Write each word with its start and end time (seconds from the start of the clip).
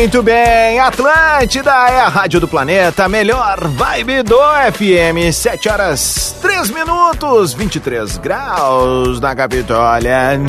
Muito 0.00 0.22
bem, 0.22 0.80
Atlântida 0.80 1.70
é 1.70 2.00
a 2.00 2.08
rádio 2.08 2.40
do 2.40 2.48
planeta, 2.48 3.06
melhor 3.06 3.68
vibe 3.68 4.22
do 4.22 4.38
FM. 4.72 5.30
7 5.30 5.68
horas 5.68 6.34
3 6.40 6.70
minutos, 6.70 7.52
23 7.52 8.16
graus 8.16 9.20
na 9.20 9.36
Capitólια. 9.36 10.40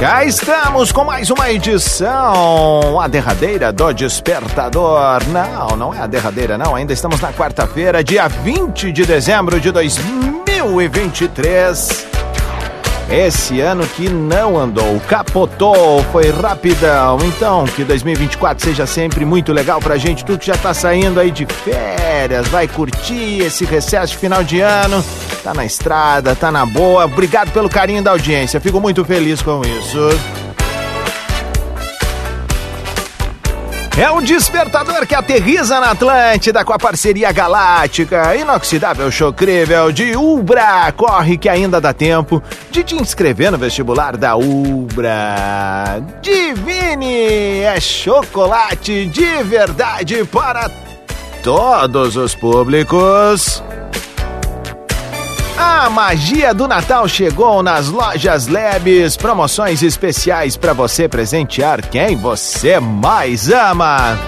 Cá 0.00 0.24
estamos 0.24 0.90
com 0.92 1.04
mais 1.04 1.28
uma 1.28 1.52
edição, 1.52 2.98
a 2.98 3.06
derradeira 3.06 3.70
do 3.70 3.92
Despertador. 3.92 5.20
Não, 5.28 5.76
não 5.76 5.92
é 5.92 5.98
a 5.98 6.06
derradeira, 6.06 6.56
não. 6.56 6.74
Ainda 6.74 6.94
estamos 6.94 7.20
na 7.20 7.34
quarta-feira, 7.34 8.02
dia 8.02 8.28
20 8.28 8.92
de 8.92 9.04
dezembro 9.04 9.60
de 9.60 9.70
2023. 9.70 12.09
Esse 13.10 13.60
ano 13.60 13.84
que 13.88 14.08
não 14.08 14.56
andou, 14.56 15.00
capotou, 15.08 16.00
foi 16.12 16.30
rapidão. 16.30 17.18
Então, 17.24 17.64
que 17.64 17.82
2024 17.82 18.64
seja 18.64 18.86
sempre 18.86 19.24
muito 19.24 19.52
legal 19.52 19.80
pra 19.80 19.96
gente. 19.96 20.24
Tu 20.24 20.38
que 20.38 20.46
já 20.46 20.56
tá 20.56 20.72
saindo 20.72 21.18
aí 21.18 21.32
de 21.32 21.44
férias, 21.44 22.46
vai 22.46 22.68
curtir 22.68 23.40
esse 23.40 23.64
recesso 23.64 24.12
de 24.12 24.18
final 24.18 24.44
de 24.44 24.60
ano. 24.60 25.04
Tá 25.42 25.52
na 25.52 25.64
estrada, 25.64 26.36
tá 26.36 26.52
na 26.52 26.64
boa. 26.64 27.04
Obrigado 27.06 27.50
pelo 27.50 27.68
carinho 27.68 28.00
da 28.00 28.12
audiência. 28.12 28.60
Fico 28.60 28.80
muito 28.80 29.04
feliz 29.04 29.42
com 29.42 29.60
isso. 29.62 29.98
É 34.00 34.10
um 34.10 34.22
despertador 34.22 35.06
que 35.06 35.14
aterriza 35.14 35.78
na 35.78 35.90
Atlântida 35.90 36.64
com 36.64 36.72
a 36.72 36.78
parceria 36.78 37.30
galáctica, 37.32 38.34
inoxidável 38.34 39.10
chocrível 39.10 39.92
de 39.92 40.16
Ubra. 40.16 40.90
Corre 40.96 41.36
que 41.36 41.50
ainda 41.50 41.78
dá 41.82 41.92
tempo 41.92 42.42
de 42.70 42.82
te 42.82 42.94
inscrever 42.94 43.52
no 43.52 43.58
vestibular 43.58 44.16
da 44.16 44.36
Ubra. 44.36 46.02
Divine 46.22 47.60
é 47.60 47.78
chocolate 47.78 49.04
de 49.04 49.42
verdade 49.42 50.24
para 50.24 50.70
todos 51.42 52.16
os 52.16 52.34
públicos. 52.34 53.62
A 55.62 55.90
magia 55.90 56.54
do 56.54 56.66
Natal 56.66 57.06
chegou 57.06 57.62
nas 57.62 57.88
lojas 57.88 58.46
Lebes. 58.46 59.14
Promoções 59.14 59.82
especiais 59.82 60.56
para 60.56 60.72
você 60.72 61.06
presentear 61.06 61.86
quem 61.86 62.16
você 62.16 62.80
mais 62.80 63.50
ama. 63.50 64.18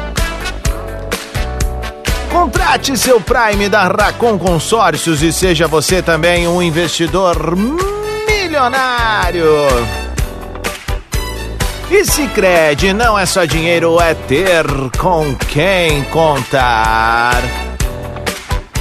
Contrate 2.31 2.99
seu 2.99 3.19
Prime 3.19 3.67
da 3.71 3.85
Racon 3.85 4.39
Consórcios 4.39 5.23
e 5.23 5.33
seja 5.33 5.67
você 5.67 6.03
também 6.03 6.47
um 6.47 6.63
investidor 6.63 7.57
milionário. 7.57 9.47
E 11.91 12.05
Sicredi 12.05 12.93
não 12.93 13.19
é 13.19 13.25
só 13.25 13.47
dinheiro, 13.47 13.99
é 13.99 14.13
ter 14.13 14.67
com 14.99 15.35
quem 15.35 16.05
contar. 16.05 17.72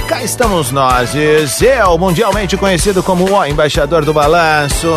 Cá 0.06 0.22
estamos 0.22 0.70
nós, 0.70 1.14
eu, 1.14 1.98
mundialmente 1.98 2.56
conhecido 2.56 3.02
como 3.02 3.30
o 3.30 3.44
embaixador 3.46 4.04
do 4.04 4.12
balanço. 4.12 4.88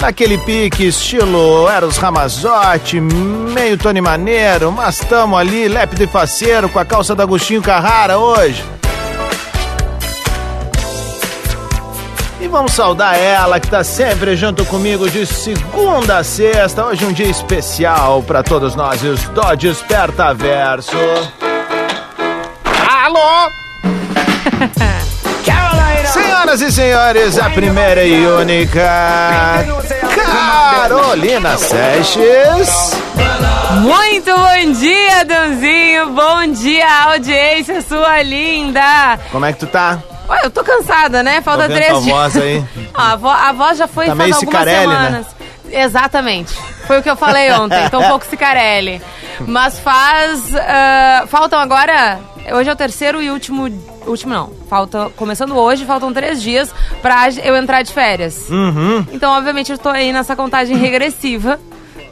Naquele 0.00 0.36
pique 0.38 0.88
estilo 0.88 1.68
Eros 1.68 1.96
Ramazotti, 1.96 3.00
meio 3.00 3.78
Tony 3.78 4.00
Maneiro, 4.00 4.72
mas 4.72 4.98
tamo 4.98 5.36
ali, 5.36 5.68
lépido 5.68 6.02
e 6.02 6.06
faceiro, 6.08 6.68
com 6.68 6.78
a 6.78 6.84
calça 6.84 7.14
da 7.14 7.22
Agostinho 7.22 7.62
Carrara 7.62 8.18
hoje. 8.18 8.64
E 12.40 12.48
vamos 12.48 12.72
saudar 12.72 13.16
ela 13.16 13.60
que 13.60 13.68
tá 13.68 13.84
sempre 13.84 14.34
junto 14.34 14.64
comigo 14.64 15.08
de 15.08 15.24
segunda 15.24 16.18
a 16.18 16.24
sexta. 16.24 16.84
Hoje 16.84 17.04
um 17.04 17.12
dia 17.12 17.28
especial 17.28 18.24
para 18.24 18.42
todos 18.42 18.74
nós, 18.74 19.00
os 19.04 19.22
do 19.28 19.54
Desperta 19.54 20.34
Verso. 20.34 20.96
Alô? 23.14 23.50
Senhoras 26.12 26.60
e 26.62 26.72
senhores, 26.72 27.38
a 27.38 27.50
primeira 27.50 28.02
e 28.04 28.26
única 28.26 29.64
Carolina 30.14 31.56
Seixas. 31.58 32.92
Muito 33.82 34.30
bom 34.34 34.72
dia, 34.72 35.24
Danzinho. 35.26 36.08
Bom 36.10 36.46
dia, 36.52 36.86
audiência 37.04 37.82
sua 37.82 38.22
linda. 38.22 39.18
Como 39.30 39.44
é 39.44 39.52
que 39.52 39.58
tu 39.60 39.66
tá? 39.66 39.98
Ué, 40.28 40.40
eu 40.44 40.50
tô 40.50 40.64
cansada, 40.64 41.22
né? 41.22 41.40
Falta 41.42 41.68
Tô 41.68 41.74
três 41.74 42.02
dias. 42.02 42.16
voz 42.16 42.36
aí. 42.38 42.64
Ah, 42.94 42.94
a, 43.12 43.16
vo- 43.16 43.28
a 43.28 43.52
voz 43.52 43.76
já 43.78 43.86
foi 43.86 44.06
Tá 44.06 44.14
meio 44.14 44.34
algumas 44.34 44.54
cicarelli, 44.60 44.86
né? 44.88 45.04
semanas. 45.06 45.26
Exatamente. 45.70 46.54
Foi 46.86 46.98
o 46.98 47.02
que 47.02 47.10
eu 47.10 47.16
falei 47.16 47.52
ontem. 47.60 47.88
Tô 47.90 47.98
um 48.00 48.08
pouco 48.08 48.24
cicarelli. 48.24 49.02
Mas 49.46 49.78
faz. 49.80 50.40
ah, 50.54 51.24
faltam 51.28 51.58
agora. 51.58 52.18
Hoje 52.50 52.68
é 52.68 52.72
o 52.72 52.76
terceiro 52.76 53.22
e 53.22 53.30
último. 53.30 53.68
Último 54.06 54.32
não. 54.32 54.50
Falta, 54.68 55.10
começando 55.16 55.56
hoje, 55.56 55.84
faltam 55.84 56.12
três 56.12 56.42
dias 56.42 56.74
pra 57.00 57.28
eu 57.44 57.56
entrar 57.56 57.82
de 57.82 57.92
férias. 57.92 58.48
Uhum. 58.50 59.06
Então, 59.12 59.32
obviamente, 59.32 59.70
eu 59.72 59.78
tô 59.78 59.88
aí 59.88 60.12
nessa 60.12 60.34
contagem 60.34 60.76
regressiva 60.76 61.58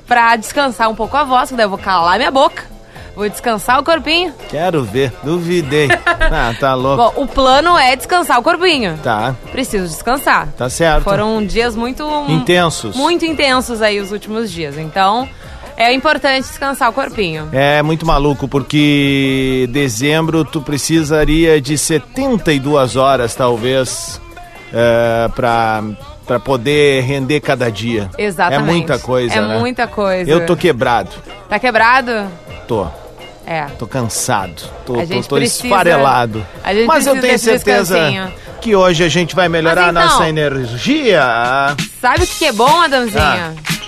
pra 0.06 0.36
descansar 0.36 0.88
um 0.88 0.94
pouco 0.94 1.16
a 1.16 1.24
voz, 1.24 1.50
que 1.50 1.56
daí 1.56 1.66
eu 1.66 1.70
vou 1.70 1.78
calar 1.78 2.16
minha 2.18 2.30
boca. 2.30 2.64
Vou 3.14 3.28
descansar 3.28 3.78
o 3.80 3.84
corpinho. 3.84 4.32
Quero 4.48 4.82
ver, 4.84 5.12
duvidei. 5.22 5.88
Ah, 6.32 6.54
tá 6.60 6.74
louco. 6.74 6.96
Bom, 7.12 7.22
o 7.24 7.26
plano 7.26 7.76
é 7.76 7.96
descansar 7.96 8.38
o 8.38 8.42
corpinho. 8.42 8.96
Tá, 9.02 9.34
Preciso 9.50 9.88
descansar. 9.88 10.46
tá 10.56 10.70
certo. 10.70 11.02
Foram 11.02 11.44
dias 11.44 11.74
muito 11.74 12.08
Intensos. 12.28 12.94
Muito 12.94 13.24
intensos 13.26 13.82
aí 13.82 13.98
os 13.98 14.12
últimos 14.12 14.48
dias. 14.48 14.78
Então, 14.78 15.28
é 15.84 15.92
importante 15.94 16.46
descansar 16.46 16.88
o 16.90 16.92
corpinho. 16.92 17.48
É 17.52 17.82
muito 17.82 18.04
maluco, 18.06 18.46
porque 18.46 19.66
dezembro 19.70 20.44
tu 20.44 20.60
precisaria 20.60 21.60
de 21.60 21.76
72 21.78 22.96
horas, 22.96 23.34
talvez, 23.34 24.20
é, 24.72 25.28
pra, 25.34 25.82
pra 26.26 26.38
poder 26.38 27.02
render 27.04 27.40
cada 27.40 27.70
dia. 27.70 28.10
Exatamente. 28.18 28.62
É 28.68 28.72
muita 28.72 28.98
coisa, 28.98 29.34
É 29.34 29.40
né? 29.40 29.58
muita 29.58 29.86
coisa. 29.86 30.30
Eu 30.30 30.44
tô 30.46 30.54
quebrado. 30.56 31.10
Tá 31.48 31.58
quebrado? 31.58 32.26
Tô. 32.68 32.86
É. 33.46 33.64
Tô 33.78 33.86
cansado. 33.86 34.62
Tô, 34.86 34.94
A 35.00 35.04
gente 35.04 35.24
tô, 35.24 35.30
tô 35.30 35.36
precisa- 35.36 35.66
esfarelado. 35.66 36.46
a 36.62 36.72
gente 36.74 36.86
Mas 36.86 37.06
eu 37.06 37.20
tenho 37.20 37.36
certeza 37.38 37.94
descansinho. 37.96 38.32
que 38.60 38.76
hoje 38.76 39.02
a 39.02 39.08
gente 39.08 39.34
vai 39.34 39.48
melhorar 39.48 39.92
Mas 39.92 39.96
a 39.96 40.04
então- 40.04 40.18
nossa 40.18 40.28
energia. 40.28 41.22
Sabe 42.00 42.24
o 42.24 42.26
que 42.26 42.44
é 42.44 42.52
bom, 42.52 42.80
Adamzinha? 42.80 43.54
Ah. 43.56 43.80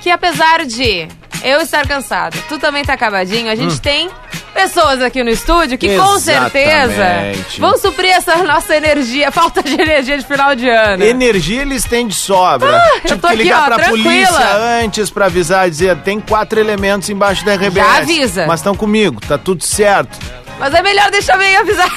Que 0.00 0.10
apesar 0.10 0.66
de 0.66 1.06
eu 1.44 1.60
estar 1.60 1.86
cansado, 1.86 2.36
tu 2.48 2.58
também 2.58 2.82
tá 2.84 2.94
acabadinho, 2.94 3.50
a 3.50 3.54
gente 3.54 3.80
tem 3.80 4.10
pessoas 4.54 5.02
aqui 5.02 5.22
no 5.22 5.30
estúdio 5.30 5.76
que 5.76 5.96
com 5.96 6.02
Hum. 6.02 6.16
Exatamente. 6.16 6.52
certeza 6.52 7.34
vão 7.58 7.76
suprir 7.76 8.10
essa 8.12 8.36
nossa 8.44 8.74
energia, 8.76 9.30
falta 9.30 9.62
de 9.62 9.74
energia 9.74 10.16
de 10.16 10.24
final 10.24 10.54
de 10.54 10.68
ano. 10.68 11.04
Energia 11.04 11.62
eles 11.62 11.84
têm 11.84 12.06
de 12.06 12.14
sobra. 12.14 12.76
Ah, 12.76 12.94
eu 12.96 13.00
tipo, 13.00 13.20
tô 13.20 13.28
que 13.28 13.34
aqui, 13.34 13.42
ligar 13.42 13.62
ó, 13.62 13.66
pra 13.66 13.76
tranquila. 13.84 14.04
polícia 14.04 14.56
antes 14.82 15.10
pra 15.10 15.26
avisar, 15.26 15.68
dizer, 15.68 15.96
tem 15.98 16.18
quatro 16.20 16.58
elementos 16.58 17.10
embaixo 17.10 17.44
da 17.44 17.54
RBS. 17.54 17.74
Já 17.74 17.96
avisa. 17.98 18.46
Mas 18.46 18.60
estão 18.60 18.74
comigo, 18.74 19.20
tá 19.20 19.36
tudo 19.36 19.62
certo. 19.64 20.18
Mas 20.58 20.72
é 20.72 20.82
melhor 20.82 21.10
deixar 21.10 21.36
bem 21.36 21.56
avisar. 21.56 21.90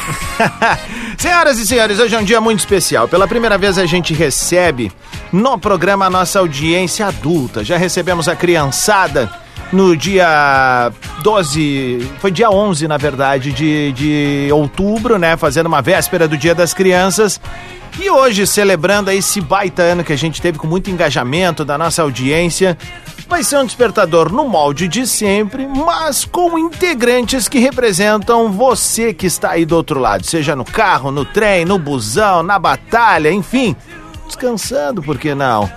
Senhoras 1.18 1.58
e 1.60 1.66
senhores, 1.68 2.00
hoje 2.00 2.16
é 2.16 2.20
um 2.20 2.24
dia 2.24 2.42
muito 2.42 2.60
especial. 2.60 3.08
Pela 3.08 3.28
primeira 3.28 3.58
vez 3.58 3.78
a 3.78 3.86
gente 3.86 4.14
recebe 4.14 4.92
no 5.32 5.58
programa 5.58 6.10
nossa 6.10 6.40
audiência 6.40 7.08
adulta. 7.08 7.64
Já 7.64 7.78
recebemos 7.78 8.28
a 8.28 8.36
criançada 8.36 9.30
no 9.72 9.96
dia 9.98 10.92
12, 11.22 12.10
foi 12.20 12.32
dia 12.32 12.50
11, 12.50 12.88
na 12.88 12.98
verdade, 12.98 13.52
de, 13.52 13.92
de 13.92 14.50
outubro, 14.52 15.18
né? 15.18 15.36
Fazendo 15.36 15.68
uma 15.68 15.82
véspera 15.82 16.28
do 16.28 16.38
Dia 16.38 16.56
das 16.56 16.74
Crianças. 16.74 17.40
E 18.00 18.10
hoje, 18.10 18.46
celebrando 18.46 19.12
esse 19.12 19.42
baita 19.42 19.82
ano 19.82 20.04
que 20.04 20.14
a 20.14 20.18
gente 20.18 20.42
teve 20.42 20.58
com 20.58 20.68
muito 20.68 20.90
engajamento 20.90 21.66
da 21.66 21.78
nossa 21.78 22.02
audiência, 22.02 22.78
Vai 23.28 23.44
ser 23.44 23.58
um 23.58 23.66
despertador 23.66 24.32
no 24.32 24.48
molde 24.48 24.88
de 24.88 25.06
sempre, 25.06 25.68
mas 25.68 26.24
com 26.24 26.58
integrantes 26.58 27.50
que 27.50 27.60
representam 27.60 28.50
você 28.54 29.14
que 29.14 29.26
está 29.26 29.52
aí 29.52 29.66
do 29.66 29.76
outro 29.76 30.00
lado, 30.00 30.26
seja 30.26 30.56
no 30.56 30.64
carro, 30.64 31.12
no 31.12 31.26
trem, 31.26 31.66
no 31.66 31.78
busão, 31.78 32.42
na 32.42 32.58
batalha, 32.58 33.30
enfim, 33.30 33.76
descansando, 34.28 35.02
por 35.02 35.18
que 35.18 35.34
não? 35.34 35.70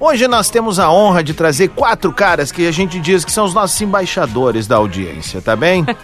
Hoje 0.00 0.28
nós 0.28 0.48
temos 0.48 0.78
a 0.78 0.90
honra 0.90 1.22
de 1.22 1.34
trazer 1.34 1.68
quatro 1.68 2.12
caras 2.12 2.52
que 2.52 2.66
a 2.66 2.72
gente 2.72 3.00
diz 3.00 3.24
que 3.24 3.32
são 3.32 3.44
os 3.44 3.52
nossos 3.52 3.80
embaixadores 3.80 4.66
da 4.66 4.76
audiência, 4.76 5.42
tá 5.42 5.54
bem? 5.56 5.84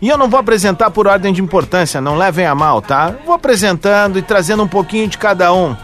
E 0.00 0.08
eu 0.08 0.16
não 0.16 0.28
vou 0.28 0.38
apresentar 0.38 0.92
por 0.92 1.08
ordem 1.08 1.32
de 1.32 1.42
importância, 1.42 2.00
não 2.00 2.16
levem 2.16 2.46
a 2.46 2.54
mal, 2.54 2.80
tá? 2.80 3.16
Vou 3.26 3.34
apresentando 3.34 4.16
e 4.16 4.22
trazendo 4.22 4.62
um 4.62 4.68
pouquinho 4.68 5.08
de 5.08 5.18
cada 5.18 5.52
um 5.52 5.76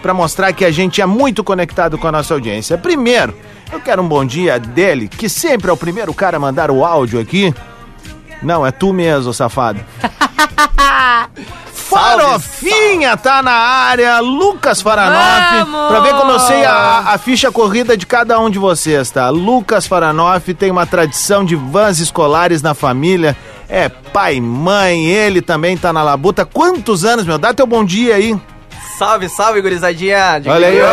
para 0.00 0.14
mostrar 0.14 0.54
que 0.54 0.64
a 0.64 0.70
gente 0.70 1.02
é 1.02 1.06
muito 1.06 1.44
conectado 1.44 1.98
com 1.98 2.08
a 2.08 2.12
nossa 2.12 2.32
audiência. 2.32 2.78
Primeiro, 2.78 3.34
eu 3.70 3.78
quero 3.78 4.00
um 4.00 4.08
bom 4.08 4.24
dia 4.24 4.58
dele, 4.58 5.06
que 5.06 5.28
sempre 5.28 5.68
é 5.68 5.72
o 5.72 5.76
primeiro 5.76 6.14
cara 6.14 6.38
a 6.38 6.40
mandar 6.40 6.70
o 6.70 6.82
áudio 6.82 7.20
aqui. 7.20 7.54
Não, 8.42 8.66
é 8.66 8.70
tu 8.70 8.90
mesmo, 8.92 9.34
safado. 9.34 9.80
Farofinha 11.88 13.16
tá 13.16 13.42
na 13.42 13.52
área, 13.52 14.20
Lucas 14.20 14.82
Faranoff, 14.82 15.64
Vamos! 15.64 15.88
pra 15.88 16.00
ver 16.00 16.14
como 16.14 16.30
eu 16.32 16.40
sei 16.40 16.64
a, 16.64 17.04
a 17.14 17.18
ficha 17.18 17.50
corrida 17.50 17.96
de 17.96 18.06
cada 18.06 18.38
um 18.38 18.50
de 18.50 18.58
vocês, 18.58 19.10
tá? 19.10 19.30
Lucas 19.30 19.86
Faranoff 19.86 20.52
tem 20.54 20.70
uma 20.70 20.86
tradição 20.86 21.44
de 21.44 21.56
vans 21.56 21.98
escolares 21.98 22.60
na 22.60 22.74
família, 22.74 23.36
é 23.68 23.88
pai, 23.88 24.40
mãe, 24.40 25.06
ele 25.06 25.40
também 25.40 25.76
tá 25.76 25.92
na 25.92 26.02
labuta. 26.02 26.44
Quantos 26.44 27.04
anos, 27.04 27.24
meu? 27.24 27.38
Dá 27.38 27.54
teu 27.54 27.66
bom 27.66 27.84
dia 27.84 28.16
aí. 28.16 28.38
Salve, 28.98 29.28
salve, 29.28 29.60
gurizadinha. 29.60 30.40
De 30.40 30.48
Olha 30.48 30.66
aí, 30.68 30.80
ó. 30.80 30.86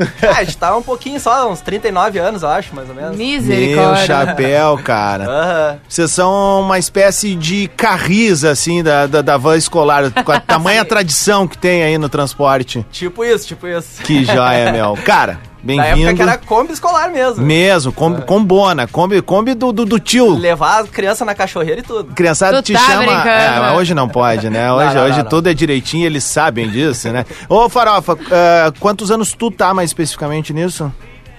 Ah, 0.22 0.38
a 0.38 0.44
gente 0.44 0.56
tá 0.56 0.76
um 0.76 0.82
pouquinho 0.82 1.18
só, 1.20 1.50
uns 1.50 1.60
39 1.60 2.18
anos, 2.18 2.42
eu 2.42 2.48
acho, 2.48 2.74
mais 2.74 2.88
ou 2.88 2.94
menos. 2.94 3.16
Meu 3.16 3.26
Misericórdia. 3.26 4.06
chapéu, 4.06 4.78
cara. 4.82 5.24
Aham. 5.24 5.78
Vocês 5.88 6.10
são 6.10 6.60
uma 6.62 6.78
espécie 6.78 7.34
de 7.34 7.68
carriza, 7.76 8.50
assim, 8.50 8.82
da, 8.82 9.06
da, 9.06 9.22
da 9.22 9.36
van 9.36 9.56
escolar, 9.56 10.10
com 10.24 10.32
a 10.32 10.38
tamanha 10.40 10.84
tradição 10.84 11.46
que 11.46 11.56
tem 11.58 11.82
aí 11.82 11.98
no 11.98 12.08
transporte. 12.08 12.84
Tipo 12.90 13.24
isso, 13.24 13.46
tipo 13.46 13.66
isso. 13.66 14.02
Que 14.02 14.24
joia, 14.24 14.72
meu. 14.72 14.94
Cara, 15.04 15.38
Na 15.62 15.72
época 15.84 15.94
bem-vindo. 15.96 16.16
que 16.16 16.22
era 16.22 16.38
Kombi 16.38 16.72
escolar 16.72 17.10
mesmo. 17.10 17.44
Mesmo, 17.44 17.92
Kombi, 17.92 18.22
combona, 18.22 18.86
Kombi, 18.86 19.20
Kombi 19.22 19.54
do, 19.54 19.72
do, 19.72 19.84
do 19.84 19.98
tio. 20.00 20.34
Levar 20.38 20.80
a 20.80 20.86
criança 20.86 21.24
na 21.24 21.34
cachorreira 21.34 21.80
e 21.80 21.82
tudo. 21.82 22.14
Criançada 22.14 22.62
Tu 22.62 22.66
te 22.66 22.72
tá 22.72 22.80
chama. 22.80 23.02
brincando. 23.02 23.28
É, 23.28 23.72
hoje 23.72 23.94
não 23.94 24.08
pode, 24.08 24.48
né? 24.48 24.72
Hoje, 24.72 24.94
não, 24.94 25.02
hoje 25.04 25.16
não, 25.18 25.22
não. 25.24 25.30
tudo 25.30 25.48
é 25.48 25.54
direitinho, 25.54 26.06
eles 26.06 26.24
sabem 26.24 26.68
disso, 26.70 27.10
né? 27.10 27.24
Ô, 27.48 27.68
Farofa, 27.68 28.16
ah, 28.30 28.72
quantos 28.80 29.10
anos 29.10 29.32
tu 29.34 29.50
tá 29.50 29.74
mais 29.74 29.90
especificamente 29.90 30.52
nisso? 30.52 30.90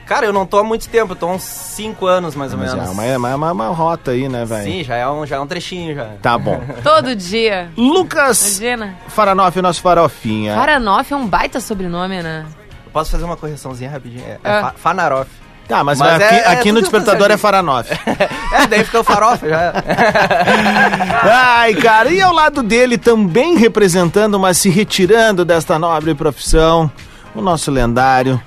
Cara, 0.06 0.26
eu 0.26 0.34
não 0.34 0.46
tô 0.46 0.58
há 0.58 0.64
muito 0.64 0.90
tempo, 0.90 1.14
eu 1.14 1.16
tô 1.16 1.26
há 1.26 1.32
uns 1.32 1.44
5 1.44 2.06
anos 2.06 2.36
mais 2.36 2.52
ou 2.52 2.60
Mas 2.60 2.74
menos. 2.74 2.90
é 3.00 3.18
uma, 3.18 3.18
uma, 3.18 3.36
uma, 3.36 3.52
uma 3.54 3.68
rota 3.70 4.12
aí, 4.12 4.28
né, 4.28 4.44
velho? 4.44 4.64
Sim, 4.70 4.84
já 4.84 4.96
é, 4.98 5.08
um, 5.10 5.26
já 5.26 5.38
é 5.38 5.40
um 5.40 5.48
trechinho 5.48 5.96
já. 5.96 6.06
Tá 6.22 6.38
bom. 6.38 6.60
Todo 6.84 7.16
dia. 7.16 7.70
Lucas 7.78 8.60
Imagina. 8.60 8.96
Faranoff, 9.08 9.62
nosso 9.62 9.82
farofinha. 9.82 10.54
Faranoff 10.54 11.14
é 11.14 11.16
um 11.16 11.26
baita 11.26 11.62
sobrenome, 11.62 12.22
né? 12.22 12.46
Eu 12.92 12.94
Posso 12.94 13.12
fazer 13.12 13.24
uma 13.24 13.38
correção,zinha 13.38 13.90
rapidinho? 13.90 14.24
É, 14.28 14.32
é 14.32 14.40
Ah. 14.44 14.62
Fa- 14.62 14.74
Fanaroff. 14.76 15.30
Tá, 15.68 15.82
mas, 15.86 16.00
Mas 16.00 16.22
aqui, 16.22 16.36
é- 16.36 16.40
é 16.40 16.48
aqui 16.48 16.72
no 16.74 16.80
tudo 16.82 16.90
Despertador 16.92 17.32
é. 17.32 17.38
Faranoff. 17.38 17.90
É, 18.54 18.68
daí 18.68 18.84
fica 18.84 19.00
o 19.00 19.04
farofa 19.06 19.48
já. 19.48 19.72
Ai, 21.24 21.74
cara, 21.76 22.12
e 22.12 22.22
ao 22.22 22.34
lado 22.34 22.62
dele 22.62 22.98
também 22.98 23.56
representando, 23.58 24.38
mas 24.38 24.58
se 24.58 24.70
retirando 24.70 25.46
desta 25.46 25.80
nobre 25.80 26.14
profissão, 26.14 26.92
o 27.34 27.42
nosso 27.42 27.72
lendário 27.72 28.42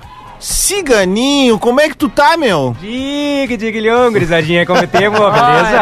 Ciganinho. 0.44 1.58
Como 1.58 1.80
é 1.80 1.88
que 1.88 1.96
tu 1.96 2.08
tá, 2.08 2.36
meu? 2.36 2.76
Diga, 2.80 3.56
diga, 3.56 4.10
gurizadinha, 4.10 4.66
como 4.66 4.86
temos, 4.86 5.18
beleza? 5.32 5.80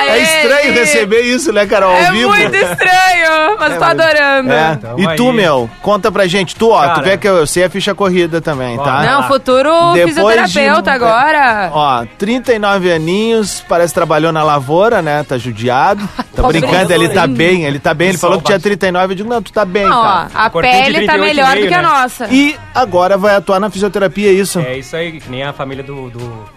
Olha, 0.00 0.10
É 0.10 0.18
estranho 0.18 0.72
receber 0.74 1.20
isso, 1.20 1.52
né, 1.52 1.66
cara, 1.66 1.86
ao 1.86 1.92
É 1.92 2.10
vivo. 2.10 2.28
muito 2.30 2.56
estranho, 2.56 3.56
mas 3.58 3.78
tô 3.78 3.84
adorando. 3.84 4.52
É. 4.52 4.78
E 4.98 5.16
tu, 5.16 5.30
aí. 5.30 5.36
meu, 5.36 5.70
conta 5.82 6.10
pra 6.10 6.26
gente. 6.26 6.56
Tu, 6.56 6.68
ó, 6.68 6.80
tu 6.82 6.86
Cara. 6.88 7.02
vê 7.02 7.16
que 7.16 7.28
eu, 7.28 7.36
eu 7.36 7.46
sei 7.46 7.62
a 7.64 7.70
ficha 7.70 7.94
corrida 7.94 8.40
também, 8.40 8.76
tá? 8.76 8.82
Bora. 8.82 9.02
Não, 9.10 9.20
lá. 9.20 9.28
futuro 9.28 9.70
Depois 9.94 10.14
fisioterapeuta 10.16 10.82
de- 10.82 10.90
agora. 10.90 11.70
Ó, 11.72 12.04
39 12.18 12.92
aninhos, 12.92 13.64
parece 13.68 13.92
que 13.92 13.94
trabalhou 13.94 14.32
na 14.32 14.42
lavoura, 14.42 15.00
né? 15.00 15.22
Tá 15.22 15.38
judiado. 15.38 16.06
Tá 16.40 16.46
brincando, 16.48 16.90
ele 16.94 17.08
tá 17.10 17.26
bem, 17.26 17.64
ele 17.64 17.78
tá 17.78 17.92
bem. 17.92 18.08
Ele 18.10 18.16
falou 18.16 18.38
que 18.38 18.44
tinha 18.46 18.54
Salva. 18.58 18.62
39, 18.62 19.12
eu 19.12 19.16
digo, 19.16 19.28
não, 19.28 19.42
tu 19.42 19.52
tá 19.52 19.62
bem, 19.64 19.84
Não, 19.84 19.98
ó, 20.00 20.02
cara. 20.04 20.28
a 20.32 20.48
Cortei 20.48 20.70
de 20.72 20.78
pele 20.84 21.06
tá 21.06 21.12
38 21.12 21.20
melhor 21.26 21.52
do 21.52 21.58
e 21.58 21.68
que 21.68 21.74
a 21.74 21.82
meio, 21.82 21.92
né? 21.92 21.98
nossa. 22.00 22.28
E 22.30 22.56
agora 22.74 23.18
vai 23.18 23.34
atuar 23.34 23.59
na 23.60 23.70
fisioterapia, 23.70 24.28
é 24.28 24.32
isso? 24.32 24.58
É 24.58 24.78
isso 24.78 24.96
aí, 24.96 25.20
que 25.20 25.30
nem 25.30 25.42
a 25.42 25.52
família 25.52 25.84
do, 25.84 26.10
do, 26.10 26.18
do 26.18 26.48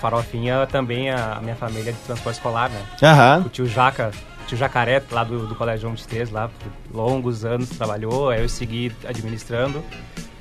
Farofinha, 0.00 0.66
também 0.66 1.10
a, 1.10 1.40
minha 1.42 1.56
família 1.56 1.92
de 1.92 1.98
transporte 2.00 2.36
escolar, 2.36 2.70
né? 2.70 2.82
Aham. 3.02 3.44
O 3.46 3.48
tio 3.48 3.66
Jaca, 3.66 4.10
o 4.42 4.46
tio 4.46 4.56
Jacaré, 4.56 5.02
lá 5.10 5.24
do, 5.24 5.46
do 5.46 5.54
Colégio 5.54 5.82
João 5.82 5.94
23, 5.94 6.30
lá, 6.30 6.48
por 6.48 6.96
longos 6.96 7.44
anos 7.44 7.68
trabalhou, 7.70 8.30
aí 8.30 8.42
eu 8.42 8.48
segui 8.48 8.92
administrando. 9.06 9.82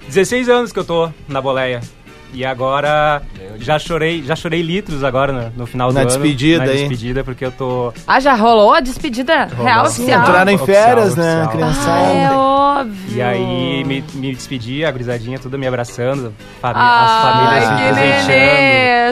16 0.07 0.50
anos 0.50 0.71
que 0.71 0.80
eu 0.80 0.86
tô 0.86 1.10
na 1.27 1.39
boleia. 1.39 1.81
E 2.34 2.46
agora 2.46 3.22
já 3.60 3.80
chorei, 3.80 4.24
já 4.24 4.36
chorei 4.36 4.62
litros 4.62 5.04
agora 5.04 5.34
no, 5.34 5.62
no 5.62 5.66
final 5.66 5.92
Na 5.92 6.04
do 6.04 6.08
despedida 6.08 6.64
ano. 6.64 6.72
Na 6.72 6.78
despedida, 6.78 7.24
porque 7.24 7.44
eu 7.46 7.52
tô... 7.52 7.92
Ah, 8.08 8.20
já 8.20 8.36
rolou 8.36 8.74
a 8.74 8.80
despedida 8.80 9.46
real 9.46 9.86
Sim, 9.88 10.04
oficial? 10.04 10.22
Entraram 10.22 10.52
em 10.52 10.56
Oficial, 10.56 10.84
férias, 10.84 11.16
né, 11.16 11.44
oficial. 11.44 11.50
criançada? 11.52 11.92
Ah, 11.92 12.14
é 12.14 12.31
óbvio. 12.31 13.18
E 13.18 13.22
aí 13.22 13.84
me, 13.84 14.04
me 14.14 14.34
despedi, 14.34 14.86
a 14.86 14.92
gurizadinha 14.92 15.40
toda 15.40 15.58
me 15.58 15.68
abraçando, 15.68 16.34
fami 16.62 16.76
Ai, 16.78 17.06
as 17.06 17.22
famílias 17.24 18.24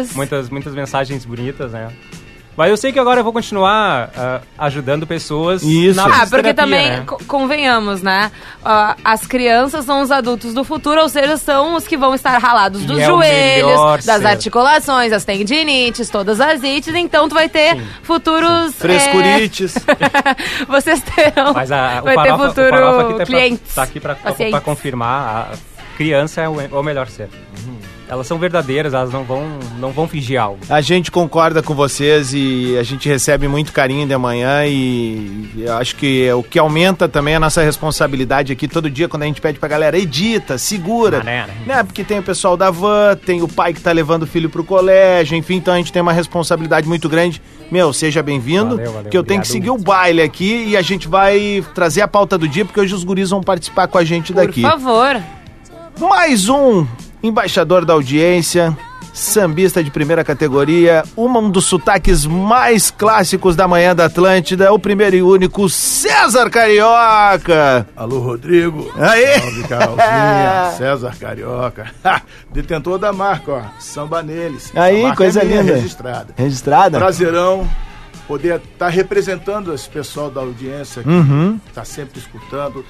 se 0.06 0.10
que 0.10 0.16
muitas, 0.16 0.50
muitas 0.50 0.74
mensagens 0.74 1.26
bonitas, 1.26 1.72
né? 1.72 1.90
Mas 2.58 2.72
eu 2.72 2.76
sei 2.78 2.92
que 2.92 2.98
agora 2.98 3.20
eu 3.20 3.24
vou 3.24 3.32
continuar 3.32 4.10
ah, 4.18 4.42
ajudando 4.58 5.06
pessoas 5.06 5.62
Isso. 5.62 5.96
na 5.96 6.24
Ah, 6.24 6.28
porque 6.28 6.54
também, 6.56 6.90
né? 6.90 7.04
co- 7.06 7.20
convenhamos, 7.28 8.02
né? 8.02 8.32
Ah, 8.66 8.96
as 9.06 9.28
crianças 9.28 9.86
são 9.86 10.02
os 10.02 10.10
adultos 10.10 10.56
do 10.56 10.64
futuro, 10.64 11.00
ou 11.02 11.08
seja, 11.08 11.38
são 11.38 11.76
os 11.76 11.88
que 11.88 11.96
vão 11.96 12.16
estar 12.16 12.36
ralados 12.40 12.82
dos 12.84 12.98
E 12.98 13.02
é 13.02 13.06
o 13.06 13.12
joelhos, 13.12 14.06
das 14.06 14.22
ser. 14.22 14.28
articulações, 14.28 15.14
as 15.14 15.24
tendinites, 15.24 16.10
todas 16.10 16.42
as 16.42 16.64
ites, 16.64 16.96
então 16.96 17.30
tu 17.30 17.36
vai 17.36 17.48
ter 17.48 17.78
futuros... 18.02 18.74
Frescurites. 18.76 19.76
é, 19.78 20.66
vocês 20.68 21.00
terão... 21.02 21.54
Mas 21.54 21.72
a, 21.72 22.00
o 22.02 22.06
vai 22.06 22.16
ter 22.18 22.24
farofa, 22.24 22.44
o 22.44 22.48
futuro 22.50 22.70
farofa 22.70 23.02
aqui 23.02 23.18
tá, 23.20 23.26
clientes. 23.26 23.74
pra, 24.02 24.16
tá 24.16 24.30
aqui 24.30 24.50
pra 24.50 24.62
confirmar, 24.62 25.52
a 25.54 25.96
criança 25.96 26.42
é 26.42 26.50
o, 26.50 26.60
é 26.60 26.68
o 26.72 26.82
melhor 26.84 27.08
ser. 27.08 27.30
Elas 28.10 28.26
são 28.26 28.38
verdadeiras, 28.40 28.94
elas 28.94 29.12
não 29.12 29.24
vão, 29.24 29.44
não 29.80 29.92
vão 29.92 30.08
fingir 30.08 30.40
algo. 30.40 30.60
A 30.70 30.80
gente 30.80 31.12
concorda 31.12 31.62
com 31.62 31.76
vocês 31.76 32.34
e 32.34 32.78
a 32.80 32.84
gente 32.84 33.08
recebe 33.10 33.48
muito 33.50 33.74
carinho 33.74 34.08
de 34.08 34.18
manhã 34.18 34.66
e 34.66 35.52
eu 35.58 35.74
acho 35.78 35.96
que 35.98 36.32
o 36.32 36.42
que 36.42 36.58
aumenta 36.58 37.10
também 37.10 37.36
a 37.36 37.40
nossa 37.40 37.62
responsabilidade 37.62 38.54
aqui 38.54 38.68
todo 38.68 38.90
dia 38.90 39.10
quando 39.10 39.24
a 39.24 39.26
gente 39.26 39.42
pede 39.42 39.60
pra 39.60 39.68
galera 39.68 39.98
edita, 39.98 40.58
segura, 40.58 41.22
né, 41.22 41.48
né? 41.66 41.84
Porque 41.84 42.04
tem 42.04 42.20
o 42.20 42.24
pessoal 42.24 42.56
da 42.56 42.72
van, 42.72 43.18
tem 43.18 43.42
o 43.42 43.48
pai 43.48 43.74
que 43.74 43.82
tá 43.82 43.92
levando 43.92 44.24
o 44.24 44.28
filho 44.28 44.50
pro 44.50 44.64
colégio, 44.64 45.38
enfim, 45.38 45.56
então 45.56 45.74
a 45.74 45.78
gente 45.78 45.92
tem 45.92 46.02
uma 46.02 46.14
responsabilidade 46.14 46.88
muito 46.88 47.10
grande. 47.10 47.42
Meu, 47.70 47.92
seja 47.92 48.24
bem-vindo, 48.24 48.80
que 49.12 49.18
eu 49.18 49.24
tenho 49.24 49.42
que 49.42 49.48
seguir 49.48 49.70
o 49.70 49.78
baile 49.78 50.22
aqui 50.22 50.68
e 50.70 50.78
a 50.78 50.82
gente 50.82 51.10
vai 51.10 51.62
trazer 51.76 52.02
a 52.02 52.08
pauta 52.08 52.38
do 52.38 52.48
dia 52.48 52.64
porque 52.64 52.80
hoje 52.80 52.96
os 52.96 53.04
guris 53.04 53.32
vão 53.32 53.42
participar 53.42 53.88
com 53.88 53.98
a 53.98 54.06
gente 54.06 54.32
Por 54.32 54.46
daqui. 54.46 54.62
favor. 54.62 55.22
Mais 56.00 56.48
um 56.48 56.86
embaixador 57.22 57.84
da 57.86 57.94
audiência, 57.94 58.78
sambista 59.14 59.84
de 59.84 59.90
primeira 59.90 60.24
categoria, 60.24 61.04
um 61.18 61.50
dos 61.50 61.66
sotaques 61.66 62.26
mais 62.26 62.92
clássicos 62.92 63.56
da 63.56 63.68
manhã 63.68 63.96
da 63.96 64.06
Atlântida, 64.06 64.72
o 64.72 64.78
primeiro 64.80 65.16
e 65.16 65.22
único 65.24 65.68
César 65.68 66.50
Carioca. 66.50 67.88
Alô, 67.96 68.20
Rodrigo. 68.20 68.92
Aê! 68.98 69.40
Salve, 69.40 69.64
Carolzinha. 69.64 70.72
César 70.78 71.16
Carioca. 71.20 71.88
Detentor 72.54 73.00
da 73.00 73.12
marca, 73.12 73.52
ó. 73.52 73.62
Samba 73.80 74.22
neles. 74.22 74.72
Aí, 74.76 75.02
marca 75.04 75.18
coisa 75.18 75.42
é 75.42 75.46
linda. 75.46 75.74
registrada. 75.76 76.34
Registrada? 76.38 76.98
Prazerão 77.00 77.68
poder 78.28 78.58
estar 78.74 78.90
representando 78.90 79.74
esse 79.74 79.88
pessoal 79.90 80.30
da 80.30 80.42
audiência 80.42 81.02
que 81.02 81.10
Uhum. 81.10 81.60
está 81.68 81.84
sempre 81.86 82.20
escutando. 82.20 82.84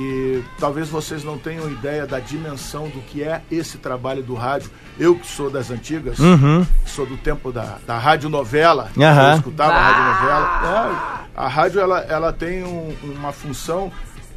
Que 0.00 0.42
talvez 0.58 0.88
vocês 0.88 1.22
não 1.22 1.36
tenham 1.36 1.70
ideia 1.70 2.06
da 2.06 2.18
dimensão 2.18 2.88
do 2.88 3.02
que 3.02 3.22
é 3.22 3.42
esse 3.50 3.76
trabalho 3.76 4.22
do 4.22 4.32
rádio. 4.34 4.70
Eu 4.98 5.14
que 5.14 5.26
sou 5.26 5.50
das 5.50 5.70
antigas, 5.70 6.18
Uhum. 6.18 6.66
sou 6.86 7.04
do 7.04 7.18
tempo 7.18 7.52
da, 7.52 7.76
da 7.86 7.98
radionovela, 7.98 8.90
Aham. 8.98 9.30
eu 9.32 9.36
escutava 9.36 9.74
a 9.74 9.90
radionovela. 9.90 11.26
É, 11.36 11.40
a 11.42 11.48
rádio 11.48 11.80
ela, 11.82 11.98
ela 12.00 12.32
tem 12.32 12.64
um- 12.64 12.96
uma 13.02 13.30
função, 13.30 13.92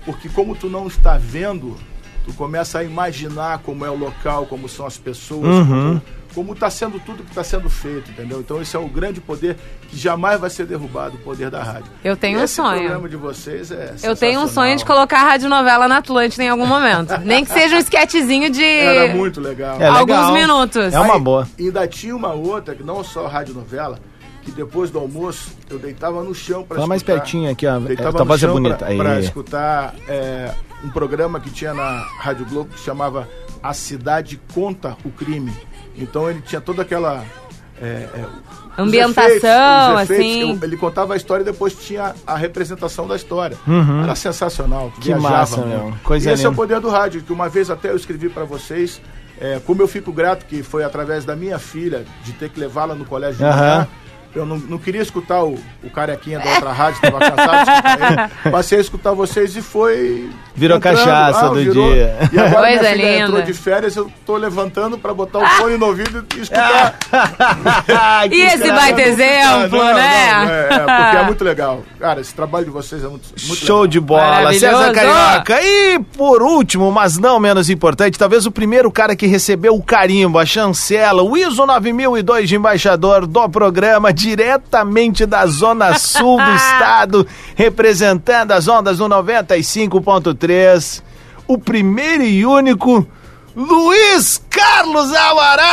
porque 0.06 0.28
como 0.28 0.54
tu 0.54 0.68
não 0.68 0.86
está 0.86 1.18
vendo, 1.18 1.78
tu 2.26 2.34
começa 2.34 2.80
a 2.80 2.84
imaginar 2.84 3.60
como 3.60 3.86
é 3.86 3.90
o 3.90 3.96
local, 3.98 4.46
como 4.46 4.68
são 4.70 4.86
as 4.86 4.98
pessoas, 4.98 5.44
Uhum. 5.46 6.00
como, 6.34 6.54
está 6.54 6.70
sendo 6.70 7.00
tudo 7.00 7.22
que 7.24 7.30
está 7.30 7.44
sendo 7.44 7.70
feito, 7.70 8.10
entendeu? 8.12 8.40
Então 8.40 8.62
esse 8.62 8.76
é 8.76 8.80
o 8.80 8.88
grande 8.88 9.20
poder 9.22 9.56
que 9.90 9.98
jamais 9.98 10.40
vai 10.40 10.50
ser 10.50 10.66
derrubado, 10.66 11.16
o 11.16 11.20
poder 11.20 11.50
da 11.52 11.62
rádio. 11.62 11.92
Eu 12.04 12.16
tenho 12.18 12.40
um 12.40 12.44
Esse 12.44 12.56
sonho. 12.56 12.80
programa 12.80 13.10
de 13.10 13.16
vocês 13.18 13.72
é 13.72 13.94
Eu 14.02 14.16
tenho 14.16 14.40
um 14.42 14.48
sonho 14.48 14.76
de 14.78 14.86
colocar 14.86 15.20
a 15.22 15.30
radionovela 15.32 15.88
na 15.88 15.98
Atlântida 15.98 16.44
em 16.44 16.50
algum 16.50 16.66
momento. 16.66 17.18
Nem 17.24 17.44
que 17.46 17.52
seja 17.52 17.76
um 17.76 17.80
esquetezinho 17.80 18.50
de 18.50 18.64
Era 18.64 19.14
muito 19.14 19.40
legal. 19.42 19.80
É 19.82 19.86
alguns 19.88 20.08
legal. 20.16 20.34
minutos. 20.34 20.94
É 20.94 21.00
uma 21.00 21.20
boa. 21.20 21.48
E 21.60 21.66
ainda 21.66 21.88
tinha 21.88 22.16
uma 22.16 22.34
outra, 22.34 22.74
que 22.74 22.84
não 22.84 23.04
só 23.04 23.28
rádio 23.28 23.54
novela, 23.54 24.00
que 24.44 24.52
depois 24.52 24.90
do 24.90 25.00
almoço 25.00 25.52
eu 25.70 25.78
deitava 25.78 26.24
no 26.24 26.34
chão 26.34 26.64
para 26.64 26.76
Fala 26.78 26.88
mais 26.88 27.04
pertinho 27.04 27.52
aqui, 27.52 27.68
ó. 27.68 27.80
Deitava 27.80 28.12
Tua 28.12 28.20
no 28.22 28.26
voz 28.26 28.42
é 28.42 28.46
chão 28.46 28.54
bonita. 28.54 28.76
pra- 28.78 28.88
Aí. 28.88 28.98
pra 28.98 29.20
escutar 29.20 29.94
é, 30.08 30.52
um 30.84 30.90
programa 30.90 31.40
que 31.40 31.50
tinha 31.50 31.74
na 31.74 32.06
Rádio 32.20 32.46
Globo 32.46 32.72
que 32.74 32.80
chamava 32.80 33.28
A 33.62 33.74
Cidade 33.74 34.40
Conta 34.54 34.98
o 35.06 35.10
Crime. 35.10 35.54
Então 35.96 36.30
ele 36.30 36.42
tinha 36.42 36.60
toda 36.62 36.82
aquela. 36.82 37.24
é, 37.82 37.86
é, 38.14 38.26
os 38.74 38.80
Ambientação, 38.80 39.30
efeitos, 39.30 39.96
os 39.96 40.02
efeitos. 40.10 40.50
assim. 40.56 40.60
Ele 40.64 40.78
contava 40.78 41.14
a 41.14 41.18
história 41.18 41.44
e 41.44 41.46
depois 41.46 41.74
tinha 41.76 42.16
a 42.26 42.36
representação 42.36 43.08
da 43.08 43.16
história. 43.16 43.56
Era 44.04 44.16
sensacional. 44.16 44.86
Uhum. 44.86 44.92
Que 44.92 45.02
viajava 45.14 45.30
massa, 45.30 45.66
meu. 45.66 45.94
Coisa 46.04 46.30
e 46.30 46.34
esse 46.34 46.44
é 46.44 46.48
o 46.48 46.52
linda. 46.52 46.62
poder 46.62 46.80
do 46.80 46.90
rádio, 46.90 47.22
que 47.22 47.32
uma 47.32 47.48
vez 47.48 47.70
até 47.70 47.92
eu 47.92 47.96
escrevi 47.96 48.30
para 48.30 48.44
vocês. 48.46 49.00
é, 49.40 49.60
como 49.66 49.82
eu 49.82 49.88
fico 49.88 50.12
grato 50.12 50.46
que 50.46 50.64
foi 50.64 50.84
através 50.84 51.24
da 51.26 51.36
minha 51.36 51.60
filha 51.60 52.04
de 52.24 52.34
ter 52.34 52.50
que 52.50 52.60
levá-la 52.60 52.96
no 52.96 53.06
colégio 53.06 53.38
de 53.38 53.44
Aham. 53.44 53.60
manhã. 53.62 53.88
Eu 54.36 54.46
não, 54.46 54.58
não 54.58 54.78
queria 54.80 55.02
escutar 55.02 55.44
o, 55.44 55.60
o 55.84 55.90
carequinha 55.92 56.40
da 56.40 56.50
outra 56.56 56.72
rádio, 56.72 57.00
estava 57.04 57.20
cansado 57.20 57.66
de 57.66 57.72
escutar 57.72 58.12
ele. 58.12 58.32
Passei 58.52 58.78
a 58.80 58.82
escutar 58.82 59.12
vocês 59.14 59.56
e 59.56 59.62
foi. 59.62 60.30
Virou 60.56 60.80
cachaça 60.80 61.50
do 61.50 61.72
dia. 61.72 62.18
E 62.32 62.40
agora 62.40 62.68
Coisa 62.68 62.82
minha 62.82 62.92
filha 62.96 63.12
linda. 63.12 63.26
entrou 63.26 63.42
de 63.44 63.54
férias, 63.54 63.96
eu 63.96 64.12
tô 64.26 64.36
levantando 64.36 64.98
para 64.98 65.14
botar 65.14 65.40
o 65.40 65.48
fone 65.58 65.78
no 65.78 65.86
ouvido 65.88 66.26
e 66.36 66.42
escutar. 66.42 66.98
E 68.32 68.42
esse 68.42 68.72
baita 68.72 69.02
exemplo, 69.02 69.78
Não, 69.78 69.86
não, 69.86 69.94
né? 69.94 70.68
é, 70.70 70.74
é, 70.74 70.80
porque 70.80 71.18
é 71.18 71.24
muito 71.24 71.44
legal. 71.44 71.84
Cara, 72.00 72.22
esse 72.22 72.34
trabalho 72.34 72.66
de 72.66 72.72
vocês 72.72 73.04
é 73.04 73.08
muito, 73.08 73.28
muito 73.30 73.56
Show 73.66 73.82
legal. 73.82 73.88
de 73.88 74.00
bola. 74.00 74.54
César 74.54 74.92
Carioca. 74.92 75.60
E 75.62 76.00
por 76.18 76.42
último, 76.42 76.92
mas 76.92 77.18
não 77.18 77.40
menos 77.40 77.70
importante, 77.70 78.18
talvez 78.18 78.46
o 78.46 78.52
primeiro 78.52 78.92
cara 78.92 79.16
que 79.16 79.28
recebeu 79.28 79.76
o 79.76 79.84
carimbo, 79.84 80.40
a 80.40 80.46
chancela, 80.46 81.22
o 81.24 81.36
ISO 81.38 81.66
9002 81.66 82.50
de 82.50 82.56
embaixador 82.56 83.28
do 83.28 83.50
programa, 83.50 84.14
diretamente 84.24 85.26
da 85.26 85.46
Zona 85.46 85.98
Sul 86.00 86.38
do 86.38 86.52
estado, 86.56 87.28
representando 87.56 88.54
as 88.54 88.70
ondas 88.70 89.00
no 89.00 89.10
95.3, 89.10 91.04
o 91.46 91.58
primeiro 91.58 92.24
e 92.24 92.46
único 92.46 93.06
Luiz 93.54 94.42
Carlos 94.50 95.14
Amaral! 95.14 95.68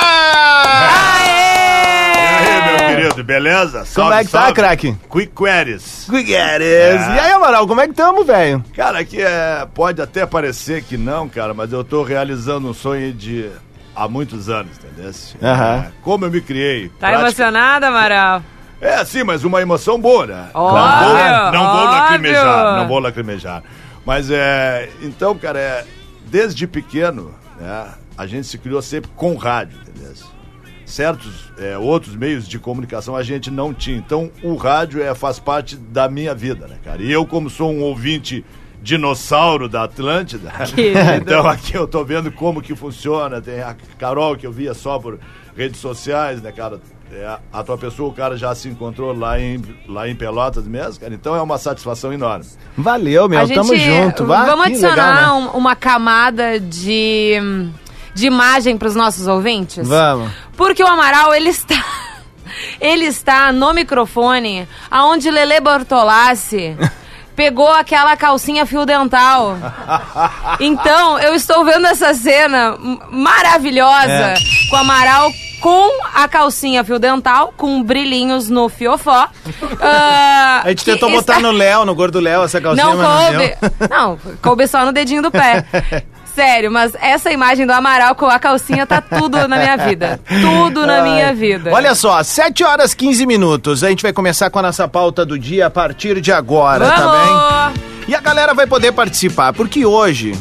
E 2.12 2.42
aí, 2.42 2.64
meu 2.66 2.78
querido, 2.96 3.24
beleza? 3.24 3.78
Como 3.78 3.86
Salve, 3.86 4.14
é 4.14 4.24
que 4.24 4.30
tá, 4.30 4.38
salve. 4.40 4.54
craque? 4.54 4.96
Quick 5.10 5.32
Queries. 5.34 6.06
Guigueres. 6.10 6.66
É. 6.66 7.14
E 7.16 7.18
aí, 7.20 7.30
Amaral, 7.32 7.66
como 7.68 7.80
é 7.80 7.86
que 7.86 7.94
tamo, 7.94 8.24
velho? 8.24 8.64
Cara, 8.74 8.98
aqui 8.98 9.22
é, 9.22 9.66
pode 9.72 10.02
até 10.02 10.26
parecer 10.26 10.82
que 10.82 10.96
não, 10.96 11.28
cara, 11.28 11.54
mas 11.54 11.72
eu 11.72 11.84
tô 11.84 12.02
realizando 12.02 12.68
um 12.68 12.74
sonho 12.74 13.12
de 13.12 13.48
há 13.94 14.08
muitos 14.08 14.48
anos, 14.48 14.76
entendeu? 14.78 15.10
Aham. 15.42 15.84
É, 15.86 15.92
como 16.02 16.24
eu 16.24 16.30
me 16.30 16.40
criei. 16.40 16.88
Tá 16.88 17.08
prática- 17.08 17.20
emocionada, 17.22 17.88
Amaral? 17.88 18.42
É, 18.80 19.04
sim, 19.04 19.22
mas 19.24 19.44
uma 19.44 19.60
emoção 19.60 20.00
boa, 20.00 20.26
né? 20.26 20.48
Óbvio, 20.54 20.82
não 20.82 21.08
vou, 21.08 21.52
não 21.52 21.76
vou 21.76 21.84
lacrimejar, 21.84 22.76
não 22.78 22.88
vou 22.88 22.98
lacrimejar. 22.98 23.62
Mas 24.06 24.30
é, 24.30 24.88
então, 25.02 25.36
cara, 25.36 25.58
é, 25.58 25.84
desde 26.26 26.66
pequeno, 26.66 27.34
né, 27.60 27.88
a 28.16 28.26
gente 28.26 28.46
se 28.46 28.56
criou 28.56 28.80
sempre 28.80 29.10
com 29.14 29.34
rádio, 29.36 29.78
entendeu? 29.82 30.00
Certos 30.86 31.52
é, 31.58 31.78
outros 31.78 32.16
meios 32.16 32.48
de 32.48 32.58
comunicação 32.58 33.14
a 33.14 33.22
gente 33.22 33.48
não 33.50 33.72
tinha. 33.72 33.96
Então, 33.96 34.28
o 34.42 34.56
rádio 34.56 35.00
é, 35.02 35.14
faz 35.14 35.38
parte 35.38 35.76
da 35.76 36.08
minha 36.08 36.34
vida, 36.34 36.66
né, 36.66 36.76
cara? 36.82 37.00
E 37.00 37.12
eu, 37.12 37.24
como 37.24 37.48
sou 37.48 37.70
um 37.70 37.80
ouvinte 37.82 38.44
dinossauro 38.82 39.68
da 39.68 39.84
Atlântida, 39.84 40.52
então 41.20 41.46
aqui 41.46 41.74
eu 41.74 41.86
tô 41.86 42.04
vendo 42.04 42.30
como 42.32 42.62
que 42.62 42.74
funciona. 42.74 43.40
Tem 43.40 43.60
a 43.60 43.76
Carol 43.98 44.36
que 44.36 44.46
eu 44.46 44.52
via 44.52 44.72
só 44.74 44.98
por 44.98 45.18
redes 45.56 45.80
sociais, 45.80 46.40
né, 46.42 46.50
cara? 46.52 46.80
É, 47.12 47.38
a 47.52 47.62
tua 47.64 47.76
pessoa, 47.76 48.08
o 48.08 48.12
cara 48.12 48.36
já 48.36 48.54
se 48.54 48.68
encontrou 48.68 49.12
lá 49.12 49.38
em, 49.40 49.60
lá 49.88 50.08
em 50.08 50.14
Pelotas 50.14 50.64
mesmo, 50.64 51.00
cara. 51.00 51.12
Então 51.12 51.34
é 51.34 51.42
uma 51.42 51.58
satisfação 51.58 52.12
enorme. 52.12 52.46
Valeu, 52.78 53.28
meu, 53.28 53.40
a 53.40 53.44
gente, 53.44 53.56
tamo 53.56 53.74
junto. 53.76 54.24
Vá, 54.26 54.44
vamos 54.44 54.66
adicionar 54.66 55.16
legal, 55.16 55.40
né? 55.40 55.48
um- 55.52 55.58
uma 55.58 55.74
camada 55.74 56.60
de, 56.60 57.34
de 58.14 58.26
imagem 58.28 58.78
para 58.78 58.86
os 58.86 58.94
nossos 58.94 59.26
ouvintes? 59.26 59.88
Vamos. 59.88 60.30
Porque 60.56 60.82
o 60.82 60.86
Amaral, 60.86 61.34
ele 61.34 61.48
está... 61.50 61.74
Ele 62.80 63.04
está 63.04 63.52
no 63.52 63.72
microfone 63.72 64.66
aonde 64.90 65.30
Lele 65.30 65.60
Bortolassi 65.60 66.76
pegou 67.40 67.72
aquela 67.72 68.14
calcinha 68.18 68.66
fio 68.66 68.84
dental. 68.84 69.56
Então, 70.60 71.18
eu 71.18 71.34
estou 71.34 71.64
vendo 71.64 71.86
essa 71.86 72.12
cena 72.12 72.76
maravilhosa 73.10 74.12
É. 74.12 74.34
com 74.68 74.76
o 74.76 74.78
Amaral 74.78 75.30
com 75.62 75.90
a 76.14 76.26
calcinha 76.28 76.82
fio 76.84 76.98
dental, 76.98 77.52
com 77.56 77.82
brilhinhos 77.82 78.50
no 78.50 78.68
fiofó. 78.68 79.26
Ah, 79.82 80.60
A 80.64 80.68
gente 80.68 80.84
tentou 80.84 81.08
está- 81.08 81.34
botar 81.34 81.40
no 81.40 81.50
Léo, 81.50 81.86
no 81.86 81.94
gordo 81.94 82.20
Léo, 82.20 82.42
essa 82.44 82.60
calcinha, 82.60 82.84
não 82.84 82.96
coube. 82.96 83.38
deu. 83.38 83.88
Não, 83.88 84.18
coube 84.42 84.66
só 84.66 84.84
no 84.84 84.92
dedinho 84.92 85.22
do 85.22 85.30
pé. 85.30 85.64
Sério, 86.40 86.70
mas 86.70 86.94
essa 86.98 87.30
imagem 87.30 87.66
do 87.66 87.72
Amaral 87.72 88.14
com 88.14 88.24
a 88.24 88.38
calcinha 88.38 88.86
tá 88.86 88.98
tudo 88.98 89.46
na 89.46 89.58
minha 89.58 89.76
vida. 89.76 90.18
Tudo 90.40 90.86
na 90.86 91.02
minha 91.02 91.34
vida. 91.34 91.70
Olha 91.70 91.94
só, 91.94 92.22
7 92.22 92.64
horas 92.64 92.94
15 92.94 93.26
minutos. 93.26 93.84
A 93.84 93.90
gente 93.90 94.02
vai 94.02 94.10
começar 94.10 94.48
com 94.48 94.58
a 94.58 94.62
nossa 94.62 94.88
pauta 94.88 95.26
do 95.26 95.38
dia 95.38 95.66
a 95.66 95.70
partir 95.70 96.18
de 96.18 96.32
agora, 96.32 96.88
tá 96.90 97.12
bem? 97.12 97.26
Vamos! 97.26 97.80
E 98.08 98.14
a 98.14 98.20
galera 98.22 98.54
vai 98.54 98.66
poder 98.66 98.92
participar, 98.92 99.52
porque 99.52 99.84
hoje 99.84 100.32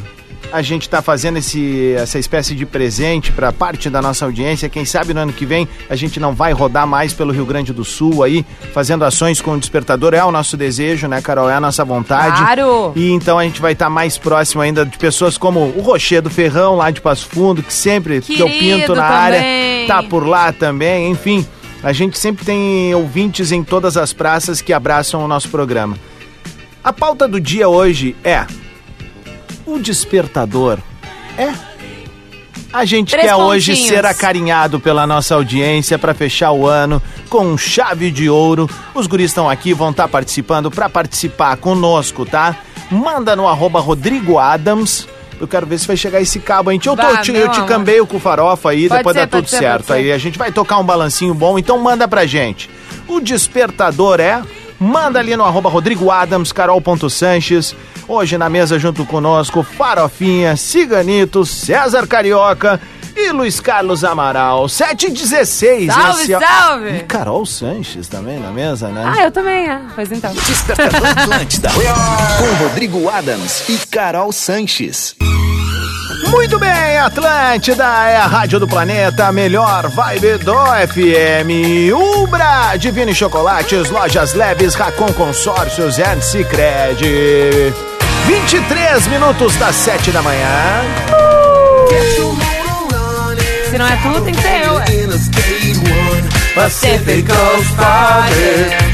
a 0.51 0.62
gente 0.62 0.89
tá 0.89 1.01
fazendo 1.01 1.38
esse, 1.38 1.94
essa 1.94 2.18
espécie 2.18 2.56
de 2.56 2.65
presente 2.65 3.32
para 3.32 3.51
parte 3.51 3.89
da 3.89 4.01
nossa 4.01 4.25
audiência. 4.25 4.70
Quem 4.70 4.86
sabe 4.86 5.13
no 5.13 5.20
ano 5.20 5.34
que 5.34 5.46
vem 5.46 5.68
a 5.89 5.96
gente 5.96 6.20
não 6.20 6.34
vai 6.34 6.51
rodar 6.51 6.88
mais 6.88 7.13
pelo 7.13 7.32
Rio 7.32 7.46
Grande 7.46 7.72
do 7.72 7.86
Sul 7.86 8.24
aí, 8.24 8.46
fazendo 8.74 9.06
ações 9.06 9.41
com 9.41 9.51
o 9.51 9.60
despertador. 9.60 10.13
É 10.13 10.24
o 10.24 10.32
nosso 10.32 10.58
desejo, 10.58 11.08
né, 11.08 11.22
Carol? 11.22 11.50
É 11.50 11.56
a 11.56 11.62
nossa 11.62 11.86
vontade. 11.86 12.38
Claro. 12.38 12.94
E 12.96 13.12
então 13.12 13.38
a 13.38 13.44
gente 13.44 13.62
vai 13.62 13.74
estar 13.74 13.89
mais 13.89 14.18
próximo 14.18 14.62
ainda 14.62 14.86
de 14.86 14.98
pessoas 14.98 15.38
como 15.38 15.60
o 15.60 15.82
Rocher 15.82 16.22
do 16.22 16.29
Ferrão, 16.29 16.75
lá 16.75 16.89
de 16.91 17.01
Passo 17.01 17.27
Fundo, 17.27 17.62
que 17.62 17.74
sempre 17.74 18.22
que 18.22 18.39
eu 18.39 18.48
Querido 18.48 18.79
pinto 18.79 18.96
na 18.96 19.08
também. 19.08 19.18
área, 19.18 19.88
tá 19.88 20.03
por 20.03 20.25
lá 20.25 20.51
também. 20.51 21.12
Enfim, 21.12 21.46
a 21.84 21.94
gente 21.94 22.18
sempre 22.18 22.44
tem 22.44 22.94
ouvintes 22.96 23.51
em 23.51 23.63
todas 23.63 23.98
as 23.98 24.13
praças 24.13 24.62
que 24.62 24.74
abraçam 24.74 25.24
o 25.24 25.27
nosso 25.27 25.50
programa. 25.50 25.96
A 26.84 26.91
pauta 26.91 27.27
do 27.27 27.39
dia 27.39 27.68
hoje 27.68 28.15
é 28.24 28.46
o 29.74 29.80
despertador. 29.80 30.80
É. 31.38 31.54
A 32.72 32.86
gente 32.86 33.12
Três 33.12 33.26
quer 33.26 33.36
hoje 33.36 33.72
pontinhos. 33.72 33.90
ser 33.90 34.06
acarinhado 34.06 34.80
pela 34.80 35.08
nossa 35.08 35.34
audiência 35.34 35.98
para 35.98 36.14
fechar 36.14 36.52
o 36.52 36.68
ano 36.68 37.02
com 37.28 37.58
chave 37.58 38.12
de 38.12 38.30
ouro. 38.30 38.70
Os 38.94 39.08
guris 39.08 39.32
estão 39.32 39.50
aqui, 39.50 39.74
vão 39.74 39.90
estar 39.90 40.08
participando. 40.08 40.70
Para 40.70 40.88
participar 40.88 41.58
conosco, 41.58 42.26
tá? 42.26 42.56
Manda 42.92 43.36
no 43.36 43.48
arroba 43.48 43.80
Rodrigo 43.80 44.38
Adams. 44.38 45.08
Eu 45.40 45.48
quero 45.48 45.66
ver 45.66 45.80
se 45.80 45.88
vai 45.88 45.98
chegar 45.98 46.22
esse 46.22 46.40
cabo. 46.40 46.70
A 46.70 46.74
gente, 46.74 46.88
eu, 46.88 46.96
tô, 46.96 47.02
Vá, 47.02 47.18
te, 47.22 47.32
meu 47.32 47.42
eu 47.42 47.50
te 47.50 47.64
cambeio 47.64 48.06
com 48.06 48.20
farofa 48.20 48.70
aí, 48.70 48.88
Pode 48.88 49.00
depois 49.00 49.16
ser, 49.16 49.20
dá 49.22 49.38
tudo 49.38 49.48
ser, 49.48 49.58
certo. 49.58 49.94
Aí 49.94 50.12
a 50.12 50.18
gente 50.18 50.38
vai 50.38 50.52
tocar 50.52 50.78
um 50.78 50.84
balancinho 50.84 51.34
bom, 51.34 51.58
então 51.58 51.78
manda 51.80 52.08
pra 52.08 52.26
gente. 52.26 52.70
O 53.08 53.20
despertador 53.20 54.20
é. 54.20 54.42
Manda 54.79 55.19
ali 55.19 55.36
no 55.36 55.43
arroba 55.43 55.69
Rodrigo 55.69 56.09
Adams, 56.09 56.51
Carol.Sanches. 56.51 57.75
Hoje 58.07 58.38
na 58.38 58.50
mesa 58.50 58.79
junto 58.79 59.05
conosco, 59.05 59.62
Farofinha, 59.62 60.55
Ciganito, 60.55 61.45
César 61.45 62.07
Carioca 62.07 62.79
e 63.15 63.31
Luiz 63.31 63.59
Carlos 63.59 64.03
Amaral. 64.03 64.69
716. 64.69 65.93
Salve, 65.93 66.21
esse 66.24 66.33
é- 66.33 66.39
salve! 66.39 66.89
E 66.95 67.00
Carol 67.03 67.45
Sanches 67.45 68.07
também 68.07 68.39
na 68.39 68.51
mesa, 68.51 68.88
né? 68.88 69.03
Ah, 69.05 69.24
eu 69.24 69.31
também, 69.31 69.67
é. 69.69 69.81
Pois 69.93 70.12
então. 70.12 70.31
Despertador 70.33 71.09
Atlântida. 71.09 71.69
com 72.39 72.63
Rodrigo 72.63 73.09
Adams 73.09 73.67
e 73.67 73.77
Carol 73.88 74.31
Sanches. 74.31 75.15
Muito 76.28 76.60
bem, 76.60 76.98
Atlântida 76.98 77.84
é 77.84 78.18
a 78.18 78.28
rádio 78.28 78.60
do 78.60 78.68
planeta, 78.68 79.28
a 79.28 79.32
melhor 79.32 79.88
vibe 79.90 80.38
do 80.40 80.54
FM. 80.54 81.94
Ubra, 81.96 82.76
Divine 82.78 83.14
Chocolates, 83.16 83.90
Lojas 83.90 84.34
Leves, 84.34 84.76
Racon 84.76 85.12
Consórcios 85.14 85.98
and 86.00 86.22
Cicred. 86.22 87.04
23 88.28 89.08
minutos 89.08 89.56
das 89.56 89.76
7 89.76 90.12
da 90.12 90.22
manhã. 90.22 90.84
Se 93.70 93.78
não 93.78 93.88
é 93.88 93.96
tu, 93.98 94.22
tem 94.22 94.34
que 94.34 94.42
ser 94.42 94.66
eu. 94.66 94.80
é. 94.80 94.86
Pacific 96.56 97.24
Coast 97.24 97.74
Party. 97.76 98.90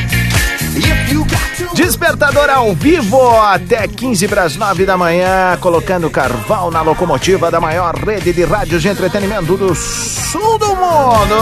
Despertador 1.75 2.50
ao 2.50 2.74
vivo 2.74 3.38
até 3.41 3.86
15 3.86 4.29
para 4.29 4.44
as 4.44 4.55
9 4.55 4.86
da 4.86 4.98
manhã, 4.98 5.58
colocando 5.60 6.10
carvão 6.10 6.72
na 6.72 6.82
locomotiva 6.82 7.51
da 7.51 7.60
maior 7.60 7.94
rede 7.96 8.32
de 8.32 8.46
rádios 8.46 8.82
de 8.82 8.88
entretenimento 8.88 9.58
do 9.58 9.75
sul 9.75 10.58
do 10.58 10.67
mundo. 10.70 11.36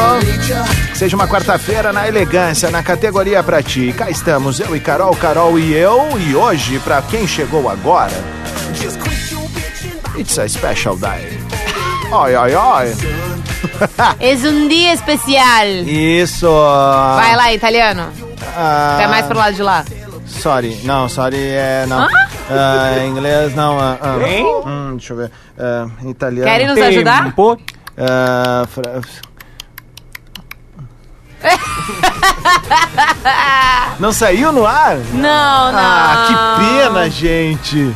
Seja 0.96 1.16
uma 1.16 1.28
quarta-feira 1.28 1.94
na 1.94 2.08
elegância, 2.08 2.72
na 2.72 2.82
categoria 2.82 3.44
pra 3.44 3.62
ti. 3.62 3.94
Cá 3.96 4.10
estamos, 4.10 4.60
eu 4.60 4.76
e 4.76 4.80
Carol, 4.80 5.16
Carol 5.16 5.60
e 5.60 5.72
eu. 5.74 6.10
E 6.20 6.36
hoje, 6.36 6.80
pra 6.80 7.04
quem 7.04 7.28
chegou 7.28 7.70
agora, 7.70 8.12
it's 10.18 10.40
a 10.40 10.50
special 10.50 10.98
day. 10.98 11.40
Oi, 12.12 12.36
oi, 12.36 12.56
oi. 12.56 12.94
É 14.20 14.36
um 14.48 14.68
dia 14.68 14.94
especial. 14.94 15.66
Isso. 15.86 16.48
Vai 17.16 17.36
lá, 17.36 17.54
italiano. 17.54 18.08
Ah, 18.56 18.96
Vai 18.98 19.08
mais 19.08 19.26
pro 19.26 19.38
lado 19.38 19.56
de 19.56 19.62
lá. 19.64 19.84
Sorry, 20.42 20.76
não, 20.84 21.08
sorry 21.08 21.38
é 21.38 21.86
não. 21.88 22.00
Hã? 22.02 22.10
Ah, 22.50 23.06
inglês 23.06 23.56
não. 23.56 23.80
ah. 23.80 23.98
Hein? 24.28 24.46
Hum, 24.66 24.92
deixa 24.98 25.14
eu 25.14 25.18
ver. 25.18 25.32
Ah, 25.58 25.88
italiano. 26.06 26.50
Querem 26.52 26.68
nos 26.68 26.78
ajudar? 26.80 27.24
Tempo. 27.26 27.58
Ah, 27.98 28.66
fra- 28.68 29.02
Não 34.00 34.12
saiu 34.12 34.52
no 34.52 34.66
ar? 34.66 34.98
Não, 35.14 35.72
não. 35.72 35.80
Ah, 35.80 36.26
que 36.28 36.66
pena, 36.66 37.10
gente. 37.10 37.96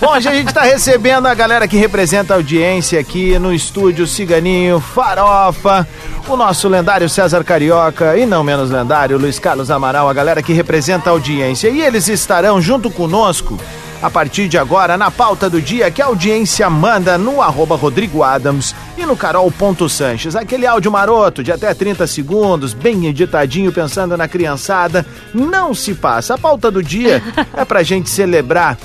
Bom, 0.00 0.12
hoje 0.12 0.28
a 0.28 0.34
gente 0.34 0.48
está 0.48 0.62
recebendo 0.62 1.26
a 1.26 1.34
galera 1.34 1.68
que 1.68 1.76
representa 1.76 2.32
a 2.32 2.36
audiência 2.36 2.98
aqui 2.98 3.38
no 3.38 3.52
estúdio 3.52 4.06
Ciganinho, 4.06 4.80
Farofa, 4.80 5.86
o 6.26 6.36
nosso 6.36 6.68
lendário 6.68 7.08
César 7.08 7.44
Carioca 7.44 8.16
e 8.16 8.24
não 8.24 8.42
menos 8.42 8.70
lendário 8.70 9.18
Luiz 9.18 9.38
Carlos 9.38 9.70
Amaral, 9.70 10.08
a 10.08 10.14
galera 10.14 10.42
que 10.42 10.52
representa 10.52 11.10
a 11.10 11.12
audiência. 11.12 11.68
E 11.68 11.82
eles 11.82 12.08
estarão 12.08 12.60
junto 12.60 12.90
conosco 12.90 13.58
a 14.02 14.10
partir 14.10 14.48
de 14.48 14.56
agora 14.56 14.96
na 14.96 15.10
pauta 15.10 15.50
do 15.50 15.60
dia 15.60 15.90
que 15.90 16.00
a 16.00 16.06
audiência 16.06 16.68
manda 16.70 17.18
no 17.18 17.42
arroba 17.42 17.76
Rodrigo 17.76 18.22
Adams 18.22 18.74
e 18.96 19.04
no 19.04 19.16
carol.sanches. 19.16 20.36
Aquele 20.36 20.66
áudio 20.66 20.90
maroto 20.90 21.42
de 21.42 21.52
até 21.52 21.72
30 21.74 22.06
segundos, 22.06 22.72
bem 22.72 23.06
editadinho, 23.06 23.72
pensando 23.72 24.16
na 24.16 24.28
criançada, 24.28 25.04
não 25.34 25.74
se 25.74 25.94
passa. 25.94 26.34
A 26.34 26.38
pauta 26.38 26.70
do 26.70 26.82
dia 26.82 27.22
é 27.56 27.64
pra 27.64 27.82
gente 27.82 28.08
celebrar 28.08 28.78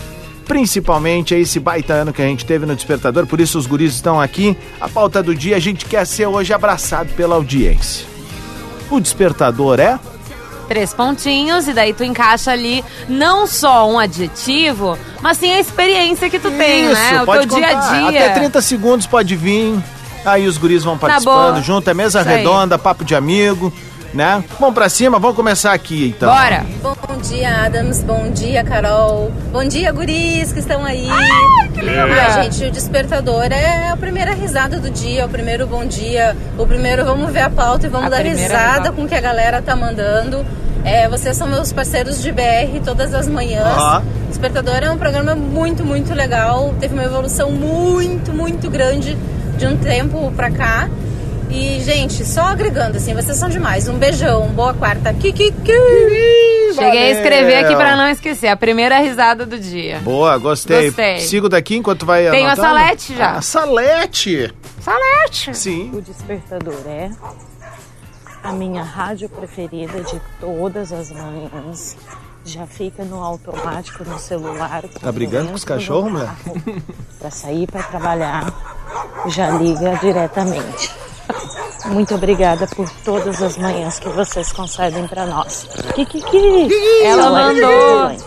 principalmente 0.46 1.34
esse 1.34 1.58
baita 1.60 1.94
ano 1.94 2.12
que 2.12 2.22
a 2.22 2.26
gente 2.26 2.46
teve 2.46 2.66
no 2.66 2.76
Despertador, 2.76 3.26
por 3.26 3.40
isso 3.40 3.58
os 3.58 3.66
guris 3.66 3.94
estão 3.94 4.20
aqui. 4.20 4.58
A 4.80 4.90
pauta 4.90 5.24
do 5.24 5.34
dia 5.34 5.56
a 5.56 5.60
gente 5.60 5.86
quer 5.86 6.06
ser 6.06 6.26
hoje 6.26 6.54
abraçado 6.54 7.14
pela 7.14 7.36
audiência. 7.36 8.06
O 8.90 9.00
Despertador 9.00 9.80
é... 9.80 9.98
Três 10.74 10.92
pontinhos, 10.92 11.68
e 11.68 11.74
daí 11.74 11.94
tu 11.94 12.04
encaixa 12.04 12.50
ali 12.52 12.84
não 13.08 13.46
só 13.46 13.88
um 13.88 14.00
adjetivo, 14.00 14.98
mas 15.22 15.38
sim 15.38 15.52
a 15.52 15.60
experiência 15.60 16.32
que 16.32 16.40
tu 16.40 16.50
tem, 16.50 16.88
né? 16.88 17.12
O 17.12 17.16
teu 17.18 17.26
pode 17.28 17.46
dia 17.54 17.68
a 17.68 17.76
contar. 17.76 18.10
dia. 18.10 18.20
Até 18.26 18.30
30 18.40 18.60
segundos 18.60 19.06
pode 19.06 19.36
vir. 19.36 19.80
Aí 20.26 20.48
os 20.48 20.58
guris 20.58 20.84
vão 20.84 20.98
participando 20.98 21.52
boa. 21.52 21.62
junto, 21.62 21.88
é 21.88 21.94
mesa 21.94 22.22
Isso 22.22 22.28
aí. 22.30 22.38
redonda, 22.38 22.80
papo 22.80 23.06
de 23.06 23.14
amigo, 23.14 23.72
né? 24.14 24.44
Vamos 24.60 24.76
pra 24.76 24.88
cima, 24.90 25.20
vamos 25.20 25.36
começar 25.36 25.74
aqui 25.74 26.14
então. 26.16 26.32
Bora! 26.32 26.66
Bom 26.82 27.18
dia, 27.22 27.66
Adams. 27.66 28.04
Bom 28.04 28.30
dia, 28.32 28.64
Carol. 28.64 29.32
Bom 29.52 29.64
dia, 29.66 29.92
guris 29.92 30.52
que 30.52 30.60
estão 30.60 30.84
aí. 30.86 31.08
que 31.74 31.82
linda! 31.82 32.04
Ai, 32.04 32.44
gente, 32.44 32.66
o 32.66 32.72
despertador 32.72 33.46
é 33.52 33.90
a 33.90 33.98
primeira 33.98 34.34
risada 34.34 34.80
do 34.80 34.90
dia, 34.90 35.26
o 35.26 35.30
primeiro 35.30 35.66
bom 35.66 35.86
dia, 35.86 36.36
o 36.58 36.66
primeiro 36.66 37.04
vamos 37.04 37.32
ver 37.32 37.42
a 37.42 37.50
pauta 37.50 37.88
e 37.88 37.90
vamos 37.90 38.08
A 38.08 38.10
dar 38.10 38.22
risada 38.22 38.92
com 38.92 39.04
o 39.04 39.08
que 39.08 39.16
a 39.16 39.22
galera 39.22 39.62
tá 39.62 39.76
mandando. 39.76 40.46
É, 40.86 41.08
vocês 41.08 41.38
são 41.38 41.48
meus 41.48 41.72
parceiros 41.72 42.22
de 42.22 42.32
BR 42.32 42.82
todas 42.84 43.14
as 43.14 43.28
manhãs. 43.28 43.78
Ó. 43.78 44.02
Despertador 44.28 44.84
é 44.84 44.92
um 44.92 44.98
programa 44.98 45.34
muito, 45.34 45.86
muito 45.86 46.14
legal. 46.14 46.74
Teve 46.80 46.94
uma 46.94 47.04
evolução 47.04 47.52
muito, 47.52 48.34
muito 48.34 48.70
grande 48.70 49.18
de 49.58 49.66
um 49.66 49.78
tempo 49.78 50.32
pra 50.36 50.52
cá. 50.52 50.90
E, 51.54 51.80
gente, 51.82 52.26
só 52.26 52.46
agregando, 52.46 52.98
assim, 52.98 53.14
vocês 53.14 53.38
são 53.38 53.48
demais. 53.48 53.88
Um 53.88 54.00
beijão, 54.00 54.48
boa 54.48 54.74
quarta. 54.74 55.14
Kikiki! 55.14 55.54
Cheguei 56.74 57.00
a 57.00 57.10
escrever 57.12 57.56
aqui 57.58 57.76
pra 57.76 57.96
não 57.96 58.10
esquecer. 58.10 58.48
A 58.48 58.58
primeira 58.58 58.98
risada 58.98 59.46
do 59.46 59.60
dia. 59.60 60.00
Boa, 60.00 60.36
gostei. 60.40 60.88
Gostei. 60.88 61.20
Sigo 61.20 61.48
daqui 61.48 61.76
enquanto 61.76 62.08
vai 62.08 62.28
Tenho 62.32 62.50
a. 62.50 62.56
Salete 62.56 63.16
já. 63.16 63.34
A 63.34 63.42
Salete! 63.44 64.52
Salete! 64.82 65.56
Sim. 65.56 65.92
O 65.94 66.02
despertador 66.02 66.82
é 66.88 67.12
a 68.44 68.52
minha 68.52 68.82
rádio 68.82 69.30
preferida 69.30 70.02
de 70.02 70.20
todas 70.40 70.92
as 70.92 71.12
manhãs. 71.12 71.96
Já 72.44 72.66
fica 72.66 73.06
no 73.06 73.24
automático 73.24 74.04
no 74.04 74.18
celular. 74.18 74.84
Tá 75.00 75.12
brigando 75.12 75.50
com 75.50 75.56
os 75.56 75.64
cachorros, 75.64 76.12
mulher? 76.12 76.34
Para 77.20 77.30
sair 77.30 77.68
para 77.68 77.84
trabalhar, 77.84 78.52
já 79.28 79.52
liga 79.52 79.96
diretamente. 80.02 81.03
Muito 81.86 82.16
obrigada 82.16 82.68
por 82.68 82.90
todas 83.04 83.42
as 83.42 83.58
manhãs 83.58 84.00
que 84.00 84.10
vocês 84.10 84.52
concedem 84.52 85.08
para 85.08 85.26
nós. 85.26 85.68
Kikiki! 85.96 86.70
Ela 87.04 87.24
Salete 87.24 87.62
mandou. 87.62 88.18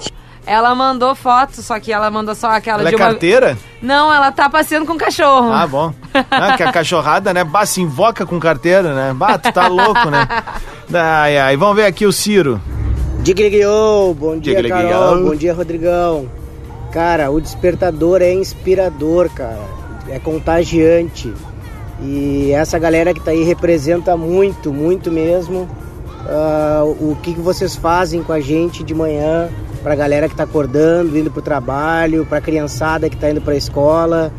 Ela 0.47 0.75
mandou 0.77 1.15
foto, 1.15 1.61
só 1.61 1.81
que 1.81 1.93
ela 1.93 2.09
mandou 2.09 2.35
só 2.35 2.49
aquela 2.53 2.79
Ela 2.81 2.89
é 2.89 2.91
de 2.91 2.97
uma. 2.97 3.07
carteira? 3.07 3.59
Não, 3.83 4.15
ela 4.15 4.31
tá 4.31 4.49
passeando 4.49 4.87
com 4.87 4.93
o 4.93 4.99
cachorro. 4.99 5.53
Ah, 5.53 5.67
bom. 5.67 5.93
Ah, 6.31 6.57
que 6.57 6.63
a 6.63 6.73
cachorrada, 6.73 7.35
né? 7.35 7.45
Bah, 7.45 7.67
se 7.67 7.83
invoca 7.83 8.25
com 8.25 8.39
carteira, 8.41 8.95
né? 8.95 9.13
Bah, 9.15 9.37
tu 9.37 9.53
tá 9.53 9.67
louco, 9.69 10.09
né? 10.09 10.27
Ai, 10.95 11.37
ai. 11.37 11.57
Vamos 11.57 11.77
ver 11.77 11.85
aqui 11.87 12.07
o 12.07 12.13
Ciro. 12.13 12.61
Digligou, 13.21 14.15
bom 14.15 14.39
dia 14.39 14.55
Digligou. 14.55 14.79
Carol, 14.79 15.25
bom 15.25 15.35
dia 15.35 15.53
Rodrigão. 15.53 16.31
Cara, 16.93 17.31
o 17.31 17.41
despertador 17.41 18.23
é 18.23 18.33
inspirador, 18.33 19.29
cara. 19.31 19.61
É 20.09 20.19
contagiante. 20.19 21.35
E 22.03 22.53
essa 22.53 22.79
galera 22.79 23.15
que 23.15 23.21
tá 23.21 23.31
aí 23.31 23.43
representa 23.43 24.17
muito, 24.17 24.73
muito 24.73 25.11
mesmo 25.11 25.69
ah, 26.29 26.83
o 26.85 27.17
que, 27.23 27.35
que 27.35 27.41
vocês 27.41 27.77
fazem 27.77 28.23
com 28.23 28.33
a 28.33 28.41
gente 28.41 28.83
de 28.83 28.95
manhã, 28.95 29.49
pra 29.83 29.95
galera 29.95 30.29
que 30.29 30.35
tá 30.35 30.43
acordando, 30.43 31.17
indo 31.17 31.31
pro 31.31 31.41
trabalho, 31.41 32.27
pra 32.27 32.41
criançada 32.41 33.09
que 33.09 33.17
tá 33.17 33.31
indo 33.31 33.41
pra 33.41 33.55
escola. 33.55 34.33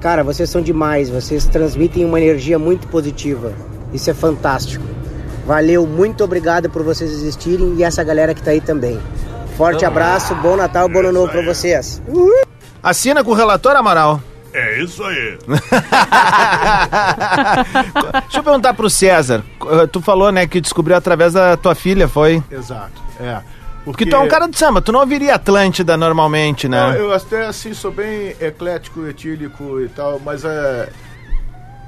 Cara, 0.00 0.22
vocês 0.22 0.50
são 0.50 0.60
demais, 0.60 1.08
vocês 1.08 1.46
transmitem 1.46 2.04
uma 2.04 2.20
energia 2.20 2.58
muito 2.58 2.88
positiva. 2.88 3.52
Isso 3.92 4.10
é 4.10 4.14
fantástico. 4.14 4.84
Valeu, 5.46 5.86
muito 5.86 6.22
obrigado 6.22 6.68
por 6.68 6.82
vocês 6.82 7.10
existirem 7.10 7.74
e 7.78 7.82
essa 7.82 8.02
galera 8.04 8.34
que 8.34 8.42
tá 8.42 8.50
aí 8.50 8.60
também. 8.60 8.98
Forte 9.56 9.84
abraço, 9.84 10.34
bom 10.36 10.56
Natal, 10.56 10.88
bom 10.88 11.00
ano 11.00 11.12
novo 11.12 11.32
pra 11.32 11.42
vocês. 11.42 12.02
Assina 12.82 13.24
com 13.24 13.30
o 13.30 13.34
relator, 13.34 13.74
Amaral. 13.74 14.20
É 14.78 14.84
isso 14.84 15.02
aí. 15.02 15.38
Deixa 18.22 18.38
eu 18.38 18.44
perguntar 18.44 18.74
pro 18.74 18.88
César. 18.88 19.44
Tu 19.90 20.00
falou, 20.00 20.30
né, 20.30 20.46
que 20.46 20.60
descobriu 20.60 20.96
através 20.96 21.32
da 21.32 21.56
tua 21.56 21.74
filha, 21.74 22.06
foi? 22.06 22.40
Exato, 22.50 23.02
é. 23.20 23.40
Porque 23.84 24.06
tu 24.06 24.14
é 24.14 24.18
um 24.18 24.28
cara 24.28 24.46
de 24.46 24.56
samba, 24.56 24.80
tu 24.80 24.92
não 24.92 25.00
ouviria 25.00 25.34
Atlântida 25.34 25.96
normalmente, 25.96 26.68
né? 26.68 26.78
Não, 26.78 26.92
eu 26.92 27.12
até 27.12 27.46
assim 27.46 27.74
sou 27.74 27.90
bem 27.90 28.36
eclético, 28.40 29.06
etílico 29.06 29.80
e 29.80 29.88
tal, 29.88 30.20
mas 30.24 30.44
é. 30.44 30.90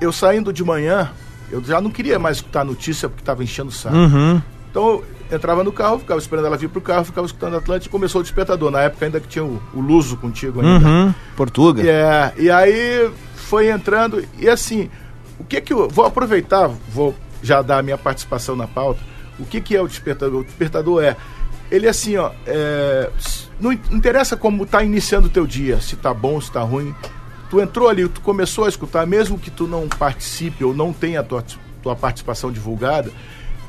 Eu 0.01 0.11
saindo 0.11 0.51
de 0.51 0.65
manhã, 0.65 1.11
eu 1.51 1.63
já 1.63 1.79
não 1.81 1.91
queria 1.91 2.19
mais 2.19 2.39
escutar 2.39 2.65
notícia 2.65 3.09
porque 3.09 3.23
tava 3.23 3.45
enchendo 3.45 3.69
o 3.69 3.73
saco. 3.73 3.95
Uhum. 3.95 4.41
Então 4.71 5.03
entrava 5.31 5.63
no 5.65 5.73
carro, 5.73 5.99
ficava 5.99 6.19
esperando 6.19 6.47
ela 6.47 6.57
vir 6.57 6.69
pro 6.69 6.81
carro, 6.81 7.05
ficava 7.05 7.27
escutando 7.27 7.57
Atlântico 7.57 7.91
e 7.91 7.97
começou 7.99 8.21
o 8.21 8.25
despertador. 8.25 8.71
Na 8.71 8.83
época 8.83 9.05
ainda 9.05 9.21
que 9.21 9.29
tinha 9.29 9.45
o, 9.45 9.61
o 9.75 9.81
Luso 9.81 10.17
contigo 10.17 10.61
ainda. 10.61 10.87
Uhum. 10.87 11.15
Portuga. 11.37 11.83
E, 11.83 11.89
é, 11.89 12.33
e 12.37 12.51
aí 12.51 13.11
foi 13.35 13.71
entrando, 13.71 14.25
e 14.39 14.49
assim, 14.49 14.91
o 15.39 15.45
que 15.45 15.61
que 15.61 15.73
eu. 15.73 15.89
Vou 15.89 16.05
aproveitar, 16.05 16.69
vou 16.89 17.15
já 17.43 17.63
dar 17.63 17.79
a 17.79 17.83
minha 17.83 17.99
participação 17.99 18.55
na 18.57 18.67
pauta. 18.67 19.01
O 19.39 19.45
que 19.45 19.61
que 19.61 19.75
é 19.77 19.81
o 19.81 19.89
despertador? 19.89 20.41
O 20.41 20.45
despertador 20.45 21.03
é. 21.03 21.17
Ele 21.71 21.87
é 21.87 21.91
assim, 21.91 22.17
ó. 22.17 22.33
é, 22.47 23.09
não 23.61 23.73
in- 23.73 23.81
interessa 23.93 24.37
como 24.37 24.67
tá 24.67 24.83
iniciando 24.83 25.29
o 25.29 25.31
teu 25.31 25.47
dia, 25.47 25.81
se 25.81 25.97
tá 25.97 26.13
bom, 26.13 26.41
se 26.41 26.51
tá 26.51 26.61
ruim. 26.63 26.95
Tu 27.49 27.61
entrou 27.61 27.89
ali, 27.89 28.09
tu 28.09 28.21
começou 28.21 28.65
a 28.65 28.69
escutar, 28.69 29.07
mesmo 29.07 29.39
que 29.39 29.51
tu 29.51 29.67
não 29.67 29.89
participe 29.89 30.65
ou 30.65 30.75
não 30.75 30.93
tenha 30.93 31.21
a 31.21 31.23
tua, 31.23 31.45
tua 31.83 31.97
participação 31.97 32.53
divulgada, 32.53 33.11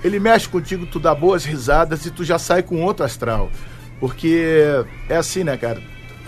ele 0.03 0.19
mexe 0.19 0.47
contigo, 0.47 0.85
tu 0.85 0.99
dá 0.99 1.13
boas 1.13 1.45
risadas 1.45 2.05
e 2.05 2.11
tu 2.11 2.23
já 2.23 2.39
sai 2.39 2.63
com 2.63 2.81
outro 2.81 3.05
astral. 3.05 3.51
Porque 3.99 4.43
é 5.07 5.17
assim, 5.17 5.43
né, 5.43 5.55
cara? 5.57 5.81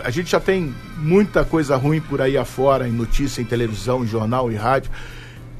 A 0.03 0.09
gente 0.09 0.31
já 0.31 0.39
tem 0.39 0.73
muita 0.97 1.43
coisa 1.43 1.75
ruim 1.75 2.01
por 2.01 2.21
aí 2.21 2.37
afora, 2.37 2.87
em 2.87 2.91
notícia, 2.91 3.41
em 3.41 3.45
televisão, 3.45 4.03
em 4.03 4.07
jornal 4.07 4.51
e 4.51 4.55
rádio. 4.55 4.91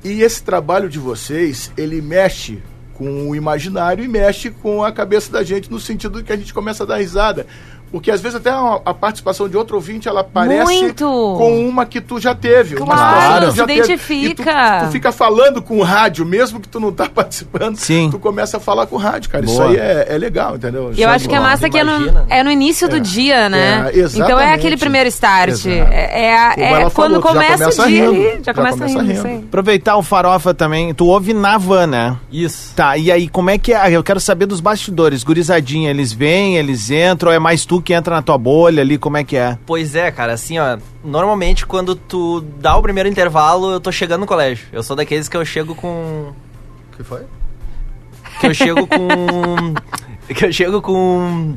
E 0.03 0.21
esse 0.21 0.43
trabalho 0.43 0.89
de 0.89 0.99
vocês, 0.99 1.71
ele 1.77 2.01
mexe 2.01 2.61
com 2.93 3.29
o 3.29 3.35
imaginário 3.35 4.03
e 4.03 4.07
mexe 4.07 4.51
com 4.51 4.83
a 4.83 4.91
cabeça 4.91 5.31
da 5.31 5.43
gente 5.43 5.71
no 5.71 5.79
sentido 5.79 6.23
que 6.23 6.31
a 6.31 6.37
gente 6.37 6.53
começa 6.53 6.83
a 6.83 6.85
dar 6.85 6.97
risada. 6.97 7.47
Porque 7.93 8.09
às 8.09 8.19
vezes 8.21 8.37
até 8.37 8.49
a, 8.49 8.79
a 8.83 8.91
participação 8.91 9.47
de 9.47 9.55
outro 9.55 9.75
ouvinte, 9.75 10.07
ela 10.07 10.23
parece 10.23 10.65
Muito. 10.81 11.05
com 11.05 11.69
uma 11.69 11.85
que 11.85 12.01
tu 12.01 12.19
já 12.19 12.33
teve. 12.33 12.75
uma 12.77 12.87
Claro, 12.87 13.45
tu 13.49 13.51
se 13.51 13.61
identifica. 13.61 14.41
E 14.51 14.79
tu, 14.79 14.85
tu 14.87 14.91
fica 14.91 15.11
falando 15.11 15.61
com 15.61 15.77
o 15.77 15.83
rádio, 15.83 16.25
mesmo 16.25 16.59
que 16.59 16.67
tu 16.67 16.79
não 16.79 16.91
tá 16.91 17.05
participando, 17.13 17.77
Sim. 17.77 18.09
tu 18.09 18.17
começa 18.17 18.57
a 18.57 18.59
falar 18.59 18.87
com 18.87 18.95
o 18.95 18.99
rádio, 18.99 19.29
cara. 19.29 19.45
Isso 19.45 19.57
Boa. 19.57 19.69
aí 19.69 19.77
é, 19.77 20.07
é 20.09 20.17
legal, 20.17 20.55
entendeu? 20.55 20.91
E 20.97 21.03
eu 21.03 21.07
acho 21.07 21.29
que 21.29 21.35
é 21.35 21.39
massa 21.39 21.69
que 21.69 21.77
é 21.77 21.83
no, 21.83 22.25
é 22.29 22.43
no 22.43 22.49
início 22.49 22.89
do 22.89 22.99
dia, 22.99 23.47
né? 23.47 23.91
É, 23.93 23.99
então 23.99 24.39
é 24.39 24.55
aquele 24.55 24.75
primeiro 24.75 25.07
start. 25.09 25.63
É, 25.67 26.29
é, 26.29 26.35
a- 26.35 26.53
é 26.57 26.89
quando 26.89 26.89
falou, 26.89 27.21
começa, 27.21 27.57
começa 27.59 27.83
o 27.83 27.87
dia 27.87 28.09
rindo, 28.09 28.15
ali, 28.15 28.23
já, 28.37 28.43
já 28.45 28.53
começa, 28.55 28.77
começa 28.77 28.99
rindo. 29.01 29.11
rindo. 29.11 29.21
sei. 29.21 29.35
Aproveitar 29.37 29.97
o 29.97 30.01
farofa 30.01 30.51
também. 30.51 30.91
Tu 30.95 31.05
ouve 31.05 31.31
na 31.31 31.59
van, 31.59 31.85
né? 31.85 32.17
Isso. 32.31 32.73
Tá, 32.75 32.97
e 32.97 33.11
aí, 33.11 33.27
como 33.27 33.51
é 33.51 33.59
que 33.59 33.71
é? 33.71 33.91
Eu 33.91 34.01
quero 34.03 34.19
saber 34.19 34.47
dos 34.47 34.59
bastidores. 34.59 35.23
Gurizadinha, 35.23 35.91
eles 35.91 36.11
vêm, 36.11 36.57
eles 36.57 36.89
entram, 36.89 37.29
ou 37.29 37.35
é 37.35 37.37
mais 37.37 37.67
tu 37.67 37.82
que 37.83 37.93
entra 37.93 38.15
na 38.15 38.21
tua 38.21 38.37
bolha 38.37 38.81
ali, 38.81 38.97
como 38.97 39.17
é 39.17 39.23
que 39.23 39.35
é? 39.35 39.57
Pois 39.65 39.95
é, 39.95 40.09
cara, 40.09 40.33
assim, 40.33 40.57
ó, 40.57 40.77
normalmente 41.03 41.65
quando 41.65 41.95
tu 41.95 42.41
dá 42.59 42.75
o 42.75 42.81
primeiro 42.81 43.07
intervalo, 43.09 43.71
eu 43.73 43.79
tô 43.79 43.91
chegando 43.91 44.21
no 44.21 44.27
colégio. 44.27 44.65
Eu 44.71 44.81
sou 44.81 44.95
daqueles 44.95 45.27
que 45.29 45.37
eu 45.37 45.45
chego 45.45 45.75
com. 45.75 46.31
Que 46.95 47.03
foi? 47.03 47.21
Que 48.39 48.47
eu 48.47 48.53
chego 48.53 48.87
com. 48.87 49.73
que 50.33 50.45
eu 50.45 50.53
chego 50.53 50.81
com. 50.81 51.55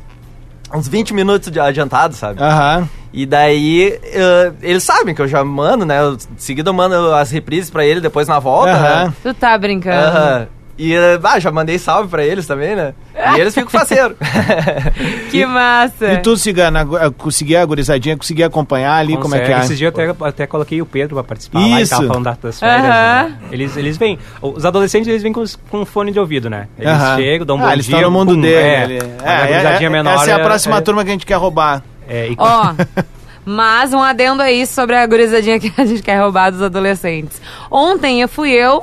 Uns 0.75 0.89
20 0.89 1.15
minutos 1.15 1.51
de 1.51 1.61
adiantado, 1.61 2.15
sabe? 2.15 2.43
Aham. 2.43 2.89
E 3.13 3.25
daí, 3.25 3.99
eh, 4.03 4.53
eles 4.61 4.83
sabem 4.83 5.15
que 5.15 5.23
eu 5.23 5.29
já 5.29 5.43
mando, 5.45 5.87
né? 5.87 6.01
Eu, 6.01 6.15
em 6.15 6.19
seguida 6.37 6.69
eu 6.69 6.75
mando 6.75 7.15
as 7.15 7.31
reprises 7.31 7.71
pra 7.71 7.87
ele 7.87 8.01
depois 8.01 8.27
na 8.29 8.39
volta, 8.39 8.73
Aham. 8.73 9.05
né? 9.07 9.15
Tu 9.23 9.33
tá 9.33 9.57
brincando. 9.57 9.97
Aham. 9.97 10.49
E, 10.79 10.95
ah, 11.25 11.39
já 11.41 11.51
mandei 11.51 11.79
salve 11.79 12.09
pra 12.11 12.23
eles 12.23 12.47
também, 12.47 12.77
né? 12.77 12.93
E 13.35 13.41
eles 13.41 13.55
ficam 13.55 13.71
faceiros. 13.71 14.15
Que 15.31 15.45
massa. 15.47 16.13
E 16.13 16.19
tu, 16.19 16.37
Cigana, 16.37 16.87
conseguia 17.17 17.63
a 17.63 17.65
gurizadinha, 17.65 18.17
conseguia 18.17 18.47
acompanhar 18.47 18.95
ali, 18.97 19.17
como 19.17 19.35
é 19.35 19.41
que 19.41 19.53
é? 19.53 19.59
Esses 19.61 19.77
dias 19.79 19.93
eu 19.97 20.11
até, 20.11 20.25
até 20.25 20.47
coloquei 20.47 20.81
o 20.81 20.87
Pedro 20.87 21.15
pra 21.17 21.25
participar 21.25 21.61
lá 21.61 21.81
e 21.81 21.83
Isso. 21.83 21.91
tava 21.95 22.07
falando 22.07 22.25
da- 22.25 22.37
das 22.43 22.61
férias. 22.61 22.83
Né? 22.83 23.39
Eles, 23.51 23.77
eles 23.77 23.97
vêm. 23.97 24.19
Os 24.41 24.65
adolescentes 24.65 25.09
eles 25.09 25.23
vêm 25.23 25.33
com, 25.33 25.45
com 25.71 25.85
fone 25.85 26.13
de 26.13 26.21
ouvido, 26.21 26.49
né? 26.51 26.69
Eles 26.79 26.93
chegam, 27.17 27.47
dão 27.47 27.57
um 27.57 27.61
ah, 27.63 27.67
bom 27.67 27.73
eles 27.73 27.87
dia. 27.87 27.97
estão 27.97 28.11
no 28.11 28.17
mundo 28.19 28.35
pum, 28.35 28.41
dele. 28.41 28.55
é. 28.57 28.83
ali. 28.83 28.99
Mas 29.23 29.27
a 29.43 29.47
gurizadinha 29.47 29.91
menor 29.91 30.15
essa 30.15 30.31
é 30.31 30.35
a 30.35 30.39
próxima 30.41 30.77
é- 30.79 30.81
turma 30.81 31.05
que 31.05 31.11
a 31.11 31.13
gente 31.13 31.27
quer 31.27 31.35
roubar. 31.37 31.83
é, 32.09 32.29
e- 32.29 32.37
Ó, 32.39 32.75
mas 33.45 33.93
um 33.93 34.03
adendo 34.03 34.43
aí 34.43 34.67
sobre 34.67 34.97
a 34.97 35.07
gurizadinha 35.07 35.59
que 35.59 35.73
a 35.77 35.85
gente 35.85 36.03
quer 36.03 36.21
roubar 36.21 36.51
dos 36.51 36.63
adolescentes. 36.63 37.41
Ontem 37.71 38.21
eu 38.21 38.29
fui 38.29 38.51
eu 38.51 38.83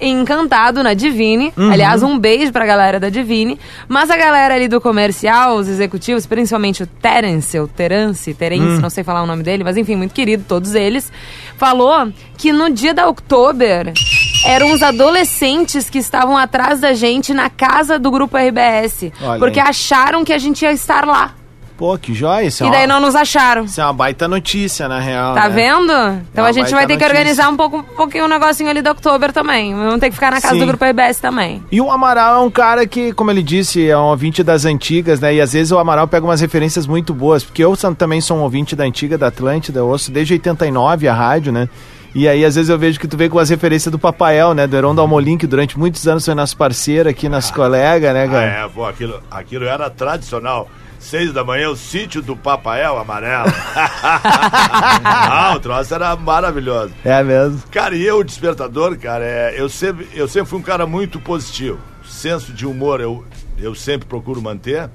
encantado 0.00 0.82
na 0.82 0.94
Divine. 0.94 1.52
Uhum. 1.56 1.70
Aliás, 1.70 2.02
um 2.02 2.18
beijo 2.18 2.52
pra 2.52 2.64
galera 2.66 2.98
da 3.00 3.08
Divine. 3.08 3.58
Mas 3.88 4.10
a 4.10 4.16
galera 4.16 4.54
ali 4.54 4.68
do 4.68 4.80
comercial, 4.80 5.56
os 5.56 5.68
executivos, 5.68 6.26
principalmente 6.26 6.82
o 6.82 6.86
Terence, 6.86 7.58
o 7.58 7.66
Terence, 7.68 8.32
Terence, 8.34 8.78
Hum. 8.78 8.80
não 8.80 8.90
sei 8.90 9.02
falar 9.04 9.22
o 9.22 9.26
nome 9.26 9.42
dele, 9.42 9.64
mas 9.64 9.76
enfim, 9.76 9.96
muito 9.96 10.14
querido, 10.14 10.44
todos 10.46 10.74
eles, 10.74 11.10
falou 11.56 12.12
que 12.36 12.52
no 12.52 12.70
dia 12.70 12.92
da 12.94 13.08
Oktober 13.08 13.92
eram 14.46 14.72
os 14.72 14.82
adolescentes 14.82 15.88
que 15.88 15.98
estavam 15.98 16.36
atrás 16.36 16.80
da 16.80 16.92
gente 16.92 17.32
na 17.32 17.48
casa 17.48 17.98
do 17.98 18.10
grupo 18.10 18.36
RBS. 18.36 19.12
Olha 19.22 19.38
porque 19.38 19.60
aí. 19.60 19.68
acharam 19.68 20.24
que 20.24 20.32
a 20.32 20.38
gente 20.38 20.62
ia 20.62 20.72
estar 20.72 21.06
lá. 21.06 21.34
Pô, 21.76 21.98
que 21.98 22.14
joia. 22.14 22.46
Isso 22.46 22.62
é 22.62 22.66
E 22.66 22.68
uma- 22.70 22.76
daí 22.76 22.86
não 22.86 23.00
nos 23.00 23.16
acharam. 23.16 23.64
Isso 23.64 23.80
é 23.80 23.84
uma 23.84 23.92
baita 23.92 24.28
notícia, 24.28 24.86
na 24.88 25.00
real. 25.00 25.34
Tá 25.34 25.48
né? 25.48 25.54
vendo? 25.56 25.90
Então 25.90 26.22
É 26.36 26.40
uma 26.42 26.48
a 26.48 26.52
gente 26.52 26.70
vai 26.70 26.86
ter 26.86 26.96
que 26.96 27.02
notícia. 27.02 27.08
organizar 27.08 27.48
um 27.48 27.56
pouco, 27.56 27.78
um 27.78 27.82
pouquinho 27.82 28.26
o 28.26 28.28
negocinho 28.28 28.70
ali 28.70 28.80
do 28.80 28.90
Oktober 28.90 29.32
também. 29.32 29.74
Vamos 29.74 29.98
ter 29.98 30.08
que 30.08 30.14
ficar 30.14 30.30
na 30.30 30.40
casa 30.40 30.54
Sim. 30.54 30.60
do 30.60 30.66
grupo 30.66 30.84
RBS 30.84 31.18
também. 31.20 31.62
E 31.72 31.80
o 31.80 31.90
Amaral 31.90 32.36
é 32.42 32.46
um 32.46 32.50
cara 32.50 32.86
que, 32.86 33.12
como 33.12 33.32
ele 33.32 33.42
disse, 33.42 33.88
é 33.90 33.98
um 33.98 34.02
ouvinte 34.04 34.44
das 34.44 34.64
antigas, 34.64 35.18
né? 35.18 35.34
E 35.34 35.40
às 35.40 35.52
vezes 35.52 35.72
o 35.72 35.78
Amaral 35.78 36.06
pega 36.06 36.24
umas 36.24 36.40
referências 36.40 36.86
muito 36.86 37.12
boas, 37.12 37.42
porque 37.42 37.64
eu 37.64 37.76
também 37.98 38.20
sou 38.20 38.36
um 38.36 38.42
ouvinte 38.42 38.76
da 38.76 38.84
antiga, 38.84 39.18
da 39.18 39.26
Atlântida, 39.26 39.80
eu 39.80 39.88
ouço 39.88 40.12
desde 40.12 40.34
89 40.34 41.08
a 41.08 41.12
rádio, 41.12 41.50
né? 41.52 41.68
E 42.14 42.28
aí, 42.28 42.44
às 42.44 42.54
vezes, 42.54 42.70
eu 42.70 42.78
vejo 42.78 43.00
que 43.00 43.08
tu 43.08 43.16
vem 43.16 43.28
com 43.28 43.40
as 43.40 43.50
referências 43.50 43.90
do 43.90 43.98
Papael, 43.98 44.54
né? 44.54 44.68
Do 44.68 44.76
Heron 44.76 44.94
Dalmolin, 44.94 45.36
que 45.36 45.48
durante 45.48 45.76
muitos 45.76 46.06
anos 46.06 46.24
foi 46.24 46.32
nosso 46.36 46.56
parceiro 46.56 47.08
aqui, 47.08 47.28
nosso 47.28 47.52
colega, 47.52 48.12
né, 48.12 48.26
Ah, 48.26 48.28
cara? 48.28 48.46
é, 48.46 48.68
pô, 48.68 48.86
aquilo, 48.86 49.20
aquilo 49.28 49.64
era 49.64 49.90
tradicional. 49.90 50.68
Seis 51.04 51.34
da 51.34 51.44
manhã, 51.44 51.68
o 51.68 51.76
sítio 51.76 52.22
do 52.22 52.34
Papael 52.34 52.98
Amarelo. 52.98 53.52
ah, 55.04 55.52
o 55.54 55.60
troço 55.60 55.94
era 55.94 56.16
maravilhoso. 56.16 56.94
É 57.04 57.22
mesmo. 57.22 57.62
Cara, 57.70 57.94
e 57.94 58.02
eu, 58.02 58.20
o 58.20 58.24
despertador, 58.24 58.96
cara, 58.96 59.22
é, 59.22 59.54
eu, 59.54 59.68
sempre, 59.68 60.08
eu 60.14 60.26
sempre 60.26 60.48
fui 60.48 60.58
um 60.58 60.62
cara 60.62 60.86
muito 60.86 61.20
positivo. 61.20 61.78
Senso 62.08 62.54
de 62.54 62.66
humor 62.66 63.02
eu, 63.02 63.22
eu 63.58 63.74
sempre 63.74 64.08
procuro 64.08 64.40
manter. 64.40 64.88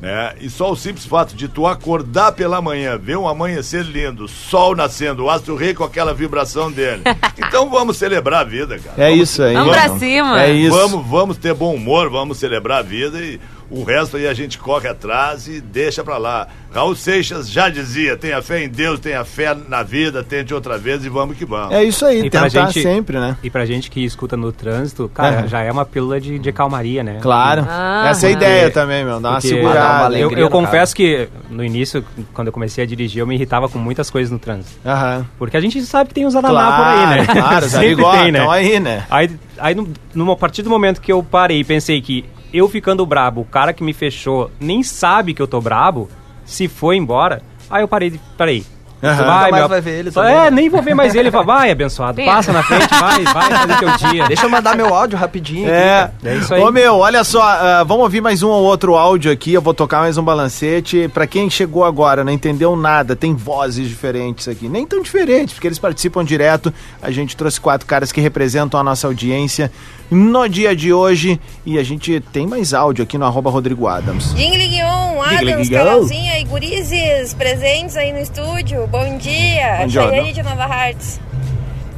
Né? 0.00 0.32
E 0.40 0.48
só 0.48 0.72
o 0.72 0.76
simples 0.76 1.04
fato 1.04 1.36
de 1.36 1.46
tu 1.48 1.66
acordar 1.66 2.32
pela 2.32 2.62
manhã, 2.62 2.96
ver 2.96 3.18
um 3.18 3.28
amanhecer 3.28 3.84
lindo, 3.84 4.26
sol 4.26 4.74
nascendo, 4.74 5.24
o 5.24 5.30
astro 5.30 5.54
rei 5.54 5.74
com 5.74 5.84
aquela 5.84 6.14
vibração 6.14 6.72
dele. 6.72 7.02
Então 7.36 7.68
vamos 7.68 7.98
celebrar 7.98 8.40
a 8.40 8.44
vida, 8.44 8.78
cara. 8.78 9.04
É 9.04 9.12
isso 9.12 9.42
aí. 9.42 9.52
Vamos 9.52 9.72
pra 9.72 9.84
então. 9.84 9.98
cima. 9.98 10.42
É 10.42 10.50
isso. 10.50 10.74
Vamos, 10.74 11.06
vamos 11.06 11.36
ter 11.36 11.52
bom 11.52 11.74
humor, 11.74 12.08
vamos 12.08 12.38
celebrar 12.38 12.78
a 12.78 12.82
vida 12.82 13.20
e 13.20 13.38
o 13.72 13.84
resto 13.84 14.16
aí 14.18 14.26
a 14.28 14.34
gente 14.34 14.58
corre 14.58 14.86
atrás 14.88 15.48
e 15.48 15.60
deixa 15.60 16.04
pra 16.04 16.18
lá. 16.18 16.46
Raul 16.74 16.94
Seixas 16.94 17.50
já 17.50 17.68
dizia: 17.68 18.16
tenha 18.16 18.40
fé 18.42 18.62
em 18.64 18.68
Deus, 18.68 19.00
tenha 19.00 19.24
fé 19.24 19.54
na 19.68 19.82
vida, 19.82 20.22
tente 20.22 20.52
outra 20.54 20.78
vez 20.78 21.04
e 21.04 21.08
vamos 21.08 21.36
que 21.36 21.44
vamos. 21.44 21.74
É 21.74 21.82
isso 21.84 22.04
aí, 22.06 22.20
E 22.20 22.30
tentar 22.30 22.48
gente- 22.48 22.82
sempre, 22.82 23.18
né? 23.18 23.36
E 23.42 23.50
pra 23.50 23.64
gente 23.66 23.90
que 23.90 24.04
escuta 24.04 24.36
no 24.36 24.52
trânsito, 24.52 25.10
cara, 25.12 25.40
Aham. 25.40 25.48
já 25.48 25.60
é 25.62 25.70
uma 25.72 25.84
pílula 25.84 26.20
de, 26.20 26.38
de 26.38 26.52
calmaria, 26.52 27.02
né? 27.02 27.18
Claro. 27.20 27.66
Ah, 27.68 28.06
Essa 28.08 28.26
é 28.26 28.30
a 28.30 28.32
porque- 28.32 28.44
ideia 28.46 28.70
também, 28.70 29.04
meu. 29.04 29.20
Dá 29.20 29.30
uma 29.30 29.34
Porque 29.36 29.48
segurada. 29.48 29.78
dá 29.80 29.86
uma 29.86 29.98
eu, 30.00 30.04
alegria 30.06 30.38
eu 30.38 30.44
no 30.46 30.50
confesso 30.50 30.94
que 30.94 31.28
no 31.50 31.64
início, 31.64 32.04
quando 32.32 32.46
eu 32.48 32.52
comecei 32.52 32.84
a 32.84 32.86
dirigir, 32.86 33.20
eu 33.20 33.26
me 33.26 33.34
irritava 33.34 33.68
com 33.68 33.78
muitas 33.78 34.10
coisas 34.10 34.30
no 34.30 34.38
trânsito. 34.38 34.78
Aham. 34.86 35.26
Porque 35.38 35.56
a 35.56 35.60
gente 35.60 35.80
sabe 35.82 36.08
que 36.08 36.14
tem 36.14 36.26
uns 36.26 36.34
ananá 36.34 36.52
Claro, 36.52 36.76
por 36.76 36.86
aí, 37.10 37.18
né? 37.18 37.26
claro, 37.26 37.66
os 37.66 37.72
Sempre 37.82 38.04
tem, 38.10 38.32
né? 38.32 38.46
Aí, 38.48 38.80
né? 38.80 39.04
Aí, 39.10 39.30
aí 39.58 39.74
no, 39.74 39.88
numa, 40.14 40.32
a 40.32 40.36
partir 40.36 40.62
do 40.62 40.70
momento 40.70 41.00
que 41.00 41.12
eu 41.12 41.22
parei 41.22 41.60
e 41.60 41.64
pensei 41.64 42.00
que 42.00 42.24
eu 42.52 42.68
ficando 42.68 43.06
brabo, 43.06 43.40
o 43.40 43.44
cara 43.44 43.72
que 43.72 43.82
me 43.82 43.92
fechou 43.92 44.50
nem 44.60 44.82
sabe 44.82 45.34
que 45.34 45.40
eu 45.40 45.46
tô 45.46 45.60
brabo, 45.60 46.08
se 46.44 46.68
foi 46.68 46.96
embora, 46.96 47.42
aí 47.70 47.82
eu 47.82 47.88
parei 47.88 48.10
de. 48.10 48.20
Aham. 49.02 49.16
Nunca 49.16 49.50
mais 49.50 49.68
vai 49.68 49.80
ver 49.80 49.98
ele 49.98 50.10
também, 50.10 50.30
É, 50.32 50.40
né? 50.44 50.50
nem 50.50 50.68
vou 50.68 50.80
ver 50.82 50.94
mais 50.94 51.14
ele. 51.14 51.30
Fala, 51.30 51.44
vai, 51.44 51.70
abençoado, 51.70 52.20
Sim. 52.20 52.26
passa 52.26 52.52
na 52.52 52.62
frente, 52.62 52.88
vai, 52.88 53.24
vai 53.24 53.50
fazer 53.50 53.76
teu 53.78 54.10
dia. 54.10 54.26
Deixa 54.28 54.46
eu 54.46 54.50
mandar 54.50 54.76
meu 54.76 54.94
áudio 54.94 55.18
rapidinho. 55.18 55.66
aqui, 55.66 55.74
É. 55.74 55.88
cara. 55.90 56.12
É 56.24 56.36
isso 56.36 56.54
aí. 56.54 56.62
Ô 56.62 56.70
meu, 56.70 56.96
olha 56.98 57.24
só, 57.24 57.42
ah, 57.42 57.84
vamos 57.84 58.04
ouvir 58.04 58.20
mais 58.20 58.42
um 58.42 58.48
ou 58.48 58.62
outro 58.62 58.94
áudio 58.94 59.32
aqui. 59.32 59.52
Eu 59.52 59.60
vou 59.62 59.74
tocar 59.74 60.00
mais 60.00 60.16
um 60.16 60.22
balancete. 60.22 61.08
Pra 61.12 61.26
quem 61.26 61.50
chegou 61.50 61.84
agora, 61.84 62.22
não 62.22 62.32
entendeu 62.32 62.76
nada, 62.76 63.16
tem 63.16 63.34
vozes 63.34 63.88
diferentes 63.88 64.46
aqui. 64.46 64.68
Nem 64.68 64.86
tão 64.86 65.02
diferentes, 65.02 65.54
porque 65.54 65.66
eles 65.66 65.78
participam 65.78 66.24
direto. 66.24 66.72
A 67.02 67.10
gente 67.10 67.36
trouxe 67.36 67.60
quatro 67.60 67.86
caras 67.86 68.12
que 68.12 68.20
representam 68.20 68.78
a 68.78 68.84
nossa 68.84 69.06
audiência 69.08 69.70
no 70.10 70.46
dia 70.48 70.76
de 70.76 70.92
hoje. 70.92 71.40
E 71.66 71.78
a 71.78 71.82
gente 71.82 72.20
tem 72.32 72.46
mais 72.46 72.72
áudio 72.72 73.02
aqui 73.02 73.18
no 73.18 73.24
arroba 73.24 73.50
Rodrigo 73.50 73.86
Adams. 73.88 74.34
Dingliguion, 74.34 75.20
Adams. 75.22 75.68
Carolzinha 75.68 76.38
e 76.38 76.44
Gurizes 76.44 77.34
presentes 77.34 77.96
aí 77.96 78.12
no 78.12 78.18
estúdio. 78.20 78.86
Bom 78.92 79.16
dia, 79.16 79.78
Bom 79.78 79.86
dia, 79.86 80.02
Chayane 80.02 80.32
de 80.34 80.42
Nova 80.42 80.64
Hartz. 80.64 81.18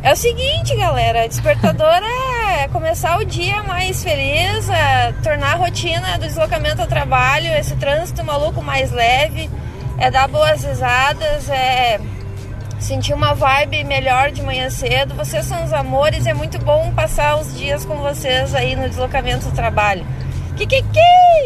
É 0.00 0.12
o 0.12 0.16
seguinte, 0.16 0.76
galera, 0.76 1.26
despertador 1.26 1.88
é 2.56 2.68
começar 2.68 3.18
o 3.18 3.24
dia 3.24 3.64
mais 3.64 4.04
feliz, 4.04 4.70
é 4.70 5.12
tornar 5.20 5.54
a 5.54 5.56
rotina 5.56 6.16
do 6.18 6.24
deslocamento 6.24 6.82
ao 6.82 6.86
trabalho, 6.86 7.48
esse 7.48 7.74
trânsito 7.74 8.22
maluco 8.22 8.62
mais 8.62 8.92
leve, 8.92 9.50
é 9.98 10.08
dar 10.08 10.28
boas 10.28 10.62
risadas, 10.62 11.50
é 11.50 11.98
sentir 12.78 13.12
uma 13.12 13.34
vibe 13.34 13.82
melhor 13.82 14.30
de 14.30 14.40
manhã 14.40 14.70
cedo. 14.70 15.16
Vocês 15.16 15.44
são 15.46 15.64
os 15.64 15.72
amores 15.72 16.28
é 16.28 16.32
muito 16.32 16.60
bom 16.60 16.92
passar 16.94 17.34
os 17.40 17.58
dias 17.58 17.84
com 17.84 17.96
vocês 17.96 18.54
aí 18.54 18.76
no 18.76 18.88
deslocamento 18.88 19.46
do 19.46 19.52
trabalho. 19.52 20.06
Kikiki! 20.56 20.84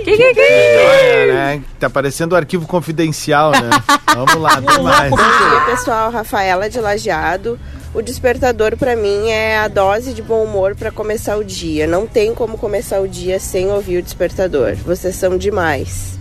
Olha, 0.07 1.35
né? 1.35 1.63
Tá 1.79 1.89
parecendo 1.89 2.35
um 2.35 2.39
arquivo 2.39 2.67
confidencial, 2.67 3.53
né? 3.53 3.71
Vamos 4.15 4.37
lá, 4.37 4.61
tem 4.61 4.83
mais. 4.83 5.11
Bom 5.11 5.17
dia, 5.17 5.61
pessoal. 5.67 6.11
Rafaela 6.11 6.69
de 6.69 6.81
Lajeado. 6.81 7.59
O 7.95 8.03
despertador 8.03 8.77
pra 8.77 8.95
mim 8.95 9.31
é 9.31 9.59
a 9.59 9.69
dose 9.69 10.13
de 10.13 10.23
bom 10.23 10.45
humor 10.45 10.75
pra 10.77 10.91
começar 10.91 11.37
o 11.37 11.45
dia. 11.45 11.87
Não 11.87 12.07
tem 12.07 12.35
como 12.35 12.59
começar 12.59 13.01
o 13.01 13.09
dia 13.09 13.41
sem 13.41 13.71
ouvir 13.71 13.99
o 13.99 14.03
despertador. 14.03 14.75
Vocês 14.77 15.17
são 15.17 15.39
demais. 15.39 16.19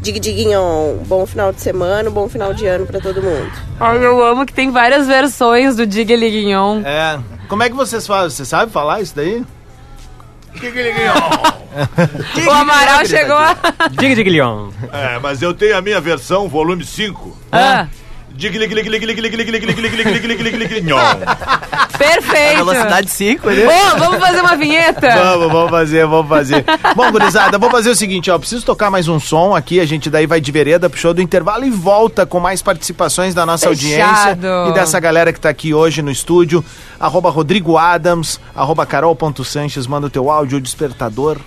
Dig 0.00 0.18
diguinhon. 0.18 0.96
Bom 1.06 1.26
final 1.26 1.52
de 1.52 1.60
semana, 1.60 2.08
bom 2.08 2.26
final 2.28 2.54
de 2.54 2.66
ano 2.66 2.86
pra 2.86 3.00
todo 3.00 3.22
mundo. 3.22 3.52
Ai, 3.78 4.04
eu 4.04 4.24
amo 4.24 4.46
que 4.46 4.52
tem 4.52 4.70
várias 4.70 5.06
versões 5.06 5.76
do 5.76 5.86
Diga 5.86 6.16
Liguignon. 6.16 6.80
É. 6.84 7.18
Como 7.48 7.62
é 7.62 7.68
que 7.68 7.76
vocês 7.76 8.06
falam? 8.06 8.30
Você 8.30 8.44
sabe 8.46 8.72
falar 8.72 9.02
isso 9.02 9.14
daí? 9.14 9.44
O 12.46 12.50
Amaral 12.50 13.06
chegou 13.06 13.36
a... 13.36 13.56
Diga, 13.90 14.14
diga, 14.16 14.30
Leon. 14.30 14.70
É, 14.92 15.18
mas 15.20 15.40
eu 15.40 15.54
tenho 15.54 15.76
a 15.76 15.80
minha 15.80 16.00
versão, 16.00 16.48
volume 16.48 16.84
5. 16.84 17.38
Ah, 17.52 17.86
Perfeito. 21.98 22.64
Velocidade 22.64 23.10
5, 23.10 23.50
né? 23.50 23.66
Vamos 23.98 24.18
fazer 24.18 24.40
uma 24.40 24.56
vinheta? 24.56 25.10
Vamos, 25.20 25.52
vamos 25.52 25.70
fazer, 25.70 26.06
vamos 26.06 26.28
fazer. 26.28 26.64
Bom, 26.96 27.10
gurizada, 27.12 27.58
vou 27.58 27.70
fazer 27.70 27.90
o 27.90 27.94
seguinte, 27.94 28.30
ó. 28.30 28.38
Preciso 28.38 28.64
tocar 28.64 28.90
mais 28.90 29.06
um 29.08 29.20
som 29.20 29.54
aqui. 29.54 29.80
A 29.80 29.84
gente 29.84 30.08
daí 30.08 30.26
vai 30.26 30.40
de 30.40 30.50
vereda 30.50 30.88
pro 30.88 30.98
show 30.98 31.12
do 31.12 31.20
intervalo 31.20 31.64
e 31.64 31.70
volta 31.70 32.24
com 32.24 32.40
mais 32.40 32.62
participações 32.62 33.34
da 33.34 33.44
nossa 33.44 33.68
Fechado. 33.68 34.46
audiência 34.46 34.70
e 34.70 34.72
dessa 34.72 34.98
galera 34.98 35.32
que 35.32 35.40
tá 35.40 35.50
aqui 35.50 35.74
hoje 35.74 36.00
no 36.00 36.10
estúdio. 36.10 36.64
Arroba 36.98 37.30
Rodrigo 37.30 37.76
Adams, 37.76 38.40
arroba 38.54 38.86
Carol.Sanches, 38.86 39.86
manda 39.86 40.06
o 40.06 40.10
teu 40.10 40.30
áudio, 40.30 40.58
o 40.58 40.60
despertador. 40.60 41.38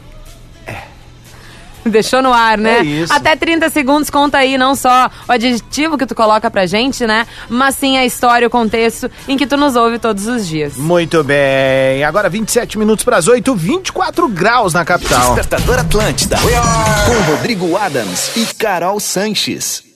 Deixou 1.89 2.21
no 2.21 2.33
ar, 2.33 2.57
né? 2.57 2.79
É 2.79 2.83
isso. 2.83 3.13
Até 3.13 3.35
30 3.35 3.69
segundos 3.69 4.09
conta 4.09 4.37
aí 4.37 4.57
não 4.57 4.75
só 4.75 5.09
o 5.27 5.31
adjetivo 5.31 5.97
que 5.97 6.05
tu 6.05 6.15
coloca 6.15 6.49
pra 6.49 6.65
gente, 6.65 7.05
né? 7.05 7.27
Mas 7.49 7.75
sim 7.75 7.97
a 7.97 8.05
história, 8.05 8.47
o 8.47 8.51
contexto 8.51 9.09
em 9.27 9.37
que 9.37 9.45
tu 9.45 9.57
nos 9.57 9.75
ouve 9.75 9.99
todos 9.99 10.27
os 10.27 10.47
dias. 10.47 10.75
Muito 10.77 11.23
bem. 11.23 12.03
Agora 12.03 12.29
27 12.29 12.77
minutos 12.77 13.03
para 13.03 13.17
as 13.17 13.27
8, 13.27 13.55
24 13.55 14.27
graus 14.27 14.73
na 14.73 14.85
capital. 14.85 15.35
Despertador 15.35 15.79
Atlântida. 15.79 16.37
Com 16.37 17.31
Rodrigo 17.31 17.77
Adams 17.77 18.35
e 18.35 18.45
Carol 18.55 18.99
Sanches. 18.99 19.92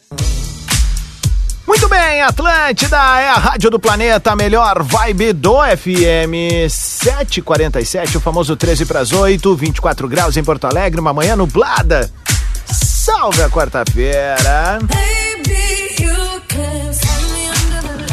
Muito 1.67 1.89
bem, 1.89 2.21
Atlântida 2.21 2.95
é 2.95 3.27
a 3.27 3.33
rádio 3.33 3.69
do 3.69 3.77
planeta, 3.77 4.31
a 4.31 4.35
melhor 4.37 4.81
vibe 4.81 5.33
do 5.33 5.57
FM 5.57 6.69
747, 6.69 8.17
o 8.17 8.21
famoso 8.21 8.55
13 8.55 8.85
para 8.85 9.01
as 9.01 9.11
8, 9.11 9.53
24 9.53 10.07
graus 10.07 10.37
em 10.37 10.43
Porto 10.45 10.65
Alegre, 10.65 11.01
uma 11.01 11.13
manhã 11.13 11.35
nublada. 11.35 12.09
Salve 12.65 13.43
a 13.43 13.49
quarta-feira. 13.49 14.79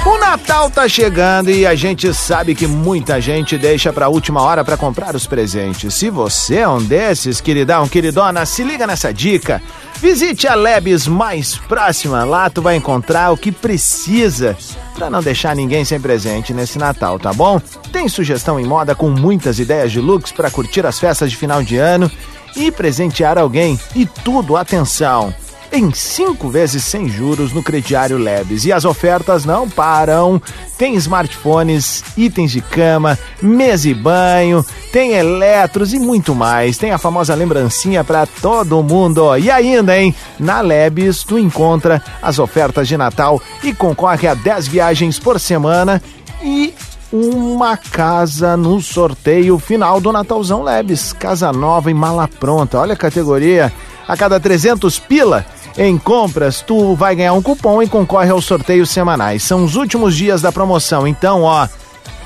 O 0.05 0.19
Natal 0.19 0.69
tá 0.69 0.87
chegando 0.87 1.51
e 1.51 1.65
a 1.65 1.75
gente 1.75 2.13
sabe 2.13 2.55
que 2.55 2.67
muita 2.67 3.21
gente 3.21 3.57
deixa 3.57 3.93
pra 3.93 4.09
última 4.09 4.43
hora 4.43 4.63
pra 4.63 4.77
comprar 4.77 5.15
os 5.15 5.27
presentes. 5.27 5.95
Se 5.95 6.11
você 6.11 6.57
é 6.57 6.69
um 6.69 6.83
desses, 6.83 7.41
queridão, 7.41 7.89
queridona, 7.89 8.45
se 8.45 8.63
liga 8.63 8.87
nessa 8.87 9.15
dica. 9.15 9.63
Visite 10.01 10.47
a 10.47 10.55
Lebes 10.55 11.07
mais 11.07 11.57
próxima. 11.57 12.25
Lá 12.25 12.51
tu 12.51 12.61
vai 12.61 12.77
encontrar 12.77 13.33
o 13.33 13.37
que 13.37 13.51
precisa 13.51 14.57
pra 14.95 15.09
não 15.09 15.23
deixar 15.23 15.57
ninguém 15.57 15.85
sem 15.85 16.01
presente 16.01 16.53
nesse 16.53 16.79
Natal, 16.79 17.19
tá 17.19 17.33
bom? 17.33 17.61
Tem 17.91 18.09
sugestão 18.09 18.61
em 18.61 18.65
moda 18.65 18.95
com 18.95 19.09
muitas 19.09 19.59
ideias 19.59 19.91
de 19.91 20.01
looks 20.01 20.31
pra 20.31 20.51
curtir 20.51 20.87
as 20.87 20.99
festas 20.99 21.31
de 21.31 21.37
final 21.37 21.63
de 21.63 21.77
ano 21.77 22.11
e 22.57 22.71
presentear 22.71 23.39
alguém. 23.39 23.79
E 23.95 24.07
tudo, 24.07 24.57
atenção! 24.57 25.35
Em 25.75 25.93
cinco 25.93 26.49
vezes 26.49 26.85
sem 26.85 27.09
juros 27.09 27.53
no 27.53 27.63
crediário 27.63 28.17
Lebes. 28.17 28.65
E 28.65 28.73
as 28.73 28.85
ofertas 28.85 29.45
não 29.45 29.69
param. 29.69 30.41
Tem 30.79 30.95
smartphones, 30.95 32.05
itens 32.17 32.53
de 32.53 32.61
cama, 32.61 33.19
mesa 33.43 33.89
e 33.89 33.95
banho, 33.95 34.65
tem 34.93 35.13
eletros 35.13 35.93
e 35.93 35.99
muito 35.99 36.35
mais. 36.35 36.79
Tem 36.79 36.93
a 36.93 36.99
famosa 36.99 37.35
lembrancinha 37.35 38.05
para 38.05 38.27
todo 38.27 38.83
mundo. 38.83 39.37
E 39.37 39.51
ainda, 39.51 39.99
hein? 39.99 40.15
Na 40.39 40.61
Lebes 40.61 41.25
tu 41.25 41.39
encontra 41.39 42.03
as 42.23 42.39
ofertas 42.39 42.87
de 42.87 42.97
Natal 42.97 43.41
e 43.63 43.75
concorre 43.75 44.29
a 44.29 44.35
10 44.35 44.69
viagens 44.69 45.19
por 45.19 45.41
semana 45.41 46.01
e 46.43 46.73
uma 47.13 47.77
casa 47.77 48.57
no 48.57 48.81
sorteio 48.81 49.59
final 49.59 50.01
do 50.01 50.13
Natalzão 50.13 50.63
Lebes. 50.63 51.13
Casa 51.13 51.53
nova 51.53 51.91
e 51.91 51.95
mala 51.95 52.29
pronta. 52.29 52.79
Olha 52.79 52.95
a 52.95 52.97
categoria. 52.97 53.73
A 54.07 54.17
cada 54.17 54.39
300 54.39 54.99
pila 54.99 55.47
em 55.77 55.99
compras, 55.99 56.61
tu 56.61 56.95
vai 56.95 57.17
ganhar 57.17 57.33
um 57.33 57.43
cupom 57.43 57.83
e 57.83 57.89
concorre 57.89 58.31
aos 58.31 58.45
sorteios 58.45 58.91
semanais. 58.91 59.43
São 59.43 59.65
os 59.65 59.75
últimos 59.77 60.17
dias 60.17 60.41
da 60.41 60.53
promoção, 60.53 61.07
então, 61.07 61.43
ó, 61.43 61.67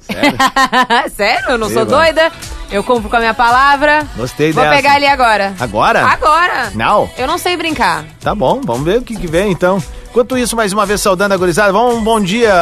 Sério? 0.00 0.38
Sério? 1.16 1.50
Eu 1.50 1.58
não 1.58 1.68
Sim, 1.68 1.74
sou 1.74 1.84
mano. 1.86 1.96
doida. 1.96 2.32
Eu 2.70 2.84
compro 2.84 3.10
com 3.10 3.16
a 3.16 3.20
minha 3.20 3.34
palavra. 3.34 4.06
Gostei 4.16 4.52
Vou 4.52 4.62
dessa. 4.62 4.76
pegar 4.76 4.94
ali 4.94 5.06
agora. 5.06 5.54
Agora? 5.58 6.04
Agora. 6.06 6.70
Não? 6.74 7.10
Eu 7.18 7.26
não 7.26 7.38
sei 7.38 7.56
brincar. 7.56 8.04
Tá 8.20 8.34
bom, 8.34 8.60
vamos 8.64 8.84
ver 8.84 8.98
o 8.98 9.02
que, 9.02 9.16
que 9.16 9.26
vem 9.26 9.50
então. 9.50 9.82
Enquanto 10.10 10.36
isso, 10.36 10.56
mais 10.56 10.72
uma 10.72 10.84
vez 10.84 11.00
saudando 11.00 11.32
a 11.32 11.36
gurizada, 11.36 11.72
vamos 11.72 11.94
um 11.94 12.02
bom 12.02 12.20
dia. 12.20 12.52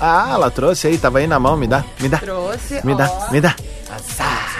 Ah, 0.00 0.30
ela 0.32 0.50
trouxe 0.50 0.86
aí, 0.86 0.96
tava 0.96 1.18
aí 1.18 1.26
na 1.26 1.38
mão, 1.38 1.54
me 1.54 1.66
dá, 1.66 1.84
me 2.00 2.08
dá. 2.08 2.16
Trouxe. 2.16 2.80
Me 2.82 2.94
dá, 2.94 3.10
ó. 3.10 3.30
me 3.30 3.40
dá. 3.42 3.54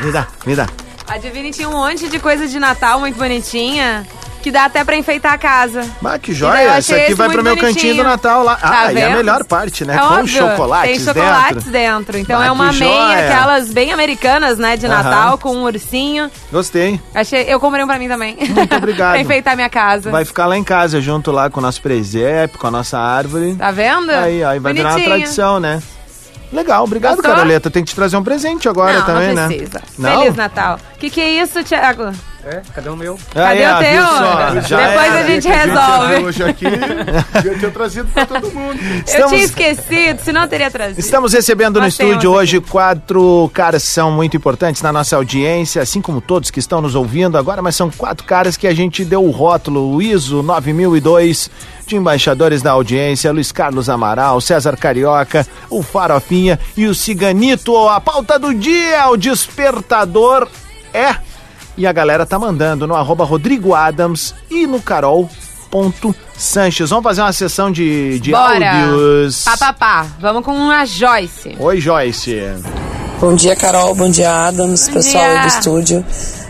Me 0.02 0.12
dá, 0.12 0.28
me 0.44 0.54
dá. 0.54 0.68
A 1.06 1.16
Divine 1.16 1.50
tinha 1.50 1.68
um 1.68 1.72
monte 1.72 2.06
de 2.06 2.18
coisa 2.18 2.46
de 2.46 2.58
Natal 2.58 3.00
muito 3.00 3.16
bonitinha. 3.16 4.06
Que 4.44 4.50
dá 4.50 4.66
até 4.66 4.84
pra 4.84 4.94
enfeitar 4.94 5.32
a 5.32 5.38
casa. 5.38 5.88
Ah, 6.04 6.18
que 6.18 6.32
E 6.32 6.34
joia. 6.34 6.78
Isso 6.78 6.94
aqui 6.94 7.14
vai 7.14 7.30
pro 7.30 7.42
meu 7.42 7.54
cantinho 7.56 7.72
bonitinho. 7.72 7.94
do 7.96 8.04
Natal 8.04 8.44
lá. 8.44 8.56
Tá 8.56 8.68
ah, 8.88 8.92
e 8.92 8.98
é 8.98 9.04
a 9.04 9.06
vendo? 9.08 9.16
melhor 9.16 9.42
parte, 9.44 9.86
né? 9.86 9.94
É 9.94 9.98
Com 9.98 10.04
óbvio. 10.04 10.28
chocolates 10.28 10.90
Tem 10.90 11.00
chocolates 11.00 11.64
dentro. 11.64 11.72
dentro. 11.72 12.18
Então 12.18 12.38
Ah, 12.42 12.46
é 12.46 12.50
uma 12.50 12.70
meia, 12.70 13.24
aquelas 13.26 13.70
bem 13.72 13.90
americanas, 13.90 14.58
né? 14.58 14.76
De 14.76 14.84
Aham. 14.84 15.02
Natal, 15.02 15.38
com 15.38 15.56
um 15.56 15.62
ursinho. 15.64 16.30
Gostei. 16.52 17.00
Achei, 17.14 17.46
eu 17.48 17.58
comprei 17.58 17.82
um 17.82 17.86
pra 17.86 17.98
mim 17.98 18.06
também. 18.06 18.36
Muito 18.36 18.76
obrigado. 18.76 19.12
pra 19.12 19.20
enfeitar 19.22 19.56
minha 19.56 19.70
casa. 19.70 20.10
Vai 20.10 20.26
ficar 20.26 20.44
lá 20.44 20.58
em 20.58 20.62
casa 20.62 21.00
junto 21.00 21.32
lá 21.32 21.48
com 21.48 21.60
o 21.60 21.62
nosso 21.62 21.80
presépio, 21.80 22.58
com 22.58 22.66
a 22.66 22.70
nossa 22.70 22.98
árvore. 22.98 23.54
Tá 23.54 23.70
vendo? 23.70 24.10
Aí, 24.10 24.44
aí 24.44 24.58
vai 24.58 24.74
virar 24.74 24.88
uma 24.90 24.94
Bonitinho. 24.96 25.16
tradição, 25.16 25.58
né? 25.58 25.82
Legal, 26.52 26.84
obrigado, 26.84 27.16
Gostou? 27.16 27.34
Caroleta. 27.34 27.70
Tem 27.70 27.82
que 27.82 27.88
te 27.92 27.96
trazer 27.96 28.18
um 28.18 28.22
presente 28.22 28.68
agora 28.68 28.98
não, 28.98 29.06
também, 29.06 29.28
não 29.28 29.48
né? 29.48 29.56
precisa. 29.56 29.80
Não? 29.98 30.20
Feliz 30.20 30.36
Natal. 30.36 30.78
Que 30.98 31.08
que 31.08 31.20
é 31.22 31.30
isso, 31.42 31.64
Thiago? 31.64 32.12
É, 32.46 32.60
cadê 32.74 32.90
o 32.90 32.96
meu? 32.96 33.18
Cadê 33.32 33.64
Aí, 33.64 33.72
o 33.72 33.74
ó, 33.74 33.78
teu? 33.78 34.06
só? 34.18 34.60
Já 34.68 34.76
Depois 34.88 35.06
era. 35.06 35.18
a 35.18 35.22
gente 35.26 35.48
resolve. 35.48 36.14
hoje 36.24 36.42
aqui, 36.44 36.64
devia 37.42 37.58
ter 37.58 37.72
trazido 37.72 38.08
pra 38.12 38.26
todo 38.26 38.50
mundo. 38.52 38.78
Eu 38.82 38.98
Estamos- 39.00 39.30
tinha 39.32 39.44
esquecido, 39.44 40.18
senão 40.22 40.42
eu 40.42 40.48
teria 40.48 40.70
trazido. 40.70 40.98
Estamos 41.00 41.32
recebendo 41.32 41.76
no 41.76 41.80
Nós 41.82 41.94
estúdio 41.94 42.20
temos 42.20 42.36
hoje 42.36 42.60
quatro 42.60 43.50
caras 43.54 43.82
que 43.84 43.88
são 43.90 44.10
muito 44.12 44.36
importantes 44.36 44.82
na 44.82 44.92
nossa 44.92 45.16
audiência, 45.16 45.80
assim 45.80 46.02
como 46.02 46.20
todos 46.20 46.50
que 46.50 46.58
estão 46.58 46.82
nos 46.82 46.94
ouvindo 46.94 47.38
agora, 47.38 47.62
mas 47.62 47.76
são 47.76 47.90
quatro 47.90 48.24
caras 48.26 48.58
que 48.58 48.66
a 48.66 48.74
gente 48.74 49.06
deu 49.06 49.24
o 49.24 49.30
rótulo, 49.30 49.94
o 49.94 50.02
ISO 50.02 50.42
9002, 50.42 51.50
de 51.86 51.96
embaixadores 51.96 52.60
da 52.60 52.72
audiência, 52.72 53.32
Luiz 53.32 53.52
Carlos 53.52 53.88
Amaral, 53.88 54.38
César 54.42 54.76
Carioca, 54.76 55.46
o 55.70 55.82
Farofinha 55.82 56.58
e 56.76 56.86
o 56.86 56.94
Ciganito. 56.94 57.74
A 57.88 58.00
pauta 58.00 58.38
do 58.38 58.52
dia, 58.54 59.08
o 59.08 59.16
despertador 59.16 60.46
é... 60.92 61.14
E 61.76 61.86
a 61.86 61.92
galera 61.92 62.24
tá 62.24 62.38
mandando 62.38 62.86
no 62.86 62.94
arroba 62.94 63.24
Rodrigo 63.24 63.74
Adams 63.74 64.34
e 64.50 64.66
no 64.66 64.80
Carol.Sanches. 64.80 66.90
Vamos 66.90 67.02
fazer 67.04 67.20
uma 67.22 67.32
sessão 67.32 67.70
de, 67.72 68.20
de 68.20 68.30
Bora. 68.30 68.84
áudios. 68.86 69.42
Pá, 69.44 69.56
pá, 69.56 69.72
pá. 69.72 70.06
Vamos 70.20 70.44
com 70.44 70.70
a 70.70 70.84
Joyce. 70.84 71.56
Oi, 71.58 71.80
Joyce. 71.80 72.40
Bom 73.20 73.34
dia, 73.34 73.56
Carol. 73.56 73.94
Bom 73.94 74.08
dia, 74.08 74.46
Adams, 74.48 74.88
Bom 74.88 74.94
pessoal 74.94 75.24
dia. 75.24 75.40
do 75.40 75.46
estúdio. 75.48 76.04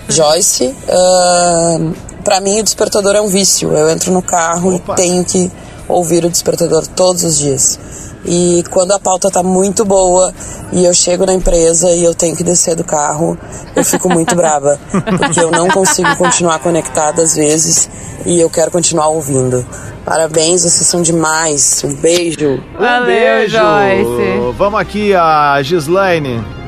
Joyce, 0.08 0.74
ahn, 0.88 1.92
pra 2.22 2.38
mim 2.40 2.60
o 2.60 2.62
despertador 2.62 3.14
é 3.14 3.20
um 3.22 3.28
vício. 3.28 3.72
Eu 3.72 3.88
entro 3.88 4.12
no 4.12 4.20
carro 4.20 4.74
Opa. 4.74 4.92
e 4.92 4.96
tenho 4.96 5.24
que 5.24 5.50
ouvir 5.88 6.24
o 6.24 6.30
despertador 6.30 6.86
todos 6.86 7.22
os 7.24 7.38
dias. 7.38 7.78
E 8.26 8.64
quando 8.70 8.92
a 8.92 8.98
pauta 8.98 9.30
tá 9.30 9.42
muito 9.42 9.84
boa 9.84 10.32
e 10.72 10.84
eu 10.84 10.94
chego 10.94 11.26
na 11.26 11.34
empresa 11.34 11.90
e 11.90 12.02
eu 12.02 12.14
tenho 12.14 12.34
que 12.34 12.42
descer 12.42 12.74
do 12.74 12.82
carro, 12.82 13.38
eu 13.76 13.84
fico 13.84 14.08
muito 14.08 14.34
brava, 14.34 14.78
porque 15.18 15.40
eu 15.40 15.50
não 15.50 15.68
consigo 15.68 16.16
continuar 16.16 16.58
conectada 16.60 17.22
às 17.22 17.36
vezes 17.36 17.88
e 18.24 18.40
eu 18.40 18.48
quero 18.48 18.70
continuar 18.70 19.08
ouvindo. 19.08 19.64
Parabéns, 20.04 20.62
vocês 20.62 20.86
são 20.86 21.02
demais. 21.02 21.82
Um 21.84 21.94
beijo. 21.94 22.62
Um 22.78 23.04
beijo. 23.04 23.56
Joyce. 23.56 24.56
Vamos 24.56 24.80
aqui, 24.80 25.14
a 25.14 25.60
Gislaine. 25.62 26.63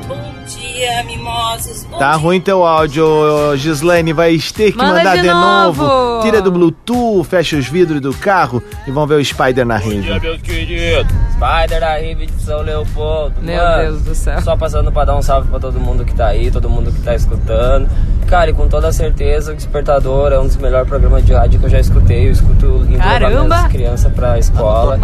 Bom 0.77 0.83
dia, 0.83 1.03
dia, 1.03 1.05
mimosos. 1.05 1.85
Bom 1.85 1.97
Tá 1.99 2.13
ruim 2.13 2.39
teu 2.39 2.63
áudio, 2.65 3.57
Gislaine. 3.57 4.13
Vai 4.13 4.37
ter 4.39 4.73
que 4.73 4.77
Manda 4.77 4.99
mandar 4.99 5.17
de 5.17 5.23
de, 5.23 5.29
novo. 5.29 5.83
novo. 5.83 6.23
Tira 6.23 6.43
do 6.43 6.53
Bluetooth, 6.53 7.25
fecha 7.25 7.57
os 7.57 7.67
vidros 7.67 7.99
do 8.01 8.13
carro 8.13 8.63
e 8.87 8.91
vão 8.91 9.07
ver 9.07 9.15
o 9.15 9.25
Spider 9.25 9.65
na 9.65 9.79
rede. 9.79 10.09
meus 10.21 10.43
queridos. 10.43 11.07
Spider 11.33 11.81
da 11.81 11.97
Rive 11.97 12.27
de 12.27 12.43
São 12.43 12.61
Leopoldo. 12.61 13.35
Meu 13.41 13.57
Mano, 13.57 13.83
Deus 13.85 14.03
do 14.03 14.15
céu. 14.15 14.41
Só 14.43 14.55
passando 14.55 14.93
pra 14.93 15.07
dar 15.07 15.17
um 15.17 15.23
salve 15.23 15.49
pra 15.49 15.59
todo 15.59 15.81
mundo 15.81 16.05
que 16.05 16.15
tá 16.15 16.27
aí, 16.27 16.51
todo 16.51 16.69
mundo 16.69 16.93
que 16.93 17.01
tá 17.01 17.15
escutando. 17.15 17.89
Cara, 18.27 18.51
e 18.51 18.53
com 18.53 18.69
toda 18.69 18.93
certeza, 18.93 19.53
o 19.53 19.55
Despertador 19.57 20.33
é 20.33 20.39
um 20.39 20.47
dos 20.47 20.57
melhores 20.57 20.89
programas 20.89 21.25
de 21.25 21.33
rádio 21.33 21.59
que 21.59 21.67
eu 21.67 21.71
já 21.71 21.79
escutei. 21.81 22.27
Eu 22.29 22.33
escuto 22.33 22.67
indo 22.67 22.91
levar 22.93 23.21
Caramba! 23.21 23.45
minhas 23.45 23.67
crianças 23.73 24.13
pra 24.13 24.39
escola. 24.39 24.99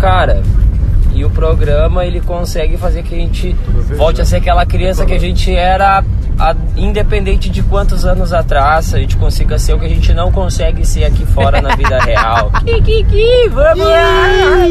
Cara, 0.00 0.42
e 1.16 1.24
o 1.24 1.30
programa 1.30 2.04
ele 2.04 2.20
consegue 2.20 2.76
fazer 2.76 3.02
que 3.02 3.14
a 3.14 3.18
gente 3.18 3.52
volte 3.96 4.20
a 4.20 4.24
ser 4.24 4.36
aquela 4.36 4.66
criança 4.66 5.06
que 5.06 5.14
a 5.14 5.18
gente 5.18 5.50
era, 5.54 6.04
a- 6.38 6.54
independente 6.76 7.48
de 7.48 7.62
quantos 7.62 8.04
anos 8.04 8.32
atrás, 8.32 8.92
a 8.94 8.98
gente 8.98 9.16
consiga 9.16 9.58
ser 9.58 9.72
o 9.74 9.78
que 9.78 9.86
a 9.86 9.88
gente 9.88 10.12
não 10.12 10.30
consegue 10.30 10.84
ser 10.86 11.04
aqui 11.04 11.24
fora 11.26 11.62
na 11.62 11.74
vida 11.74 11.98
real. 12.04 12.52
Kiki, 12.84 13.48
vamos 13.50 13.86
lá! 13.86 14.66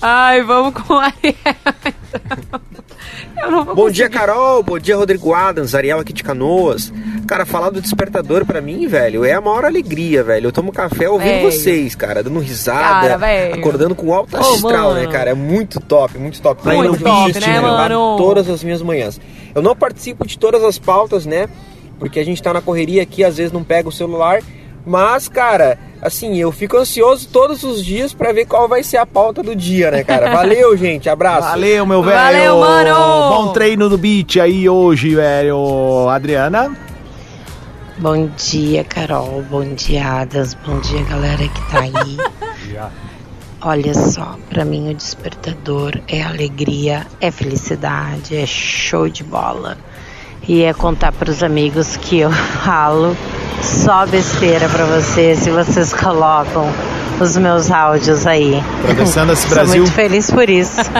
Ai, 0.00 0.42
vamos 0.42 0.74
com 0.74 0.94
a 0.94 1.04
Ariel. 1.04 1.34
Eu 2.50 2.60
Bom 3.74 3.90
dia, 3.90 4.08
Carol. 4.08 4.62
Bom 4.62 4.78
dia, 4.78 4.96
Rodrigo 4.96 5.34
Adams, 5.34 5.74
Ariel 5.74 5.98
aqui 5.98 6.12
de 6.12 6.22
Canoas. 6.22 6.92
Cara, 7.26 7.44
falar 7.44 7.70
do 7.70 7.80
despertador 7.80 8.44
pra 8.46 8.60
mim, 8.60 8.86
velho, 8.86 9.24
é 9.24 9.32
a 9.32 9.40
maior 9.40 9.64
alegria, 9.64 10.22
velho. 10.22 10.48
Eu 10.48 10.52
tomo 10.52 10.70
café 10.72 11.08
ouvindo 11.08 11.42
vocês, 11.42 11.94
cara, 11.94 12.22
dando 12.22 12.38
risada, 12.38 13.18
Cara, 13.18 13.54
acordando 13.54 13.94
com 13.94 14.12
alto 14.14 14.36
astral, 14.36 14.94
né, 14.94 15.00
mano. 15.00 15.12
cara? 15.12 15.30
É 15.30 15.34
muito 15.34 15.80
top, 15.80 16.18
muito 16.18 16.40
top. 16.40 16.62
Muito 16.64 16.98
Pra 17.00 17.08
não 17.08 17.16
top, 17.32 17.40
né, 17.40 17.54
levar 17.60 17.90
mano? 17.90 18.16
Todas 18.16 18.48
as 18.48 18.62
minhas 18.62 18.80
manhãs. 18.82 19.20
Eu 19.54 19.62
não 19.62 19.74
participo 19.74 20.26
de 20.26 20.38
todas 20.38 20.62
as 20.62 20.78
pautas, 20.78 21.26
né? 21.26 21.48
Porque 21.98 22.20
a 22.20 22.24
gente 22.24 22.42
tá 22.42 22.52
na 22.52 22.60
correria 22.60 23.02
aqui, 23.02 23.24
às 23.24 23.36
vezes 23.36 23.52
não 23.52 23.64
pega 23.64 23.88
o 23.88 23.92
celular. 23.92 24.40
Mas, 24.84 25.28
cara, 25.28 25.78
assim, 26.00 26.36
eu 26.38 26.50
fico 26.50 26.76
ansioso 26.76 27.28
todos 27.28 27.62
os 27.62 27.84
dias 27.84 28.12
pra 28.12 28.32
ver 28.32 28.46
qual 28.46 28.68
vai 28.68 28.82
ser 28.82 28.96
a 28.96 29.06
pauta 29.06 29.42
do 29.42 29.54
dia, 29.54 29.90
né, 29.90 30.02
cara? 30.02 30.34
Valeu, 30.34 30.74
gente. 30.78 31.08
Abraço. 31.08 31.48
Valeu, 31.48 31.86
meu 31.86 32.02
velho. 32.02 32.16
Valeu, 32.16 32.60
mano. 32.60 33.28
Bom 33.28 33.52
treino 33.52 33.88
do 33.88 33.96
beat 33.96 34.38
aí 34.38 34.68
hoje, 34.68 35.14
velho. 35.14 36.08
Adriana? 36.08 36.76
Bom 37.98 38.26
dia, 38.36 38.82
Carol. 38.82 39.44
Bom 39.48 39.74
dia, 39.74 40.04
Adas. 40.04 40.54
Bom 40.54 40.80
dia, 40.80 41.02
galera 41.04 41.46
que 41.46 41.70
tá 41.70 41.80
aí. 41.80 42.16
Olha 43.64 43.94
só, 43.94 44.36
pra 44.50 44.64
mim 44.64 44.90
o 44.90 44.94
despertador 44.94 46.00
é 46.08 46.20
alegria, 46.20 47.06
é 47.20 47.30
felicidade, 47.30 48.36
é 48.36 48.44
show 48.44 49.08
de 49.08 49.22
bola. 49.22 49.78
E 50.48 50.62
é 50.62 50.72
contar 50.74 51.12
pros 51.12 51.42
amigos 51.42 51.96
que 51.96 52.18
eu 52.20 52.30
falo 52.64 53.16
só 53.62 54.04
besteira 54.06 54.68
pra 54.68 54.84
vocês 54.86 55.38
se 55.38 55.50
vocês 55.50 55.92
colocam 55.92 56.68
os 57.20 57.36
meus 57.36 57.70
áudios 57.70 58.26
aí. 58.26 58.60
Atravessando 58.82 59.32
esse 59.32 59.42
Sou 59.46 59.50
Brasil. 59.54 59.82
muito 59.82 59.92
feliz 59.92 60.30
por 60.30 60.48
isso. 60.48 60.80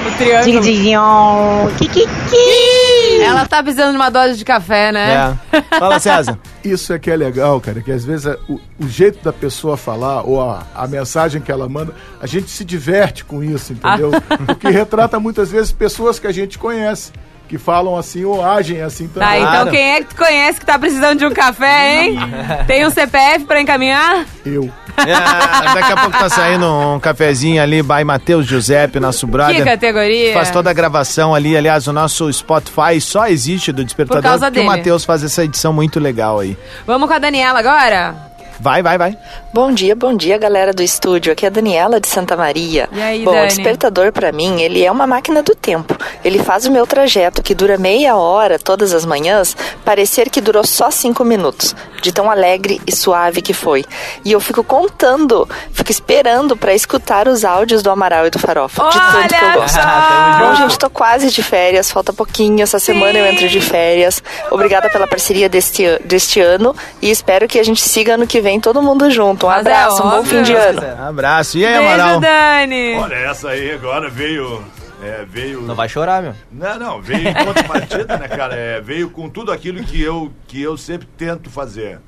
O 0.00 0.16
triângulo. 0.16 0.60
Digion. 0.62 1.68
Kikiki. 1.76 3.20
Ela 3.22 3.46
tá 3.46 3.62
precisando 3.62 3.90
de 3.90 3.96
uma 3.96 4.08
dose 4.10 4.38
de 4.38 4.44
café, 4.46 4.90
né? 4.90 5.36
É. 5.52 5.78
Fala, 5.78 5.98
César. 5.98 6.38
Isso 6.64 6.92
é 6.94 6.98
que 6.98 7.10
é 7.10 7.16
legal, 7.16 7.60
cara, 7.60 7.82
que 7.82 7.92
às 7.92 8.02
vezes 8.02 8.24
é 8.24 8.38
o, 8.48 8.58
o 8.78 8.88
jeito 8.88 9.22
da 9.22 9.30
pessoa 9.32 9.76
falar 9.76 10.22
ou 10.22 10.40
a, 10.40 10.62
a 10.74 10.86
mensagem 10.86 11.42
que 11.42 11.52
ela 11.52 11.68
manda, 11.68 11.94
a 12.20 12.26
gente 12.26 12.50
se 12.50 12.64
diverte 12.64 13.24
com 13.24 13.44
isso, 13.44 13.74
entendeu? 13.74 14.10
Porque 14.46 14.70
retrata 14.70 15.20
muitas 15.20 15.50
vezes 15.50 15.70
pessoas 15.70 16.18
que 16.18 16.26
a 16.26 16.32
gente 16.32 16.58
conhece, 16.58 17.12
que 17.50 17.58
falam 17.58 17.96
assim 17.96 18.24
ou 18.24 18.44
agem 18.44 18.80
assim 18.80 19.08
também. 19.08 19.28
Tá, 19.28 19.38
então 19.38 19.72
quem 19.72 19.94
é 19.94 19.98
que 20.00 20.14
tu 20.14 20.16
conhece 20.16 20.60
que 20.60 20.64
tá 20.64 20.78
precisando 20.78 21.18
de 21.18 21.26
um 21.26 21.32
café, 21.32 22.04
hein? 22.04 22.16
Tem 22.68 22.86
um 22.86 22.90
CPF 22.90 23.44
pra 23.44 23.60
encaminhar? 23.60 24.24
Eu. 24.46 24.70
É, 24.96 25.74
daqui 25.74 25.92
a 25.92 25.96
pouco 25.96 26.16
tá 26.16 26.28
saindo 26.28 26.64
um 26.64 27.00
cafezinho 27.00 27.60
ali, 27.60 27.82
by 27.82 28.04
Matheus 28.04 28.46
Giuseppe, 28.46 29.00
nosso 29.00 29.26
brother. 29.26 29.56
Que 29.56 29.64
categoria? 29.64 30.32
Faz 30.32 30.50
toda 30.50 30.70
a 30.70 30.72
gravação 30.72 31.34
ali. 31.34 31.56
Aliás, 31.56 31.88
o 31.88 31.92
nosso 31.92 32.32
Spotify 32.32 33.00
só 33.00 33.26
existe 33.26 33.72
do 33.72 33.84
Despertador 33.84 34.22
Por 34.22 34.28
causa 34.28 34.46
porque 34.46 34.60
o 34.60 34.62
dele. 34.62 34.76
Matheus 34.76 35.04
faz 35.04 35.24
essa 35.24 35.42
edição 35.42 35.72
muito 35.72 35.98
legal 35.98 36.38
aí. 36.38 36.56
Vamos 36.86 37.08
com 37.08 37.14
a 37.14 37.18
Daniela 37.18 37.58
agora? 37.58 38.29
Vai, 38.60 38.82
vai, 38.82 38.98
vai. 38.98 39.16
Bom 39.54 39.72
dia, 39.72 39.96
bom 39.96 40.14
dia, 40.14 40.36
galera 40.36 40.70
do 40.74 40.82
estúdio. 40.82 41.32
Aqui 41.32 41.46
é 41.46 41.48
a 41.48 41.50
Daniela 41.50 41.98
de 41.98 42.06
Santa 42.06 42.36
Maria. 42.36 42.90
E 42.92 43.00
aí, 43.00 43.24
bom, 43.24 43.32
Dani? 43.32 43.44
o 43.44 43.48
despertador 43.48 44.12
pra 44.12 44.30
mim, 44.32 44.60
ele 44.60 44.84
é 44.84 44.92
uma 44.92 45.06
máquina 45.06 45.42
do 45.42 45.54
tempo. 45.54 45.96
Ele 46.22 46.38
faz 46.38 46.66
o 46.66 46.70
meu 46.70 46.86
trajeto, 46.86 47.42
que 47.42 47.54
dura 47.54 47.78
meia 47.78 48.16
hora 48.16 48.58
todas 48.58 48.92
as 48.92 49.06
manhãs, 49.06 49.56
parecer 49.82 50.28
que 50.28 50.42
durou 50.42 50.62
só 50.66 50.90
cinco 50.90 51.24
minutos, 51.24 51.74
de 52.02 52.12
tão 52.12 52.30
alegre 52.30 52.82
e 52.86 52.94
suave 52.94 53.40
que 53.40 53.54
foi. 53.54 53.82
E 54.26 54.32
eu 54.32 54.40
fico 54.40 54.62
contando, 54.62 55.48
fico 55.72 55.90
esperando 55.90 56.54
pra 56.54 56.74
escutar 56.74 57.28
os 57.28 57.46
áudios 57.46 57.82
do 57.82 57.90
Amaral 57.90 58.26
e 58.26 58.30
do 58.30 58.38
Farofa, 58.38 58.90
de 58.90 58.98
tanto 58.98 59.28
que 59.28 59.42
eu 59.42 59.48
Olha 59.48 59.56
gosto. 59.56 59.74
só! 59.74 60.38
Bom, 60.38 60.54
gente, 60.56 60.78
tô 60.78 60.90
quase 60.90 61.30
de 61.30 61.42
férias, 61.42 61.90
falta 61.90 62.12
pouquinho, 62.12 62.62
essa 62.62 62.78
semana 62.78 63.18
eu 63.18 63.26
entro 63.26 63.48
de 63.48 63.60
férias. 63.60 64.22
Obrigada 64.50 64.90
pela 64.90 65.06
parceria 65.06 65.48
deste, 65.48 65.98
deste 66.04 66.40
ano 66.40 66.76
e 67.00 67.10
espero 67.10 67.48
que 67.48 67.58
a 67.58 67.62
gente 67.64 67.80
siga 67.80 68.14
ano 68.14 68.26
que 68.26 68.40
vem 68.40 68.49
todo 68.58 68.82
mundo 68.82 69.10
junto. 69.10 69.46
Um 69.46 69.50
Mas 69.50 69.66
é 69.66 69.72
abraço, 69.72 70.02
um 70.02 70.10
bom 70.10 70.24
fim 70.24 70.42
de 70.42 70.54
ano. 70.54 70.80
Abraço. 71.06 71.58
E 71.58 71.64
aí, 71.64 71.74
Beijo, 71.74 71.86
Amaral? 71.86 72.20
Dani! 72.20 72.94
Olha, 72.94 73.14
essa 73.14 73.50
aí 73.50 73.70
agora 73.70 74.08
veio. 74.08 74.64
É, 75.02 75.24
veio. 75.28 75.62
Não 75.62 75.74
vai 75.74 75.88
chorar, 75.88 76.22
meu. 76.22 76.34
Não, 76.50 76.78
não, 76.78 77.02
veio 77.02 77.28
em 77.28 77.34
contrapartida, 77.34 78.16
né, 78.18 78.28
cara? 78.28 78.54
É, 78.54 78.80
veio 78.80 79.10
com 79.10 79.28
tudo 79.28 79.52
aquilo 79.52 79.82
que 79.84 80.00
eu, 80.00 80.32
que 80.46 80.60
eu 80.60 80.76
sempre 80.76 81.06
tento 81.16 81.48
fazer. 81.50 82.00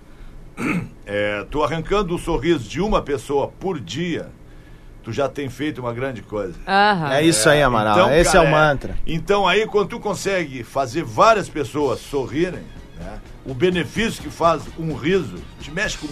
É, 1.07 1.45
tô 1.51 1.65
arrancando 1.65 2.15
o 2.15 2.19
sorriso 2.19 2.69
de 2.69 2.81
uma 2.81 3.03
pessoa 3.03 3.49
por 3.49 3.81
dia, 3.81 4.29
tu 5.03 5.13
já 5.13 5.29
tem 5.29 5.49
feito 5.49 5.81
uma 5.81 5.93
grande 5.93 6.23
coisa. 6.23 6.55
Aham. 6.67 7.13
É 7.13 7.23
isso 7.23 7.49
aí, 7.49 7.63
Amaral. 7.63 8.11
Esse 8.13 8.37
é 8.37 8.41
o 8.41 8.51
mantra. 8.51 8.97
Então 9.07 9.47
aí, 9.47 9.67
quando 9.67 9.89
tu 9.89 10.01
consegue 10.01 10.63
fazer 10.63 11.03
várias 11.03 11.49
pessoas 11.49 12.01
sorrirem, 12.01 12.63
né, 12.99 13.19
o 13.47 13.55
benefício 13.55 14.23
que 14.23 14.31
faz 14.31 14.63
um 14.79 14.95
riso, 14.95 15.37
te 15.61 15.71
mexe 15.71 15.99
com 15.99 16.09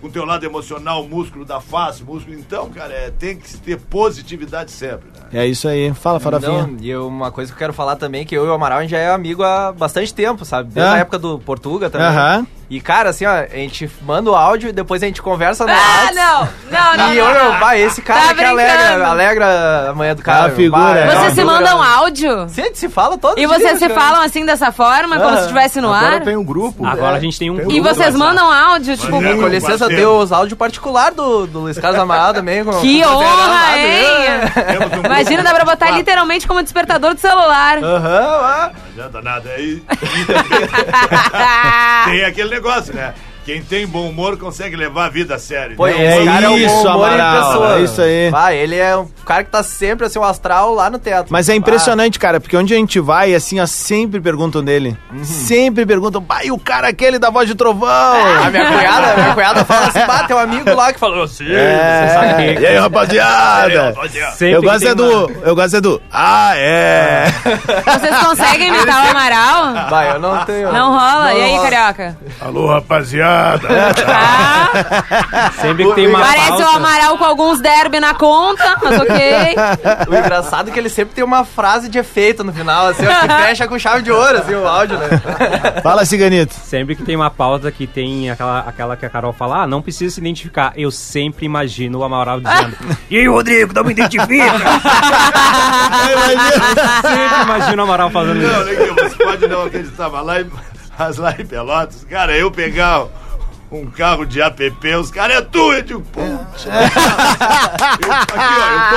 com 0.00 0.08
o 0.08 0.10
teu 0.10 0.24
lado 0.24 0.44
emocional, 0.44 1.04
o 1.04 1.08
músculo 1.08 1.44
da 1.44 1.60
face, 1.60 2.02
músculo. 2.02 2.36
Então, 2.36 2.68
cara, 2.70 2.92
é, 2.92 3.12
tem 3.12 3.36
que 3.38 3.56
ter 3.58 3.78
positividade 3.78 4.72
sempre, 4.72 5.06
né? 5.14 5.26
É 5.32 5.46
isso 5.46 5.68
aí. 5.68 5.94
Fala, 5.94 6.18
Farofinha. 6.18 6.66
Não, 6.66 6.76
e 6.80 6.96
uma 6.96 7.30
coisa 7.30 7.52
que 7.52 7.54
eu 7.54 7.58
quero 7.60 7.72
falar 7.72 7.94
também, 7.94 8.26
que 8.26 8.36
eu 8.36 8.44
e 8.44 8.48
o 8.48 8.52
Amaral, 8.52 8.78
a 8.78 8.82
gente 8.82 8.90
já 8.90 8.98
é 8.98 9.12
amigo 9.12 9.44
há 9.44 9.70
bastante 9.70 10.12
tempo, 10.12 10.44
sabe? 10.44 10.72
Desde 10.74 10.90
Ah. 10.92 10.94
a 10.94 10.98
época 10.98 11.20
do 11.20 11.38
Portuga 11.38 11.88
também. 11.88 12.08
Aham. 12.08 12.44
E, 12.74 12.80
cara, 12.80 13.10
assim, 13.10 13.26
ó, 13.26 13.30
a 13.30 13.46
gente 13.54 13.90
manda 14.00 14.30
o 14.30 14.34
áudio 14.34 14.70
e 14.70 14.72
depois 14.72 15.02
a 15.02 15.06
gente 15.06 15.20
conversa 15.20 15.66
no 15.66 15.72
Ah, 15.72 15.74
WhatsApp. 15.76 16.14
não! 16.14 16.48
Não, 16.70 16.96
não, 16.96 17.12
E 17.12 17.18
não, 17.18 17.28
eu, 17.30 17.44
não. 17.52 17.58
vai, 17.60 17.82
esse 17.82 18.00
cara 18.00 18.28
Tá 18.28 18.34
que 18.34 18.42
alegra, 18.44 18.76
brincando. 18.78 19.04
alegra 19.04 19.90
a 19.90 19.94
manhã 19.94 20.14
do 20.16 20.22
cara. 20.22 20.44
Ah, 20.44 20.46
meu. 20.48 20.56
figura, 20.56 20.82
Vai, 20.82 20.98
é. 20.98 21.02
é 21.02 21.04
uma 21.04 21.12
Vocês 21.20 21.34
se 21.34 21.40
figura. 21.40 21.54
mandam 21.54 21.82
áudio? 21.82 22.48
Sim, 22.48 22.60
a 22.62 22.64
gente 22.64 22.78
se 22.78 22.88
fala 22.88 23.18
todo 23.18 23.34
E 23.38 23.46
dia, 23.46 23.48
vocês 23.48 23.78
se 23.78 23.88
cara. 23.88 24.00
falam 24.00 24.22
assim 24.22 24.46
dessa 24.46 24.72
forma, 24.72 25.16
como 25.18 25.28
Ah. 25.28 25.36
se 25.36 25.42
estivesse 25.42 25.82
no 25.82 25.92
Agora 25.92 26.14
ar? 26.16 26.20
tem 26.22 26.34
um 26.34 26.42
grupo. 26.44 26.86
Agora 26.86 27.12
é, 27.14 27.18
a 27.18 27.20
gente 27.20 27.38
tem 27.38 27.50
um 27.50 27.56
tem 27.56 27.64
grupo. 27.66 27.76
E 27.76 27.80
do 27.82 27.84
vocês 27.88 28.14
WhatsApp. 28.14 28.18
mandam 28.18 28.50
áudio, 28.50 28.96
tipo, 28.96 29.16
é, 29.22 29.34
Com 29.36 29.46
licença, 29.48 29.78
parceiro. 29.80 29.96
deu 29.96 30.16
os 30.16 30.32
áudios 30.32 30.58
particulares 30.58 31.14
do, 31.14 31.46
do 31.46 31.58
Luiz 31.60 31.78
Carlos 31.78 32.00
Amaral 32.00 32.32
também. 32.32 32.64
Com, 32.64 32.70
que 32.80 33.02
com 33.02 33.08
honra, 33.10 33.78
hein? 33.78 34.40
Temos 34.54 34.86
um 34.86 34.88
grupo 34.88 35.06
Imagina, 35.08 35.42
dá 35.42 35.50
pra 35.54 35.64
botar 35.66 35.76
quatro. 35.88 35.96
literalmente 35.96 36.46
como 36.48 36.62
despertador 36.62 37.12
do 37.12 37.20
celular. 37.20 37.84
Aham, 37.84 38.40
ah. 38.42 38.70
Não 38.96 39.04
adianta 39.06 39.20
nada. 39.22 39.50
Aí, 39.50 39.82
e 39.92 40.24
também 40.24 40.68
tem 42.06 42.24
aquele 42.24 42.60
negócio, 42.62 42.94
né? 42.94 43.12
Quem 43.44 43.60
tem 43.60 43.86
bom 43.88 44.08
humor 44.08 44.38
consegue 44.38 44.76
levar 44.76 45.06
a 45.06 45.08
vida 45.08 45.34
a 45.34 45.38
sério. 45.38 45.76
Pô, 45.76 45.86
né? 45.86 46.20
É 46.20 46.24
cara 46.24 46.46
é 46.46 46.48
um 46.48 46.56
isso, 46.56 46.68
bom 46.84 46.90
humor 46.94 47.08
em 47.08 47.14
Amaral, 47.14 47.46
pessoa. 47.48 47.76
é 47.78 47.80
isso 47.82 48.00
aí. 48.02 48.30
Vai, 48.30 48.56
ele 48.56 48.76
é 48.76 48.96
um 48.96 49.08
cara 49.26 49.42
que 49.42 49.50
tá 49.50 49.64
sempre, 49.64 50.06
assim, 50.06 50.18
o 50.18 50.22
astral 50.22 50.72
lá 50.74 50.88
no 50.88 50.96
teto. 50.98 51.26
Mas 51.32 51.48
é 51.48 51.54
impressionante, 51.56 52.20
cara, 52.20 52.38
porque 52.40 52.56
onde 52.56 52.72
a 52.72 52.76
gente 52.76 53.00
vai, 53.00 53.34
assim, 53.34 53.58
ó, 53.58 53.66
sempre 53.66 54.20
perguntam 54.20 54.62
dele. 54.62 54.96
Sempre 55.24 55.84
perguntam, 55.84 56.22
pai, 56.22 56.52
o 56.52 56.58
cara 56.58 56.86
aquele 56.88 57.18
da 57.18 57.30
voz 57.30 57.48
de 57.48 57.56
trovão. 57.56 57.88
A 58.44 58.48
minha 58.48 58.64
cunhada, 58.70 59.14
minha 59.20 59.34
cunhada 59.34 59.64
fala 59.64 59.86
assim, 59.86 60.06
bah, 60.06 60.22
tem 60.24 60.36
um 60.36 60.38
amigo 60.38 60.72
lá 60.74 60.92
que 60.92 61.00
falou 61.00 61.24
assim. 61.24 61.46
É. 61.52 62.06
Você 62.06 62.14
sabe 62.14 62.34
que- 62.54 62.60
E 62.62 62.66
aí, 62.66 62.76
rapaziada? 62.78 63.94
Sempre 64.36 64.52
Eu 64.54 64.62
gosto 64.62 64.86
é 64.86 64.94
do. 64.94 65.30
Eu 65.44 65.54
gosto 65.56 65.76
é 65.76 65.80
do. 65.80 66.00
Ah, 66.12 66.52
é. 66.56 67.24
Vocês 67.98 68.18
conseguem 68.18 68.68
imitar 68.68 69.04
o 69.06 69.10
Amaral? 69.10 69.88
Vai, 69.90 70.10
eu 70.12 70.20
não 70.20 70.44
tenho. 70.44 70.72
Não 70.72 70.90
rola. 70.92 71.34
E 71.34 71.40
aí, 71.42 71.50
rola. 71.56 71.62
carioca? 71.70 72.16
Alô, 72.40 72.68
rapaziada. 72.68 73.31
Sempre 75.60 75.84
que 75.86 75.94
tem 75.94 76.06
uma 76.08 76.20
Parece 76.20 76.48
pauta, 76.48 76.64
o 76.64 76.68
Amaral 76.76 77.18
com 77.18 77.24
alguns 77.24 77.60
derby 77.60 78.00
na 78.00 78.14
conta, 78.14 78.76
mas 78.82 79.00
ok. 79.00 79.16
O 80.08 80.14
engraçado 80.14 80.68
é 80.68 80.72
que 80.72 80.78
ele 80.78 80.88
sempre 80.88 81.14
tem 81.14 81.24
uma 81.24 81.44
frase 81.44 81.88
de 81.88 81.98
efeito 81.98 82.42
no 82.44 82.52
final, 82.52 82.88
assim, 82.88 83.04
ó, 83.06 83.20
que 83.20 83.28
fecha 83.44 83.68
com 83.68 83.78
chave 83.78 84.02
de 84.02 84.10
ouro, 84.10 84.38
assim, 84.38 84.54
o 84.54 84.66
áudio, 84.66 84.98
né? 84.98 85.08
Fala, 85.82 86.04
Ciganito. 86.04 86.54
Sempre 86.54 86.94
que 86.96 87.02
tem 87.02 87.16
uma 87.16 87.30
pauta 87.30 87.70
que 87.70 87.86
tem 87.86 88.30
aquela, 88.30 88.60
aquela 88.60 88.96
que 88.96 89.04
a 89.06 89.10
Carol 89.10 89.32
fala, 89.32 89.62
ah, 89.62 89.66
não 89.66 89.82
precisa 89.82 90.14
se 90.14 90.20
identificar. 90.20 90.72
Eu 90.76 90.90
sempre 90.90 91.46
imagino 91.46 91.98
o 91.98 92.04
Amaral 92.04 92.40
dizendo, 92.40 92.76
e 93.10 93.16
aí, 93.18 93.26
Rodrigo, 93.28 93.72
não 93.74 93.84
me 93.84 93.92
identifica? 93.92 94.52
Sempre 97.02 97.42
imagino 97.42 97.82
o 97.82 97.84
Amaral 97.84 98.10
fazendo 98.10 98.40
Não, 98.40 98.50
isso. 98.50 98.64
nem 98.64 98.76
que 98.76 99.02
você 99.02 99.24
pode 99.24 99.46
não 99.46 99.62
acreditar, 99.64 100.08
mas 100.10 100.26
lá 100.26 100.40
em, 100.40 100.50
mas 101.02 101.16
lá 101.16 101.34
em 101.36 101.44
Pelotas, 101.44 102.04
cara, 102.08 102.36
eu 102.36 102.48
pegar 102.48 103.06
um 103.72 103.86
carro 103.86 104.24
de 104.24 104.40
app, 104.40 104.88
os 105.00 105.10
caras 105.10 105.38
é 105.38 105.40
tu, 105.40 105.72
eu 105.72 105.82
digo, 105.82 106.00
putz. 106.00 106.66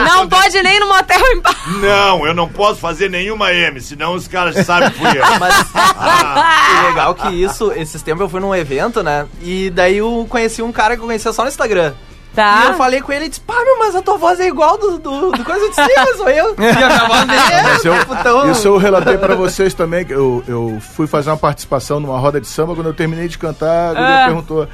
Não 0.05 0.27
pode 0.27 0.61
nem 0.61 0.79
no 0.79 0.87
motel 0.87 1.19
em 1.33 1.41
paz. 1.41 1.57
Não, 1.81 2.27
eu 2.27 2.33
não 2.33 2.47
posso 2.47 2.79
fazer 2.79 3.09
nenhuma 3.09 3.51
M, 3.53 3.81
senão 3.81 4.13
os 4.13 4.27
caras 4.27 4.65
sabem 4.65 4.91
que 4.91 4.99
fui 4.99 5.17
eu. 5.17 5.23
Mas 5.39 5.65
o 5.65 6.87
legal 6.89 7.15
que 7.15 7.29
isso, 7.29 7.71
esses 7.71 8.01
tempos 8.03 8.21
eu 8.21 8.29
fui 8.29 8.39
num 8.39 8.53
evento, 8.53 9.01
né? 9.01 9.25
E 9.41 9.71
daí 9.71 9.97
eu 9.97 10.27
conheci 10.29 10.61
um 10.61 10.71
cara 10.71 10.95
que 10.95 11.01
eu 11.01 11.07
conhecia 11.07 11.33
só 11.33 11.41
no 11.41 11.49
Instagram. 11.49 11.93
Tá. 12.35 12.63
E 12.63 12.67
eu 12.67 12.73
falei 12.75 13.01
com 13.01 13.11
ele 13.13 13.25
e 13.25 13.29
disse, 13.29 13.39
pá, 13.41 13.55
meu, 13.63 13.79
mas 13.79 13.95
a 13.95 14.01
tua 14.01 14.17
voz 14.17 14.39
é 14.39 14.47
igual 14.47 14.77
do, 14.77 14.97
do, 14.97 15.31
do 15.31 15.43
coisa 15.43 15.69
de 15.69 15.75
cima, 15.75 16.17
sou 16.17 16.29
eu. 16.29 16.53
E 16.59 16.67
a 16.69 16.73
minha 16.75 17.07
voz 17.07 17.25
dele 17.25 17.41
é, 17.53 17.75
eu- 17.87 17.99
tipo, 17.99 18.51
Isso 18.51 18.67
eu 18.67 18.77
relatei 18.77 19.17
pra 19.17 19.35
vocês 19.35 19.73
também, 19.73 20.03
que 20.05 20.13
eu, 20.13 20.43
eu 20.47 20.77
fui 20.81 21.07
fazer 21.07 21.29
uma 21.29 21.37
participação 21.37 21.99
numa 21.99 22.19
roda 22.19 22.41
de 22.41 22.47
samba, 22.47 22.75
quando 22.75 22.87
eu 22.87 22.93
terminei 22.93 23.27
de 23.27 23.37
cantar, 23.37 23.95
Ah. 23.95 24.25
perguntou. 24.25 24.67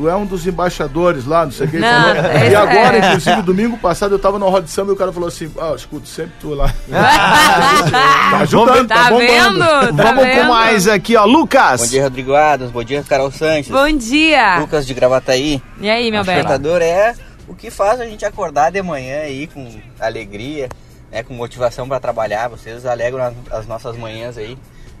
Tu 0.00 0.08
é 0.08 0.16
um 0.16 0.24
dos 0.24 0.46
embaixadores 0.46 1.26
lá, 1.26 1.44
não 1.44 1.52
sei 1.52 1.66
o 1.66 1.70
que. 1.70 1.78
Não, 1.78 2.10
esse 2.16 2.52
E 2.52 2.54
agora, 2.56 2.96
é. 2.96 3.08
inclusive, 3.08 3.42
domingo 3.42 3.76
passado, 3.76 4.14
eu 4.14 4.18
tava 4.18 4.38
numa 4.38 4.50
roda 4.50 4.64
de 4.64 4.70
samba 4.70 4.92
e 4.92 4.94
o 4.94 4.96
cara 4.96 5.12
falou 5.12 5.28
assim: 5.28 5.52
Ah, 5.60 5.74
escuto 5.76 6.08
sempre 6.08 6.32
tu 6.40 6.54
lá. 6.54 6.72
tá 6.88 8.38
ajudando, 8.40 8.88
tá, 8.88 8.94
Tá 9.04 9.10
bombando. 9.10 9.26
vendo? 9.26 9.96
Tá 9.96 10.02
Vamos 10.04 10.24
com 10.24 10.34
vendo? 10.34 10.48
mais 10.48 10.88
aqui, 10.88 11.16
ó. 11.16 11.26
Lucas. 11.26 11.82
Bom 11.82 11.86
dia, 11.86 12.02
Rodrigo 12.04 12.34
Adams. 12.34 12.72
Bom 12.72 12.82
dia, 12.82 13.02
Carol 13.06 13.30
Sanches. 13.30 13.68
Bom 13.68 13.90
dia. 13.92 14.58
Lucas 14.60 14.86
de 14.86 14.94
Gravataí. 14.94 15.62
E 15.80 15.90
aí, 15.90 16.10
meu 16.10 16.22
O 16.22 16.24
belo? 16.24 16.38
despertador 16.38 16.80
é 16.80 17.14
o 17.46 17.54
que 17.54 17.70
faz 17.70 18.00
a 18.00 18.06
gente 18.06 18.24
acordar 18.24 18.70
de 18.72 18.80
manhã 18.82 19.20
aí 19.20 19.48
com 19.48 19.68
alegria, 20.00 20.70
né, 21.12 21.22
com 21.22 21.34
motivação 21.34 21.86
para 21.86 22.00
trabalhar. 22.00 22.48
Vocês 22.48 22.86
alegram 22.86 23.34
as 23.50 23.66
nossas 23.66 23.98
manhãs 23.98 24.38
aí, 24.38 24.56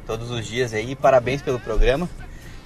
todos 0.06 0.30
os 0.30 0.46
dias 0.46 0.74
aí. 0.74 0.94
Parabéns 0.94 1.40
pelo 1.40 1.58
programa. 1.58 2.06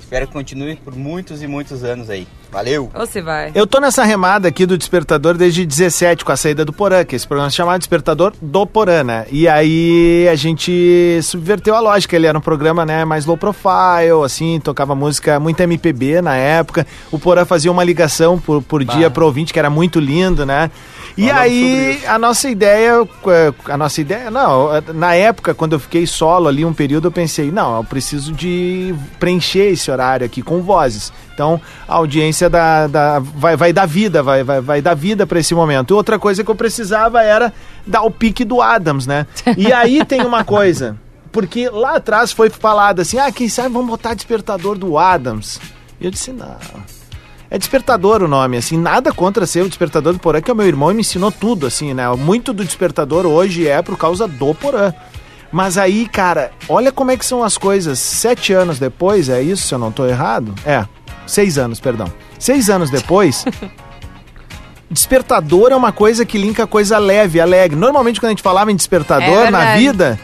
Espero 0.05 0.27
que 0.27 0.35
continue 0.35 0.77
por 0.77 0.95
muitos 0.95 1.43
e 1.43 1.47
muitos 1.47 1.83
anos 1.83 2.11
aí. 2.11 2.29
Valeu! 2.53 2.91
Você 2.95 3.23
vai. 3.23 3.51
Eu 3.55 3.67
tô 3.67 3.81
nessa 3.81 4.05
remada 4.05 4.47
aqui 4.47 4.67
do 4.67 4.77
Despertador 4.77 5.35
desde 5.35 5.65
17, 5.65 6.27
com 6.27 6.31
a 6.31 6.37
saída 6.37 6.63
do 6.63 6.75
Porã, 6.75 7.03
que 7.05 7.17
esse 7.17 7.27
programa 7.27 7.49
se 7.49 7.57
chamava 7.57 7.79
Despertador 7.79 8.35
do 8.41 8.67
Porã, 8.67 9.03
né? 9.03 9.27
E 9.33 9.49
aí 9.49 10.29
a 10.31 10.35
gente 10.37 11.19
subverteu 11.23 11.75
a 11.75 11.81
lógica, 11.81 12.15
ele 12.15 12.27
era 12.27 12.37
um 12.37 12.41
programa, 12.41 12.85
né, 12.85 13.05
mais 13.05 13.25
low 13.25 13.37
profile, 13.37 14.23
assim, 14.25 14.61
tocava 14.61 14.95
música, 14.95 15.41
muito 15.41 15.59
MPB 15.61 16.21
na 16.21 16.37
época. 16.37 16.87
O 17.11 17.19
Porã 17.19 17.47
fazia 17.47 17.73
uma 17.73 17.83
ligação 17.83 18.39
por, 18.39 18.63
por 18.63 18.85
dia 18.85 19.11
pro 19.11 19.25
ouvinte, 19.25 19.55
que 19.55 19.59
era 19.59 19.71
muito 19.71 19.99
lindo, 19.99 20.45
né? 20.45 20.71
E 21.17 21.29
Falamos 21.29 21.43
aí 21.43 22.03
a 22.07 22.19
nossa 22.19 22.49
ideia, 22.49 23.09
eh, 23.29 23.53
a 23.67 23.77
nossa 23.77 24.01
ideia, 24.01 24.31
não, 24.33 24.69
na 24.95 25.15
época, 25.15 25.55
quando 25.55 25.75
eu 25.75 25.79
fiquei 25.79 26.09
solo 26.09 26.49
ali 26.49 26.65
um 26.65 26.73
período, 26.73 27.07
eu 27.07 27.13
pensei, 27.13 27.53
não, 27.53 27.77
eu 27.77 27.85
preciso 27.85 28.33
de 28.33 28.93
preencher 29.21 29.71
esse 29.73 29.91
horário 29.93 30.27
aqui 30.27 30.43
com 30.43 30.61
vozes. 30.61 31.13
Então, 31.33 31.61
a 31.87 31.95
audiência 31.95 32.51
da, 32.51 32.89
da- 32.89 33.19
vai, 33.21 33.57
vai 33.57 33.73
dar 33.73 33.87
vida, 33.87 34.25
vai, 34.25 34.43
vai, 34.43 34.61
vai 34.61 34.83
dar 34.83 34.95
vida 34.95 35.25
para 35.25 35.39
esse 35.39 35.55
momento. 35.55 35.93
E 35.93 35.95
outra 35.95 36.19
coisa 36.19 36.43
que 36.43 36.51
eu 36.51 36.55
precisava 36.57 37.23
era 37.23 37.53
dar 37.87 38.03
o 38.03 38.11
pique 38.11 38.45
do 38.45 38.61
Adams, 38.61 39.07
né? 39.07 39.25
E 39.57 39.73
aí 39.73 40.05
tem 40.05 40.23
uma 40.23 40.43
coisa, 40.43 40.97
porque 41.31 41.69
lá 41.69 41.97
atrás 41.97 42.33
foi 42.33 42.51
falado 42.51 42.99
assim, 43.01 43.19
ah, 43.19 43.31
quem 43.31 43.49
sabe 43.49 43.69
vamos 43.69 43.89
botar 43.91 44.15
despertador 44.15 44.77
do 44.77 44.99
Adams. 44.99 45.61
E 46.01 46.07
eu 46.07 46.11
disse, 46.11 46.33
não. 46.33 46.57
É 47.55 47.59
despertador 47.59 48.21
o 48.21 48.27
nome, 48.27 48.57
assim, 48.57 48.77
nada 48.77 49.13
contra 49.13 49.47
ser 49.47 49.63
o 49.63 49.69
despertador 49.69 50.13
do 50.13 50.19
Porã, 50.19 50.41
que 50.41 50.51
é 50.51 50.53
o 50.53 50.57
meu 50.57 50.67
irmão 50.67 50.91
e 50.91 50.95
me 50.95 51.03
ensinou 51.03 51.31
tudo, 51.31 51.69
assim, 51.69 51.95
né? 51.95 52.05
Muito 52.17 52.53
do 52.53 52.65
despertador 52.65 53.25
hoje 53.27 53.69
é 53.69 53.81
por 53.81 53.97
causa 53.97 54.27
do 54.27 54.53
Porã. 54.57 54.93
Mas 55.53 55.79
aí, 55.79 56.09
cara, 56.09 56.51
olha 56.69 56.91
como 56.91 57.13
é 57.13 57.17
que 57.17 57.25
são 57.25 57.45
as 57.45 57.57
coisas. 57.57 58.01
Sete 58.01 58.53
anos 58.53 58.81
depois, 58.81 59.29
é 59.29 59.41
isso, 59.41 59.69
se 59.69 59.73
eu 59.73 59.79
não 59.79 59.93
tô 59.93 60.05
errado? 60.05 60.53
É, 60.67 60.85
seis 61.29 61.57
anos, 61.57 61.79
perdão. 61.79 62.13
Seis 62.41 62.69
anos 62.69 62.91
depois, 62.91 63.45
despertador 64.91 65.71
é 65.71 65.77
uma 65.77 65.93
coisa 65.93 66.25
que 66.25 66.37
linka 66.37 66.67
coisa 66.67 66.99
leve, 66.99 67.41
alegre. 67.41 67.79
Normalmente, 67.79 68.19
quando 68.19 68.31
a 68.31 68.33
gente 68.33 68.43
falava 68.43 68.73
em 68.73 68.77
despertador 68.77 69.47
É 69.47 69.51
na 69.53 69.77
vida. 69.77 70.19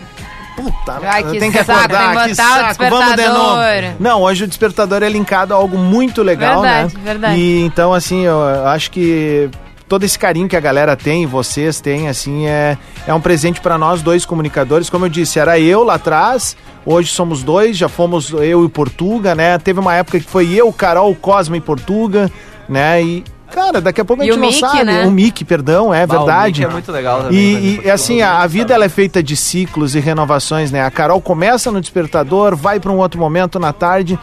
Puta, 0.62 1.00
Ai, 1.02 1.24
que 1.24 1.38
tem 1.38 1.50
que 1.50 1.64
saco, 1.64 1.78
acordar, 1.78 2.11
tem 2.11 2.22
que 2.22 2.28
que 2.30 2.34
saco, 2.34 2.84
vamos 2.90 3.16
de 3.16 3.26
novo. 3.26 3.61
Não, 3.98 4.22
hoje 4.22 4.44
o 4.44 4.46
despertador 4.48 5.02
é 5.02 5.08
linkado 5.08 5.54
a 5.54 5.56
algo 5.56 5.76
muito 5.78 6.22
legal, 6.22 6.62
Verdade, 6.62 6.94
né? 6.94 7.00
verdade. 7.04 7.40
E 7.40 7.61
então, 7.64 7.92
assim, 7.92 8.24
eu 8.24 8.40
acho 8.66 8.90
que 8.90 9.50
todo 9.88 10.04
esse 10.04 10.16
carinho 10.16 10.48
que 10.48 10.56
a 10.56 10.61
galera 10.61 10.96
tem, 10.96 11.26
vocês 11.26 11.80
têm, 11.80 12.08
assim, 12.08 12.46
é, 12.46 12.78
é 13.08 13.12
um 13.12 13.20
presente 13.20 13.61
pra 13.61 13.76
nós 13.76 14.02
dois 14.02 14.24
comunicadores. 14.24 14.88
Como 14.88 15.04
eu 15.04 15.08
disse, 15.08 15.40
era 15.40 15.58
eu 15.58 15.82
lá 15.82 15.94
atrás, 15.94 16.56
hoje 16.86 17.11
somos 17.11 17.42
dois, 17.42 17.76
já 17.76 17.88
fomos 17.88 18.30
eu 18.30 18.64
e 18.64 18.68
Portuga, 18.68 19.34
né? 19.34 19.58
Teve 19.58 19.80
uma 19.80 19.94
época 19.94 20.20
que 20.20 20.26
foi 20.26 20.52
eu, 20.52 20.72
Carol, 20.72 21.12
Cosma 21.16 21.56
e 21.56 21.61
Portuga, 21.61 22.30
né? 22.68 23.02
E, 23.02 23.24
cara, 23.51 23.80
daqui 23.80 24.01
a 24.01 24.05
pouco 24.05 24.22
a 24.22 24.26
gente 24.26 24.34
o 24.34 24.40
não 24.40 24.46
Mickey, 24.48 24.61
sabe. 24.61 24.84
né? 24.84 25.05
O 25.07 25.11
Mickey, 25.11 25.44
perdão, 25.44 25.92
é 25.92 26.07
Bah, 26.07 26.14
o 26.16 26.18
verdade. 26.24 26.61
Mickey 26.61 26.64
é 26.70 26.72
muito 26.72 26.92
legal 26.92 27.22
também, 27.24 27.38
E, 27.38 27.80
e, 27.84 27.90
assim, 27.90 28.22
a, 28.22 28.38
a 28.38 28.46
vida 28.46 28.72
ela 28.74 28.84
é 28.84 28.88
feita 28.88 29.22
de 29.22 29.36
ciclos 29.36 29.94
e 29.94 30.01
renovações, 30.01 30.70
né? 30.70 30.82
A 30.84 30.90
Carol 30.90 31.20
começa 31.20 31.70
no 31.70 31.80
despertador, 31.80 32.55
vai 32.57 32.78
para 32.80 32.90
um 32.92 32.98
outro 32.98 33.20
momento 33.20 33.59
na 33.59 33.72
tarde. 33.72 34.18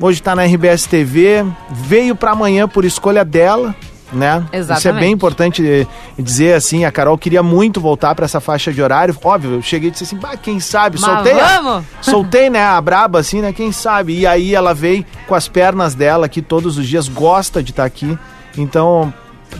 Hoje 0.00 0.22
tá 0.22 0.34
na 0.36 0.44
RBS 0.44 0.86
TV, 0.86 1.44
veio 1.70 2.14
para 2.14 2.32
amanhã 2.32 2.68
por 2.68 2.84
escolha 2.84 3.24
dela, 3.24 3.74
né? 4.12 4.40
Isso 4.44 4.48
é 4.52 4.58
Exatamente. 4.58 5.00
bem 5.00 5.12
importante 5.12 5.66
eh, 5.66 5.86
dizer 6.18 6.52
assim, 6.54 6.84
a 6.84 6.92
Carol 6.92 7.16
queria 7.16 7.42
muito 7.42 7.80
voltar 7.80 8.14
para 8.14 8.26
essa 8.26 8.38
faixa 8.38 8.70
de 8.72 8.82
horário. 8.82 9.16
Óbvio, 9.24 9.52
eu 9.54 9.62
cheguei 9.62 9.88
e 9.88 9.90
disse 9.92 10.04
assim, 10.04 10.16
bah, 10.16 10.36
quem 10.36 10.60
sabe, 10.60 10.98
Mas 11.00 11.10
soltei. 11.10 11.40
a- 11.40 11.60
vamos? 11.62 11.84
Soltei, 12.02 12.50
né, 12.50 12.62
a 12.62 12.78
braba 12.80 13.20
assim, 13.20 13.40
né? 13.40 13.54
Quem 13.54 13.72
sabe? 13.72 14.18
E 14.18 14.26
aí 14.26 14.54
ela 14.54 14.74
veio 14.74 15.02
com 15.26 15.34
as 15.34 15.48
pernas 15.48 15.94
dela 15.94 16.26
aqui 16.26 16.42
todos 16.42 16.76
os 16.76 16.86
dias, 16.86 17.08
gosta 17.08 17.62
de 17.62 17.70
estar 17.70 17.84
aqui. 17.84 18.18
Então, 18.56 19.12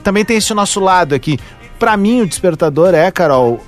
também 0.02 0.24
tem 0.24 0.36
esse 0.36 0.52
nosso 0.54 0.80
lado 0.80 1.14
aqui. 1.14 1.38
Pra 1.78 1.96
mim, 1.96 2.22
o 2.22 2.26
despertador 2.26 2.94
é, 2.94 3.10
Carol, 3.10 3.62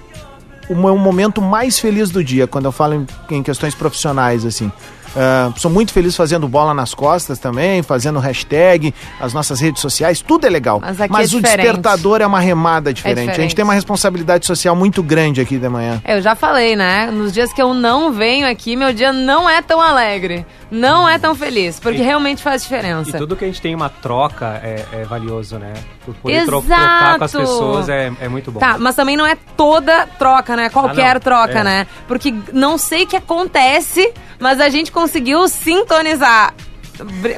o 0.68 0.74
meu 0.74 0.96
momento 0.96 1.40
mais 1.40 1.78
feliz 1.78 2.10
do 2.10 2.22
dia, 2.22 2.46
quando 2.46 2.66
eu 2.66 2.72
falo 2.72 2.94
em, 2.94 3.06
em 3.30 3.42
questões 3.42 3.74
profissionais, 3.74 4.44
assim. 4.44 4.70
Ah, 5.16 5.52
sou 5.56 5.70
muito 5.70 5.92
feliz 5.92 6.14
fazendo 6.16 6.46
bola 6.48 6.72
nas 6.74 6.94
costas 6.94 7.38
também, 7.38 7.82
fazendo 7.82 8.18
hashtag, 8.18 8.94
as 9.20 9.32
nossas 9.32 9.60
redes 9.60 9.80
sociais, 9.80 10.20
tudo 10.20 10.46
é 10.46 10.50
legal. 10.50 10.80
Mas 10.80 11.00
aqui 11.00 11.12
Mas 11.12 11.32
é 11.32 11.36
o 11.36 11.40
diferente. 11.40 11.64
despertador 11.66 12.20
é 12.20 12.26
uma 12.26 12.40
remada 12.40 12.92
diferente. 12.92 13.18
A 13.18 13.22
gente 13.22 13.30
diferente. 13.32 13.56
tem 13.56 13.64
uma 13.64 13.74
responsabilidade 13.74 14.46
social 14.46 14.74
muito 14.76 15.02
grande 15.02 15.40
aqui 15.40 15.58
de 15.58 15.68
manhã. 15.68 16.02
Eu 16.06 16.20
já 16.22 16.34
falei, 16.34 16.76
né? 16.76 17.10
Nos 17.10 17.32
dias 17.32 17.52
que 17.52 17.60
eu 17.62 17.74
não 17.74 18.12
venho 18.12 18.48
aqui, 18.48 18.76
meu 18.76 18.92
dia 18.92 19.12
não 19.12 19.48
é 19.48 19.60
tão 19.62 19.80
alegre. 19.80 20.44
Não 20.70 21.08
é 21.08 21.18
tão 21.18 21.34
feliz. 21.34 21.80
Porque 21.80 21.98
E- 22.02 22.04
realmente 22.04 22.42
faz 22.42 22.62
E 22.62 22.64
diferença. 22.66 23.16
tudo 23.16 23.34
que 23.34 23.44
a 23.44 23.48
gente 23.48 23.60
tem 23.60 23.74
uma 23.74 23.88
troca 23.88 24.60
é, 24.62 24.84
é 24.92 25.04
valioso, 25.04 25.56
né? 25.58 25.72
Por 26.04 26.14
poder 26.16 26.34
Exato. 26.42 26.50
trocar 26.50 27.18
com 27.18 27.24
as 27.24 27.32
pessoas 27.32 27.88
é, 27.88 28.12
é 28.20 28.28
muito 28.28 28.52
bom. 28.52 28.60
Tá, 28.60 28.76
mas 28.78 28.94
também 28.94 29.16
não 29.16 29.26
é 29.26 29.36
toda 29.56 30.06
troca, 30.18 30.54
né? 30.56 30.68
Qualquer 30.68 31.16
Ah, 31.16 31.20
troca, 31.20 31.60
É. 31.60 31.64
né? 31.64 31.86
Porque 32.06 32.34
não 32.52 32.76
sei 32.76 33.04
o 33.04 33.06
que 33.06 33.16
acontece, 33.16 34.12
mas 34.38 34.60
a 34.60 34.68
gente 34.68 34.92
conseguiu 34.92 35.48
sintonizar 35.48 36.54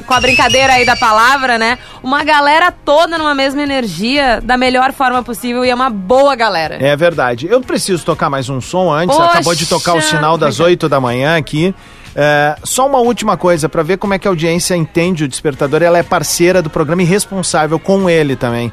com 0.05 0.13
a 0.13 0.19
brincadeira 0.19 0.73
aí 0.73 0.85
da 0.85 0.95
palavra, 0.95 1.57
né? 1.57 1.77
Uma 2.01 2.23
galera 2.23 2.71
toda 2.71 3.17
numa 3.17 3.35
mesma 3.35 3.61
energia, 3.61 4.41
da 4.41 4.57
melhor 4.57 4.91
forma 4.93 5.21
possível, 5.21 5.63
e 5.63 5.69
é 5.69 5.75
uma 5.75 5.89
boa 5.89 6.35
galera. 6.35 6.77
É 6.79 6.95
verdade. 6.95 7.47
Eu 7.47 7.61
preciso 7.61 8.03
tocar 8.03 8.29
mais 8.29 8.49
um 8.49 8.59
som 8.59 8.91
antes. 8.91 9.15
Poxa! 9.15 9.29
Acabou 9.29 9.55
de 9.55 9.65
tocar 9.67 9.95
o 9.95 10.01
sinal 10.01 10.37
das 10.37 10.59
8 10.59 10.89
da 10.89 10.99
manhã 10.99 11.37
aqui. 11.37 11.75
É, 12.15 12.57
só 12.63 12.87
uma 12.87 12.99
última 12.99 13.37
coisa, 13.37 13.69
para 13.69 13.83
ver 13.83 13.97
como 13.97 14.13
é 14.13 14.19
que 14.19 14.27
a 14.27 14.31
audiência 14.31 14.75
entende 14.75 15.23
o 15.23 15.27
despertador. 15.27 15.81
Ela 15.81 15.99
é 15.99 16.03
parceira 16.03 16.61
do 16.61 16.69
programa 16.69 17.03
e 17.03 17.05
responsável 17.05 17.79
com 17.79 18.09
ele 18.09 18.35
também. 18.35 18.71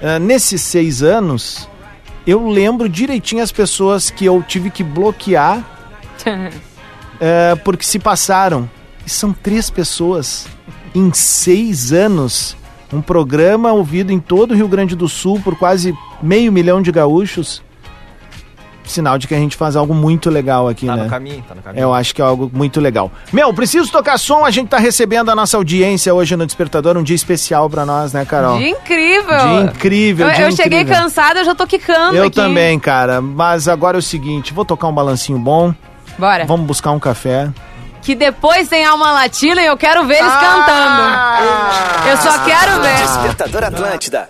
É, 0.00 0.18
nesses 0.18 0.62
seis 0.62 1.02
anos, 1.02 1.68
eu 2.26 2.48
lembro 2.48 2.88
direitinho 2.88 3.42
as 3.42 3.52
pessoas 3.52 4.10
que 4.10 4.24
eu 4.24 4.42
tive 4.46 4.70
que 4.70 4.82
bloquear 4.82 5.62
é, 7.24 7.54
porque 7.54 7.84
se 7.84 7.98
passaram. 8.00 8.68
E 9.06 9.10
são 9.10 9.32
três 9.32 9.70
pessoas 9.70 10.46
em 10.94 11.12
seis 11.12 11.92
anos. 11.92 12.56
Um 12.92 13.00
programa 13.00 13.72
ouvido 13.72 14.12
em 14.12 14.18
todo 14.20 14.50
o 14.50 14.54
Rio 14.54 14.68
Grande 14.68 14.94
do 14.96 15.08
Sul 15.08 15.40
por 15.42 15.56
quase 15.56 15.96
meio 16.20 16.52
milhão 16.52 16.82
de 16.82 16.90
gaúchos. 16.92 17.62
Sinal 18.84 19.16
de 19.16 19.28
que 19.28 19.34
a 19.34 19.38
gente 19.38 19.56
faz 19.56 19.76
algo 19.76 19.94
muito 19.94 20.28
legal 20.28 20.68
aqui, 20.68 20.86
Tá 20.86 20.96
né? 20.96 21.04
no 21.04 21.08
caminho, 21.08 21.42
tá 21.48 21.54
no 21.54 21.62
caminho. 21.62 21.80
Eu 21.82 21.94
acho 21.94 22.12
que 22.14 22.20
é 22.20 22.24
algo 22.24 22.50
muito 22.52 22.80
legal. 22.80 23.10
Meu, 23.32 23.54
preciso 23.54 23.90
tocar 23.92 24.18
som. 24.18 24.44
A 24.44 24.50
gente 24.50 24.68
tá 24.68 24.76
recebendo 24.78 25.30
a 25.30 25.34
nossa 25.36 25.56
audiência 25.56 26.12
hoje 26.12 26.34
no 26.36 26.44
Despertador. 26.44 26.96
Um 26.98 27.02
dia 27.02 27.14
especial 27.14 27.70
pra 27.70 27.86
nós, 27.86 28.12
né, 28.12 28.24
Carol? 28.24 28.58
Dia 28.58 28.68
incrível! 28.70 29.38
Dia 29.38 29.60
incrível, 29.62 30.28
Eu, 30.28 30.34
dia 30.34 30.44
eu 30.46 30.52
cheguei 30.52 30.80
incrível. 30.80 31.02
cansada, 31.04 31.40
eu 31.40 31.44
já 31.44 31.54
tô 31.54 31.64
quicando 31.66 32.16
Eu 32.16 32.24
aqui. 32.24 32.34
também, 32.34 32.78
cara. 32.78 33.20
Mas 33.22 33.68
agora 33.68 33.96
é 33.96 34.00
o 34.00 34.02
seguinte: 34.02 34.52
vou 34.52 34.64
tocar 34.64 34.88
um 34.88 34.92
balancinho 34.92 35.38
bom. 35.38 35.72
Bora. 36.18 36.44
Vamos 36.46 36.66
buscar 36.66 36.90
um 36.92 36.98
café. 37.00 37.48
Que 38.02 38.14
depois 38.14 38.68
tem 38.68 38.84
alma 38.84 39.12
latina 39.12 39.62
e 39.62 39.66
eu 39.66 39.76
quero 39.76 40.04
ver 40.04 40.16
eles 40.18 40.32
Ah! 40.32 41.38
cantando. 42.02 42.10
Eu 42.10 42.16
só 42.16 42.38
quero 42.44 42.80
ver. 42.82 42.96
Despertador 42.96 43.64
Atlântida. 43.64 44.28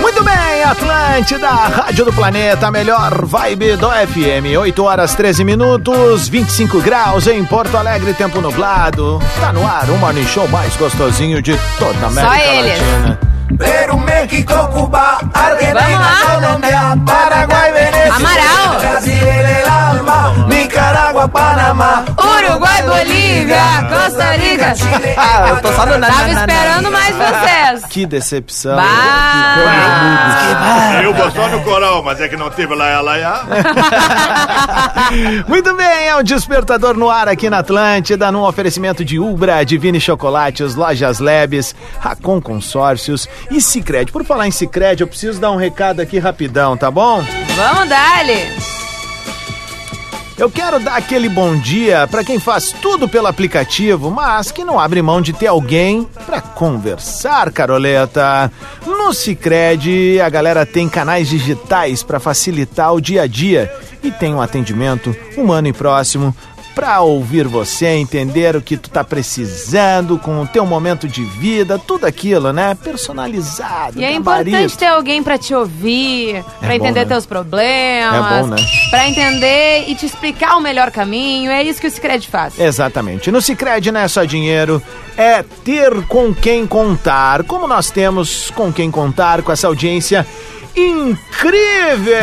Muito 0.00 0.22
bem, 0.24 0.62
Atlântida, 0.64 1.48
Rádio 1.48 2.04
do 2.06 2.12
Planeta, 2.12 2.70
melhor 2.70 3.24
vibe 3.24 3.76
do 3.76 3.88
FM. 3.90 4.58
8 4.60 4.84
horas 4.84 5.14
13 5.14 5.44
minutos, 5.44 6.28
25 6.28 6.80
graus 6.80 7.26
em 7.26 7.44
Porto 7.44 7.76
Alegre, 7.76 8.12
tempo 8.14 8.40
nublado. 8.40 9.20
Tá 9.40 9.52
no 9.52 9.66
ar 9.66 9.88
o 9.90 9.96
morning 9.98 10.26
show 10.26 10.46
mais 10.48 10.74
gostosinho 10.76 11.40
de 11.40 11.58
toda 11.78 11.98
a 12.04 12.08
América 12.08 12.38
eles. 12.44 12.78
Latina. 12.80 13.20
Peru, 13.58 13.98
México, 13.98 14.52
Cuba, 14.72 15.18
Argentina, 15.32 16.16
Colombia, 16.40 16.80
Paraguay, 17.06 17.72
Venezuela, 17.72 18.16
Amaral. 18.16 18.80
Brasil, 18.80 19.28
el 19.28 19.68
alma, 19.68 20.43
Nicaragua, 21.04 21.28
Panamá, 21.28 22.04
Uruguai, 22.18 22.82
Bolívia, 22.82 23.58
Costa 23.90 24.32
Rica. 24.32 24.72
Ah, 25.18 25.48
eu 25.50 25.60
tô 25.60 25.72
só 25.72 25.84
no 25.84 25.98
na, 25.98 26.06
Tava 26.06 26.30
esperando 26.30 26.90
mais 26.90 27.14
vocês. 27.14 27.84
Que 27.90 28.06
decepção. 28.06 28.76
Bah. 28.76 29.56
Eu 31.02 31.12
vou 31.12 31.30
só 31.30 31.48
no 31.48 31.62
coral, 31.62 32.02
mas 32.02 32.20
é 32.20 32.28
que 32.28 32.36
não 32.36 32.48
teve 32.48 32.74
lá, 32.74 33.00
lá, 33.02 33.16
lá. 33.16 33.46
Muito 35.46 35.74
bem, 35.74 36.08
é 36.08 36.16
o 36.16 36.22
Despertador 36.22 36.96
no 36.96 37.10
ar 37.10 37.28
aqui 37.28 37.50
na 37.50 37.58
Atlântida, 37.58 38.32
num 38.32 38.42
oferecimento 38.42 39.04
de 39.04 39.18
Ubra, 39.18 39.62
Divine 39.64 40.00
Chocolates, 40.00 40.74
Lojas 40.74 41.18
Lebes, 41.18 41.74
Racon 42.00 42.40
Consórcios 42.40 43.28
e 43.50 43.60
Cicred. 43.60 44.10
Por 44.10 44.24
falar 44.24 44.48
em 44.48 44.50
Cicred, 44.50 45.02
eu 45.02 45.06
preciso 45.06 45.38
dar 45.38 45.50
um 45.50 45.56
recado 45.56 46.00
aqui 46.00 46.18
rapidão, 46.18 46.76
tá 46.76 46.90
bom? 46.90 47.22
Vamos 47.56 47.88
dali. 47.88 48.83
Eu 50.36 50.50
quero 50.50 50.80
dar 50.80 50.96
aquele 50.96 51.28
bom 51.28 51.56
dia 51.56 52.08
para 52.08 52.24
quem 52.24 52.40
faz 52.40 52.72
tudo 52.82 53.08
pelo 53.08 53.28
aplicativo, 53.28 54.10
mas 54.10 54.50
que 54.50 54.64
não 54.64 54.80
abre 54.80 55.00
mão 55.00 55.22
de 55.22 55.32
ter 55.32 55.46
alguém 55.46 56.08
para 56.26 56.40
conversar, 56.40 57.52
Caroleta. 57.52 58.50
No 58.84 59.14
Cicred, 59.14 60.20
a 60.20 60.28
galera 60.28 60.66
tem 60.66 60.88
canais 60.88 61.28
digitais 61.28 62.02
para 62.02 62.18
facilitar 62.18 62.92
o 62.92 63.00
dia 63.00 63.22
a 63.22 63.26
dia 63.28 63.72
e 64.02 64.10
tem 64.10 64.34
um 64.34 64.40
atendimento 64.40 65.16
humano 65.36 65.68
e 65.68 65.72
próximo 65.72 66.34
para 66.74 67.00
ouvir 67.00 67.46
você, 67.46 67.86
entender 67.86 68.56
o 68.56 68.60
que 68.62 68.76
tu 68.76 68.90
tá 68.90 69.04
precisando 69.04 70.18
com 70.18 70.42
o 70.42 70.46
teu 70.46 70.66
momento 70.66 71.06
de 71.06 71.22
vida, 71.24 71.78
tudo 71.78 72.04
aquilo, 72.04 72.52
né? 72.52 72.76
Personalizado, 72.82 74.00
E 74.00 74.04
é 74.04 74.12
gabarito. 74.14 74.50
importante 74.50 74.78
ter 74.78 74.86
alguém 74.86 75.22
pra 75.22 75.38
te 75.38 75.54
ouvir, 75.54 76.44
pra 76.58 76.68
bom, 76.70 76.74
entender 76.74 77.00
né? 77.00 77.04
teus 77.06 77.26
problemas. 77.26 78.14
É 78.36 78.40
bom, 78.42 78.46
né? 78.48 78.56
Pra 78.90 79.08
entender 79.08 79.84
e 79.88 79.94
te 79.94 80.04
explicar 80.06 80.56
o 80.56 80.60
melhor 80.60 80.90
caminho. 80.90 81.50
É 81.50 81.62
isso 81.62 81.80
que 81.80 81.86
o 81.86 81.90
Cicred 81.90 82.26
faz. 82.28 82.58
Exatamente. 82.58 83.30
No 83.30 83.40
Cicred 83.40 83.92
não 83.92 84.00
é 84.00 84.08
só 84.08 84.24
dinheiro, 84.24 84.82
é 85.16 85.42
ter 85.64 86.02
com 86.06 86.34
quem 86.34 86.66
contar. 86.66 87.44
Como 87.44 87.68
nós 87.68 87.90
temos 87.90 88.50
com 88.50 88.72
quem 88.72 88.90
contar 88.90 89.42
com 89.42 89.52
essa 89.52 89.68
audiência 89.68 90.26
incrível! 90.76 92.14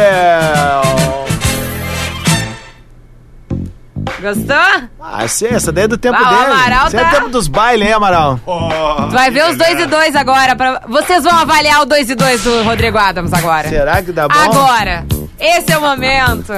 Gostou? 4.22 4.56
Ah, 5.02 5.24
essa, 5.24 5.48
essa 5.48 5.72
daí 5.72 5.86
é 5.86 5.88
do 5.88 5.98
tempo 5.98 6.18
Ah, 6.20 6.30
dele. 6.30 6.52
Amaral 6.54 6.88
Esse 6.88 6.98
é 6.98 7.04
tá- 7.04 7.08
o 7.08 7.12
tempo 7.12 7.30
dos 7.30 7.48
bailes, 7.48 7.88
hein, 7.88 7.94
Amaral? 7.94 8.40
Tu 8.46 9.10
vai 9.12 9.32
ver 9.32 9.50
os 9.50 9.58
dois 9.58 9.80
e 9.80 9.86
dois 9.86 10.16
agora. 10.16 10.56
Pra... 10.56 10.82
Vocês 10.88 11.24
vão 11.24 11.34
avaliar 11.34 11.82
o 11.82 11.86
dois 11.86 12.10
e 12.10 12.16
dois 12.16 12.44
do 12.44 12.64
Rodrigo 12.64 12.98
Adams 12.98 13.34
agora. 13.34 13.68
Será 13.70 14.02
que 14.02 14.12
dá 14.12 14.28
bom? 14.28 14.40
Agora. 14.40 15.06
Esse 15.40 15.72
é 15.72 15.78
o 15.78 15.82
momento. 15.82 16.54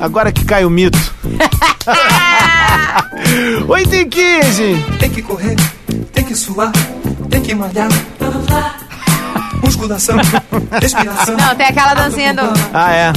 Agora 0.00 0.32
que 0.32 0.44
cai 0.44 0.64
o 0.64 0.70
mito. 0.70 0.98
8 3.68 3.94
e 3.94 4.04
15. 4.06 4.84
Tem 4.98 5.10
que 5.10 5.22
correr, 5.22 5.56
tem 6.12 6.24
que 6.24 6.34
suar, 6.34 6.72
tem 7.30 7.40
que 7.40 7.54
malhar. 7.54 7.88
Musculação, 9.62 10.16
respiração. 10.80 11.36
Não, 11.36 11.54
tem 11.54 11.66
aquela 11.66 11.94
dancinha 11.94 12.34
do... 12.34 12.42
Ah, 12.72 12.92
é. 12.92 13.12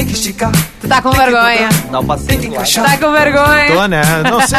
Tem 0.00 0.06
que 0.06 0.14
esticar. 0.14 0.50
Tu 0.80 0.88
tá 0.88 1.02
com 1.02 1.10
vergonha. 1.10 1.68
Dá 1.90 2.00
um 2.00 2.06
passeio. 2.06 2.40
Tu 2.40 2.82
tá 2.82 2.96
com 2.96 3.12
vergonha. 3.12 3.66
Tô, 3.66 3.86
né? 3.86 4.02
Não 4.30 4.40
sei. 4.40 4.58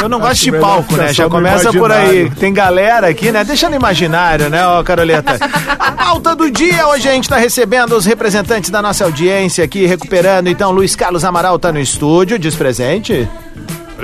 Eu 0.00 0.08
não 0.08 0.20
gosto 0.20 0.42
de 0.42 0.52
palco, 0.52 0.96
né? 0.96 1.12
Já 1.12 1.28
começa 1.28 1.72
por 1.72 1.90
aí. 1.90 2.30
Tem 2.38 2.54
galera 2.54 3.08
aqui, 3.08 3.32
né? 3.32 3.42
Deixa 3.42 3.68
no 3.68 3.74
imaginário, 3.74 4.48
né, 4.48 4.64
ó, 4.64 4.80
Caroleta? 4.84 5.40
A 5.76 5.90
pauta 5.90 6.36
do 6.36 6.48
dia, 6.52 6.86
hoje 6.86 7.08
a 7.08 7.12
gente 7.12 7.28
tá 7.28 7.36
recebendo 7.36 7.96
os 7.96 8.06
representantes 8.06 8.70
da 8.70 8.80
nossa 8.80 9.02
audiência 9.02 9.64
aqui, 9.64 9.86
recuperando. 9.86 10.46
Então, 10.46 10.70
Luiz 10.70 10.94
Carlos 10.94 11.24
Amaral 11.24 11.58
tá 11.58 11.72
no 11.72 11.80
estúdio, 11.80 12.38
diz 12.38 12.54
presente. 12.54 13.28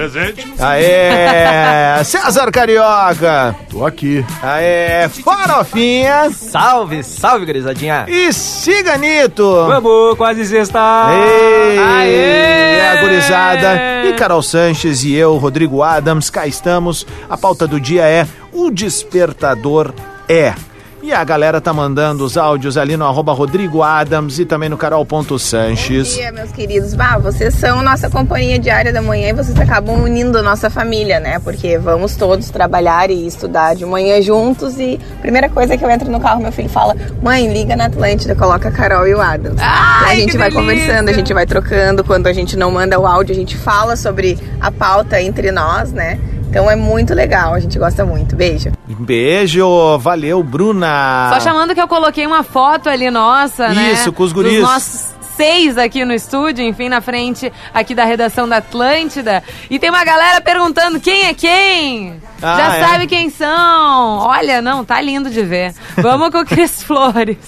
Presente. 0.01 0.49
Aê! 0.59 2.03
César 2.05 2.51
Carioca! 2.51 3.55
Tô 3.69 3.85
aqui. 3.85 4.25
Aê! 4.43 5.07
Farofinha! 5.11 6.31
Salve, 6.31 7.03
salve, 7.03 7.45
gurizadinha. 7.45 8.07
E 8.09 8.33
Ciganito! 8.33 9.67
Vamos, 9.67 10.17
quase 10.17 10.47
sexta. 10.47 10.79
Ei, 11.13 11.79
Aê! 11.79 12.79
é 12.79 12.91
a 12.93 13.01
gurizada. 13.03 13.75
E 14.07 14.15
Carol 14.15 14.41
Sanches 14.41 15.05
e 15.05 15.13
eu, 15.13 15.37
Rodrigo 15.37 15.83
Adams, 15.83 16.31
cá 16.31 16.47
estamos. 16.47 17.07
A 17.29 17.37
pauta 17.37 17.67
do 17.67 17.79
dia 17.79 18.09
é 18.09 18.27
O 18.55 18.71
Despertador 18.71 19.93
é. 20.27 20.55
E 21.03 21.15
a 21.15 21.25
galera 21.25 21.63
tá 21.63 21.73
mandando 21.73 22.25
os 22.25 22.37
áudios 22.37 22.77
ali 22.77 22.95
no 22.95 23.07
arroba 23.07 23.33
Rodrigo 23.33 23.83
Adams 23.83 24.39
e 24.39 24.45
também 24.45 24.69
no 24.69 24.77
Bom 24.77 24.81
carol.sanches. 24.81 26.15
dia, 26.15 26.31
meus 26.31 26.53
queridos. 26.53 26.93
Bah, 26.93 27.17
vocês 27.17 27.55
são 27.55 27.83
nossa 27.83 28.11
companhia 28.11 28.59
diária 28.59 28.93
da 28.93 29.01
manhã 29.01 29.31
e 29.31 29.33
vocês 29.33 29.59
acabam 29.59 30.03
unindo 30.03 30.37
a 30.37 30.43
nossa 30.43 30.69
família, 30.69 31.19
né? 31.19 31.39
Porque 31.39 31.79
vamos 31.79 32.17
todos 32.17 32.51
trabalhar 32.51 33.11
e 33.11 33.27
estudar 33.27 33.75
de 33.75 33.87
manhã 33.87 34.21
juntos 34.21 34.79
e 34.79 35.01
a 35.19 35.21
primeira 35.23 35.49
coisa 35.49 35.77
que 35.77 35.83
eu 35.83 35.91
entro 35.91 36.11
no 36.11 36.21
carro, 36.21 36.43
meu 36.43 36.53
filho 36.53 36.69
fala: 36.69 36.95
Mãe, 37.23 37.51
liga 37.51 37.75
na 37.75 37.87
Atlântida, 37.87 38.35
coloca 38.35 38.69
a 38.69 38.73
Carol 38.73 39.09
e 39.09 39.15
o 39.15 39.21
Adams. 39.23 39.59
Ai, 39.59 40.13
a 40.13 40.15
gente 40.17 40.33
que 40.33 40.39
vai 40.39 40.51
delícia! 40.51 40.75
conversando, 40.75 41.09
a 41.09 41.13
gente 41.15 41.33
vai 41.33 41.47
trocando. 41.47 42.05
Quando 42.05 42.27
a 42.27 42.33
gente 42.35 42.59
não 42.59 42.71
manda 42.71 43.01
o 43.01 43.07
áudio, 43.07 43.33
a 43.33 43.39
gente 43.39 43.57
fala 43.57 43.97
sobre 43.97 44.39
a 44.61 44.71
pauta 44.71 45.21
entre 45.21 45.51
nós, 45.51 45.93
né? 45.93 46.19
Então 46.51 46.71
é 46.71 46.77
muito 46.77 47.15
legal, 47.15 47.55
a 47.55 47.61
gente 47.61 47.79
gosta 47.79 48.05
muito. 48.05 48.37
Beijo. 48.37 48.71
Beijo, 48.99 49.99
valeu, 49.99 50.43
Bruna. 50.43 51.31
Só 51.35 51.41
chamando 51.41 51.75
que 51.75 51.81
eu 51.81 51.89
coloquei 51.89 52.27
uma 52.27 52.43
foto 52.43 52.89
ali 52.89 53.11
nossa, 53.11 53.69
né? 53.69 53.93
Isso, 53.93 54.13
com 54.13 54.23
os 54.23 54.33
guris. 54.33 54.55
Dos 54.55 54.63
nossos 54.63 55.21
seis 55.37 55.79
aqui 55.79 56.05
no 56.05 56.13
estúdio, 56.13 56.63
enfim, 56.65 56.89
na 56.89 57.01
frente 57.01 57.51
aqui 57.73 57.95
da 57.95 58.05
redação 58.05 58.49
da 58.49 58.59
Atlântida. 58.59 59.43
E 59.71 59.79
tem 59.79 59.89
uma 59.89 60.05
galera 60.05 60.41
perguntando 60.41 61.01
quem 61.01 61.27
é 61.27 61.35
quem? 61.35 62.21
Ah, 62.43 62.57
Já 62.59 62.77
é? 62.77 62.85
sabe 62.85 63.07
quem 63.07 63.31
são. 63.31 64.19
Olha, 64.19 64.61
não, 64.61 64.85
tá 64.85 65.01
lindo 65.01 65.31
de 65.31 65.43
ver. 65.43 65.73
Vamos 65.97 66.31
com 66.31 66.39
o 66.41 66.45
Cris 66.45 66.83
Flores. 66.85 67.39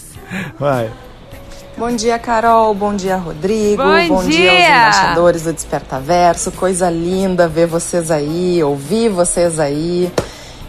Vai. 0.58 0.90
Bom 1.76 1.90
dia, 1.94 2.18
Carol. 2.18 2.74
Bom 2.74 2.94
dia, 2.94 3.16
Rodrigo. 3.16 3.82
Bom 3.82 3.96
dia. 3.96 4.14
aos 4.14 4.26
dia. 4.28 4.68
embaixadores 4.78 5.42
do 5.42 5.52
Despertaverso. 5.52 6.52
Coisa 6.52 6.88
linda 6.88 7.48
ver 7.48 7.66
vocês 7.66 8.10
aí, 8.10 8.62
ouvir 8.62 9.08
vocês 9.08 9.58
aí. 9.58 10.10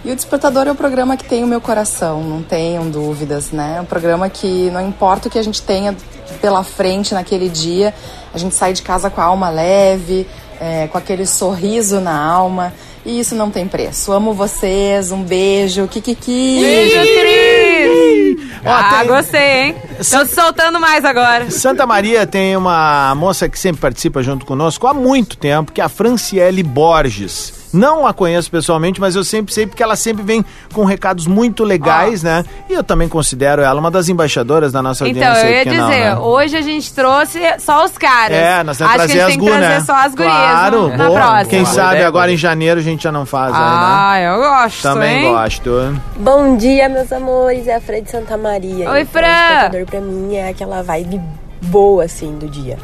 E 0.06 0.12
o 0.12 0.16
Despertador 0.16 0.68
é 0.68 0.72
o 0.72 0.76
programa 0.76 1.16
que 1.16 1.24
tem 1.24 1.44
o 1.44 1.48
meu 1.48 1.62
coração, 1.62 2.22
não 2.22 2.44
tenham 2.44 2.90
dúvidas, 2.90 3.52
né? 3.52 3.76
É 3.78 3.82
um 3.82 3.86
programa 3.86 4.30
que 4.30 4.70
não 4.72 4.86
importa 4.86 5.30
o 5.30 5.32
que 5.32 5.40
a 5.40 5.44
gente 5.44 5.62
tenha 5.62 5.96
pela 6.42 6.62
frente 6.64 7.14
naquele 7.14 7.48
dia, 7.48 7.94
a 8.34 8.38
gente 8.38 8.54
sai 8.54 8.74
de 8.74 8.82
casa 8.82 9.10
com 9.10 9.22
a 9.22 9.24
alma 9.24 9.50
leve, 9.50 10.28
é, 10.60 10.88
com 10.88 10.98
aquele 10.98 11.26
sorriso 11.26 12.02
na 12.02 12.18
alma. 12.18 12.74
E 13.06 13.20
isso 13.20 13.36
não 13.36 13.50
tem 13.52 13.68
preço. 13.68 14.12
Amo 14.14 14.34
vocês, 14.34 15.12
um 15.12 15.24
beijo, 15.24 15.88
kikiki. 15.88 16.60
Beijo, 16.62 17.00
Cris! 17.20 18.52
Ó, 18.66 18.70
ah, 18.70 19.00
tem- 19.00 19.08
gostei, 19.08 19.62
hein? 19.62 19.76
Tô 20.10 20.26
te 20.26 20.34
soltando 20.34 20.80
mais 20.80 21.04
agora. 21.04 21.52
Santa 21.52 21.86
Maria 21.86 22.26
tem 22.26 22.56
uma 22.56 23.14
moça 23.16 23.50
que 23.50 23.60
sempre 23.60 23.82
participa 23.82 24.24
junto 24.24 24.46
conosco 24.46 24.88
há 24.88 24.94
muito 24.94 25.38
tempo, 25.38 25.72
que 25.74 25.82
é 25.82 25.84
a 25.84 25.90
Franciele 25.90 26.64
Borges. 26.64 27.63
Não 27.74 28.06
a 28.06 28.14
conheço 28.14 28.52
pessoalmente, 28.52 29.02
mas 29.02 29.16
eu 29.16 29.24
sempre 29.24 29.54
sei 29.54 29.66
porque 29.66 29.82
ela 29.82 29.96
sempre 29.96 30.24
vem 30.24 30.46
com 30.74 30.86
recados 30.86 31.26
muito 31.28 31.64
legais, 31.64 32.22
né? 32.22 32.46
E 32.70 32.74
eu 32.74 32.84
também 32.84 33.10
considero 33.10 33.62
ela 33.62 33.80
uma 33.80 33.90
das 33.90 34.10
embaixadoras 34.10 34.72
da 34.72 34.82
nossa 34.82 35.04
audiência. 35.06 35.32
Então, 35.32 35.42
eu 35.44 35.50
ia 35.52 35.62
aqui, 35.62 35.70
dizer, 35.72 35.82
não, 35.82 35.88
né? 35.90 36.18
hoje 36.20 36.56
a 36.58 36.62
gente 36.62 36.94
trouxe 36.94 37.40
só 37.60 37.84
os 37.84 37.98
caras. 37.98 38.38
É, 38.38 38.64
nós 38.64 38.78
temos 38.78 38.94
Acho 38.94 39.02
que 39.08 39.14
trazer 39.14 39.22
a 39.22 39.26
as 39.26 39.32
gente 39.34 39.40
tem 39.40 39.48
que 39.48 39.52
gu, 39.54 39.60
trazer 39.60 39.74
né? 39.80 39.86
só 39.86 39.96
as 39.96 40.14
gurias 40.16 40.34
Claro, 40.34 40.82
no- 40.90 40.98
na 40.98 41.08
boa. 41.08 41.20
próxima. 41.20 41.46
Quem 41.46 41.66
sabe 41.66 41.90
ideia, 41.96 42.08
agora 42.08 42.32
em 42.32 42.38
janeiro 42.38 42.80
a 42.80 42.84
gente 42.84 43.04
já 43.04 43.12
não 43.12 43.26
faz 43.26 43.54
Ah, 43.56 44.12
aí, 44.12 44.22
né? 44.24 44.34
eu 44.36 44.38
gosto, 44.40 44.82
Também 44.84 45.26
hein? 45.26 45.32
gosto. 45.34 46.02
Bom 46.18 46.56
dia, 46.58 46.88
meus 46.90 47.12
amores. 47.12 47.68
É 47.68 47.76
a 47.76 47.82
Fran 47.82 48.02
de 48.04 48.12
Santa 48.12 48.38
Maria. 48.38 48.90
Oi, 48.92 49.02
Então, 49.02 49.12
Fran. 49.12 49.28
O 49.28 49.50
despertador 49.72 49.86
pra 49.88 50.02
mim 50.02 50.36
é 50.36 50.50
aquela 50.50 50.84
vibe 50.84 51.20
boa, 51.62 52.04
assim, 52.06 52.38
do 52.38 52.48
dia. 52.48 52.78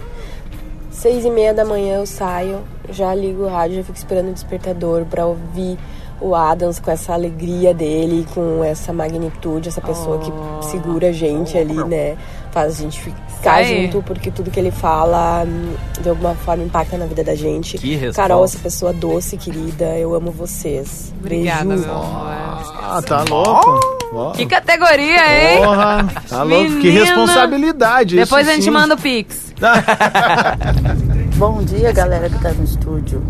Seis 0.92 1.24
e 1.24 1.30
meia 1.30 1.54
da 1.54 1.64
manhã 1.64 1.98
eu 1.98 2.06
saio, 2.06 2.60
já 2.92 3.14
ligo 3.14 3.44
o 3.44 3.50
rádio, 3.50 3.78
já 3.78 3.84
fico 3.84 3.98
esperando 3.98 4.30
o 4.30 4.34
despertador 4.34 5.06
pra 5.06 5.26
ouvir 5.26 5.78
o 6.22 6.36
Adams 6.36 6.80
com 6.80 6.92
essa 6.92 7.14
alegria 7.14 7.74
dele, 7.74 8.26
com 8.34 8.64
essa 8.64 8.92
magnitude, 8.92 9.70
essa 9.70 9.82
pessoa 9.82 10.20
que 10.20 10.32
segura 10.68 11.10
a 11.10 11.12
gente 11.12 11.58
ali, 11.58 11.82
né? 11.86 12.18
faz 12.52 12.80
a 12.80 12.84
gente 12.84 13.00
ficar 13.00 13.54
aí. 13.54 13.86
junto, 13.86 14.02
porque 14.04 14.32
tudo 14.32 14.52
que 14.52 14.60
ele 14.60 14.72
fala 14.72 15.44
hum, 15.46 15.74
de 16.02 16.10
alguma 16.10 16.36
forma 16.36 16.64
impacta 16.64 16.98
na 16.98 17.06
vida 17.06 17.24
da 17.24 17.36
gente. 17.36 17.78
Que 17.78 17.96
resposta. 17.96 18.22
Carol, 18.22 18.44
essa 18.44 18.60
pessoa 18.60 18.94
doce, 18.94 19.38
querida, 19.38 19.98
eu 19.98 20.14
amo 20.14 20.32
vocês. 20.32 21.14
Obrigada, 21.20 21.66
Beijo. 21.66 21.84
meu 21.84 21.96
amor. 21.96 22.28
Ah, 22.82 23.02
tá 23.06 23.24
louco. 23.30 23.80
Ó. 24.12 24.32
Que 24.32 24.46
categoria, 24.46 25.54
hein? 25.54 25.64
Porra, 25.64 26.08
tá 26.28 26.44
louco. 26.44 26.80
Que 26.80 26.90
responsabilidade. 26.90 28.16
Depois 28.16 28.44
isso 28.44 28.52
a 28.52 28.56
gente 28.56 28.66
sim. 28.66 28.72
manda 28.72 28.96
o 28.96 28.98
Pix. 28.98 29.54
Bom 31.40 31.64
dia, 31.64 31.94
galera 31.94 32.30
que 32.30 32.38
tá 32.40 32.52
no 32.52 32.66
estúdio. 32.66 33.24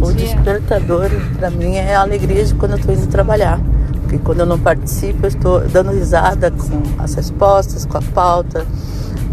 Bom 0.00 0.08
o 0.08 0.12
dia. 0.12 0.26
despertador, 0.26 1.08
pra 1.38 1.48
mim, 1.48 1.76
é 1.76 1.94
a 1.94 2.00
alegria 2.00 2.44
de 2.44 2.52
quando 2.54 2.72
eu 2.72 2.78
tô 2.80 2.90
indo 2.90 3.06
trabalhar. 3.06 3.60
Porque 4.02 4.18
quando 4.18 4.40
eu 4.40 4.46
não 4.46 4.58
participo, 4.58 5.24
eu 5.24 5.28
estou 5.28 5.60
dando 5.68 5.92
risada 5.92 6.50
com 6.50 6.82
as 7.00 7.14
respostas, 7.14 7.86
com 7.86 7.98
a 7.98 8.02
pauta, 8.02 8.66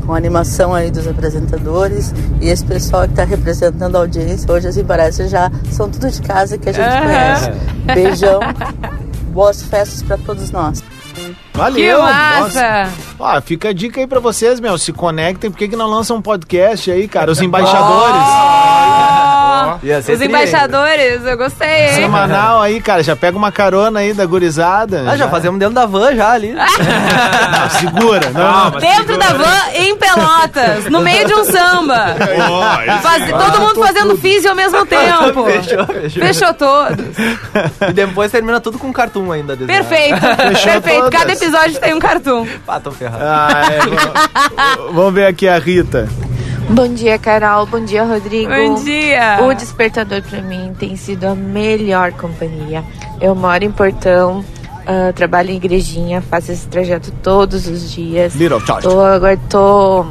com 0.06 0.14
a 0.14 0.18
animação 0.18 0.76
aí 0.76 0.92
dos 0.92 1.08
apresentadores. 1.08 2.14
E 2.40 2.50
esse 2.50 2.64
pessoal 2.64 3.08
que 3.08 3.16
tá 3.16 3.24
representando 3.24 3.96
a 3.96 4.00
audiência 4.02 4.54
hoje, 4.54 4.68
assim, 4.68 4.84
parece 4.84 5.28
já 5.28 5.52
são 5.72 5.90
tudo 5.90 6.08
de 6.08 6.22
casa 6.22 6.56
que 6.56 6.70
a 6.70 6.72
gente 6.72 6.86
Aham. 6.88 7.02
conhece. 7.02 7.52
Beijão, 7.96 8.42
boas 9.34 9.64
festas 9.64 10.04
pra 10.04 10.20
todos 10.20 10.52
nós. 10.52 10.84
Valeu. 11.60 11.98
Que 11.98 12.02
massa. 12.04 12.40
nossa. 12.42 12.90
Ó, 13.20 13.42
fica 13.42 13.70
a 13.70 13.74
dica 13.74 14.00
aí 14.00 14.08
pra 14.08 14.20
vocês, 14.20 14.60
meu. 14.60 14.78
Se 14.78 14.94
conectem. 14.94 15.52
Por 15.52 15.58
que, 15.58 15.68
que 15.68 15.76
não 15.76 15.88
lançam 15.88 16.18
um 16.18 16.22
podcast 16.22 16.90
aí, 16.90 17.08
cara? 17.08 17.30
Os 17.32 17.42
embaixadores. 17.42 18.24
Ia 19.84 20.02
ser 20.02 20.14
Os 20.14 20.18
tri 20.20 20.28
embaixadores, 20.28 21.24
eu 21.26 21.38
gostei, 21.38 21.88
hein? 21.90 21.94
Semanal 21.96 22.62
aí, 22.62 22.82
cara. 22.82 23.04
Já 23.04 23.16
pega 23.16 23.38
uma 23.38 23.52
carona 23.52 24.00
aí 24.00 24.14
da 24.14 24.26
gurizada. 24.26 25.06
Ah, 25.08 25.16
já 25.18 25.28
fazemos 25.30 25.60
dentro 25.60 25.76
da 25.76 25.86
van 25.86 26.16
já 26.16 26.32
ali. 26.32 26.54
Não, 27.60 27.70
segura. 27.70 28.30
Não, 28.32 28.72
não. 28.72 28.80
Dentro 28.80 29.18
da 29.18 29.34
van, 29.34 29.72
em 29.74 29.96
Pelotas, 29.98 30.86
no 30.90 31.02
meio 31.02 31.26
de 31.28 31.34
um 31.34 31.44
samba. 31.46 32.16
Faz- 33.02 33.30
todo 33.30 33.60
mundo 33.62 33.80
fazendo 33.86 34.18
físio 34.18 34.50
ao 34.50 34.56
mesmo 34.56 34.86
tempo. 34.88 35.44
Fechou, 35.46 35.86
fechou. 35.86 36.24
Fechou 36.24 36.54
todos. 36.54 37.06
E 37.90 37.94
depois 37.94 38.32
termina 38.32 38.60
tudo 38.60 38.78
com 38.80 38.92
cartoon 38.94 39.32
ainda. 39.32 39.56
desenhado. 39.56 39.88
Perfeito. 39.88 40.20
Fechou 40.20 40.72
Perfeito. 40.74 41.00
todas. 41.04 41.20
Cada 41.20 41.34
episódio 41.34 41.49
tem 41.82 41.94
um 41.94 42.00
cartoon. 42.00 42.46
Ah, 42.68 42.80
tô 42.80 42.92
ferrado. 42.92 43.24
Ah, 43.24 43.62
é, 43.72 43.80
vamos- 44.94 45.14
ver 45.14 45.26
aqui 45.26 45.48
a 45.48 45.58
Rita. 45.58 46.08
Bom 46.70 46.88
dia, 46.94 47.18
Carol. 47.18 47.66
Bom 47.66 47.84
dia, 47.84 48.04
Rodrigo. 48.04 48.52
Bom 48.52 48.76
dia. 48.84 49.40
O 49.42 49.54
despertador 49.54 50.22
pra 50.22 50.42
mim 50.42 50.72
tem 50.78 50.96
sido 50.96 51.26
a 51.26 51.34
melhor 51.36 52.12
companhia. 52.12 52.84
Eu 53.20 53.34
moro 53.34 53.64
em 53.64 53.72
Portão, 53.72 54.46
ah, 54.86 55.12
trabalho 55.14 55.50
em 55.50 55.56
igrejinha, 55.56 56.22
faço 56.22 56.52
esse 56.52 56.68
trajeto 56.68 57.12
todos 57.24 57.68
os 57.68 57.92
dias. 57.92 58.36
Little 58.36 58.60
Church. 58.60 58.84
Tô, 58.84 59.02
agora 59.02 59.38
tô 59.50 60.06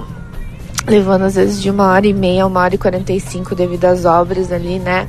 levando 0.86 1.22
às 1.22 1.34
vezes 1.36 1.62
de 1.62 1.70
uma 1.70 1.92
hora 1.92 2.06
e 2.06 2.12
meia, 2.14 2.46
uma 2.46 2.60
hora 2.60 2.74
e 2.74 2.78
quarenta 2.78 3.12
e 3.12 3.20
cinco 3.20 3.54
devido 3.54 3.84
às 3.84 4.04
obras 4.04 4.50
ali, 4.50 4.78
né? 4.80 5.06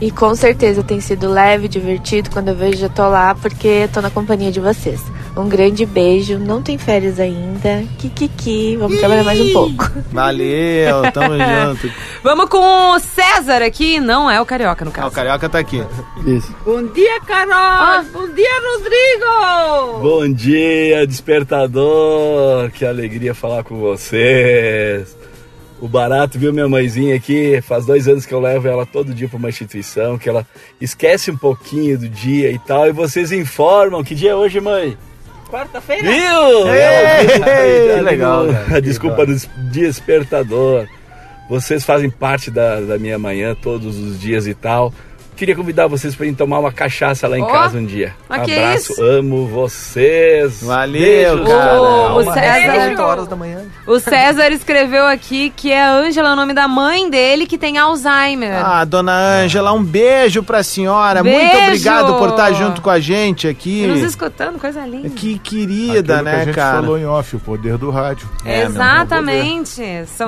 E 0.00 0.10
com 0.10 0.34
certeza 0.34 0.82
tem 0.82 1.00
sido 1.00 1.28
leve, 1.28 1.68
divertido. 1.68 2.30
Quando 2.30 2.48
eu 2.48 2.54
vejo, 2.56 2.84
eu 2.84 2.90
tô 2.90 3.08
lá 3.08 3.34
porque 3.34 3.88
tô 3.92 4.00
na 4.00 4.10
companhia 4.10 4.50
de 4.50 4.60
vocês. 4.60 5.00
Um 5.38 5.48
grande 5.48 5.86
beijo. 5.86 6.38
Não 6.38 6.60
tem 6.60 6.76
férias 6.76 7.20
ainda. 7.20 7.84
Kikiki. 7.98 8.76
Vamos 8.76 8.98
trabalhar 8.98 9.22
mais 9.24 9.40
um 9.40 9.52
pouco. 9.52 9.88
Valeu, 10.10 11.02
tamo 11.12 11.34
junto. 11.38 11.94
Vamos 12.24 12.46
com 12.48 12.58
o 12.94 12.98
César 12.98 13.62
aqui. 13.62 14.00
Não 14.00 14.28
é 14.30 14.40
o 14.40 14.44
Carioca, 14.46 14.84
no 14.84 14.90
Ah, 14.90 14.94
caso. 14.94 15.08
o 15.08 15.10
Carioca 15.12 15.48
tá 15.48 15.58
aqui. 15.60 15.80
Isso. 16.26 16.52
Bom 16.64 16.82
dia, 16.92 17.20
Carol! 17.20 18.04
Bom 18.12 18.28
dia, 18.34 18.50
Rodrigo! 18.72 19.98
Bom 20.00 20.32
dia, 20.32 21.06
despertador! 21.06 22.70
Que 22.72 22.84
alegria 22.84 23.34
falar 23.34 23.62
com 23.62 23.78
vocês. 23.78 25.16
O 25.80 25.86
barato 25.86 26.36
viu 26.40 26.52
minha 26.52 26.68
mãezinha 26.68 27.14
aqui, 27.14 27.60
faz 27.62 27.86
dois 27.86 28.08
anos 28.08 28.26
que 28.26 28.34
eu 28.34 28.40
levo 28.40 28.66
ela 28.66 28.84
todo 28.84 29.14
dia 29.14 29.28
para 29.28 29.38
uma 29.38 29.48
instituição, 29.48 30.18
que 30.18 30.28
ela 30.28 30.44
esquece 30.80 31.30
um 31.30 31.36
pouquinho 31.36 31.96
do 31.96 32.08
dia 32.08 32.50
e 32.50 32.58
tal, 32.58 32.88
e 32.88 32.92
vocês 32.92 33.30
informam 33.30 34.02
que 34.02 34.12
dia 34.12 34.32
é 34.32 34.34
hoje, 34.34 34.60
mãe? 34.60 34.98
Quarta-feira? 35.50 36.02
Viu? 36.02 36.66
Que 37.94 38.00
legal, 38.02 38.50
A 38.50 38.54
cara. 38.54 38.82
desculpa 38.82 39.24
do 39.26 39.34
despertador. 39.70 40.86
Vocês 41.48 41.84
fazem 41.84 42.10
parte 42.10 42.50
da, 42.50 42.80
da 42.80 42.98
minha 42.98 43.18
manhã 43.18 43.54
todos 43.54 43.96
os 43.98 44.20
dias 44.20 44.46
e 44.46 44.54
tal. 44.54 44.92
Queria 45.38 45.54
convidar 45.54 45.86
vocês 45.86 46.16
para 46.16 46.26
ir 46.26 46.34
tomar 46.34 46.58
uma 46.58 46.72
cachaça 46.72 47.28
lá 47.28 47.38
em 47.38 47.42
Ó, 47.42 47.46
casa 47.46 47.78
um 47.78 47.84
dia. 47.86 48.12
Abraço, 48.28 48.92
isso? 48.92 49.02
amo 49.04 49.46
vocês. 49.46 50.60
Valeu, 50.64 51.00
Beijos. 51.36 51.48
cara. 51.48 51.80
O, 51.80 52.16
o 52.18 52.32
César, 52.34 52.88
8 52.88 53.02
horas 53.02 53.28
da 53.28 53.36
manhã. 53.36 53.60
o 53.86 54.00
César 54.00 54.48
escreveu 54.50 55.06
aqui 55.06 55.50
que 55.54 55.70
é 55.70 55.80
a 55.80 55.92
Ângela, 55.92 56.32
o 56.32 56.36
nome 56.36 56.52
da 56.52 56.66
mãe 56.66 57.08
dele, 57.08 57.46
que 57.46 57.56
tem 57.56 57.78
Alzheimer. 57.78 58.52
Ah, 58.64 58.84
dona 58.84 59.12
Ângela, 59.12 59.72
um 59.72 59.82
beijo 59.82 60.42
pra 60.42 60.64
senhora. 60.64 61.22
Muito 61.22 61.36
Beijo. 61.38 61.62
obrigado 61.66 62.14
por 62.18 62.30
estar 62.30 62.52
junto 62.52 62.82
com 62.82 62.90
a 62.90 62.98
gente 62.98 63.46
aqui. 63.46 63.84
E 63.84 63.86
nos 63.86 64.02
escutando, 64.02 64.58
coisa 64.58 64.84
linda. 64.84 65.08
Que 65.10 65.38
querida, 65.38 66.14
Aquilo 66.18 66.24
que 66.24 66.28
a 66.30 66.38
né, 66.38 66.44
gente 66.46 66.54
cara? 66.56 66.76
falou 66.82 66.98
em 66.98 67.06
off, 67.06 67.36
o 67.36 67.40
poder 67.40 67.78
do 67.78 67.90
rádio. 67.90 68.28
É, 68.44 68.62
Exatamente. 68.62 69.80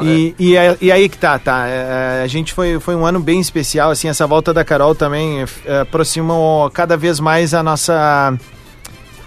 E, 0.03 0.35
e, 0.39 0.57
aí- 0.57 0.77
e 0.81 0.93
aí 0.93 1.09
que 1.09 1.19
tá, 1.19 1.37
tá. 1.39 1.67
é, 1.67 2.23
a 2.23 2.27
gente 2.29 2.53
foi, 2.55 2.79
foi 2.79 2.95
um 2.95 3.05
ano 3.05 3.19
bem 3.19 3.41
especial, 3.41 3.91
assim, 3.91 4.09
essa 4.09 4.25
volta 4.27 4.55
da 4.55 4.65
Carol 4.65 4.95
também 5.01 5.47
é, 5.65 5.81
aproximou 5.81 6.69
cada 6.71 6.95
vez 6.95 7.19
mais 7.19 7.55
a 7.55 7.63
nossa. 7.63 8.39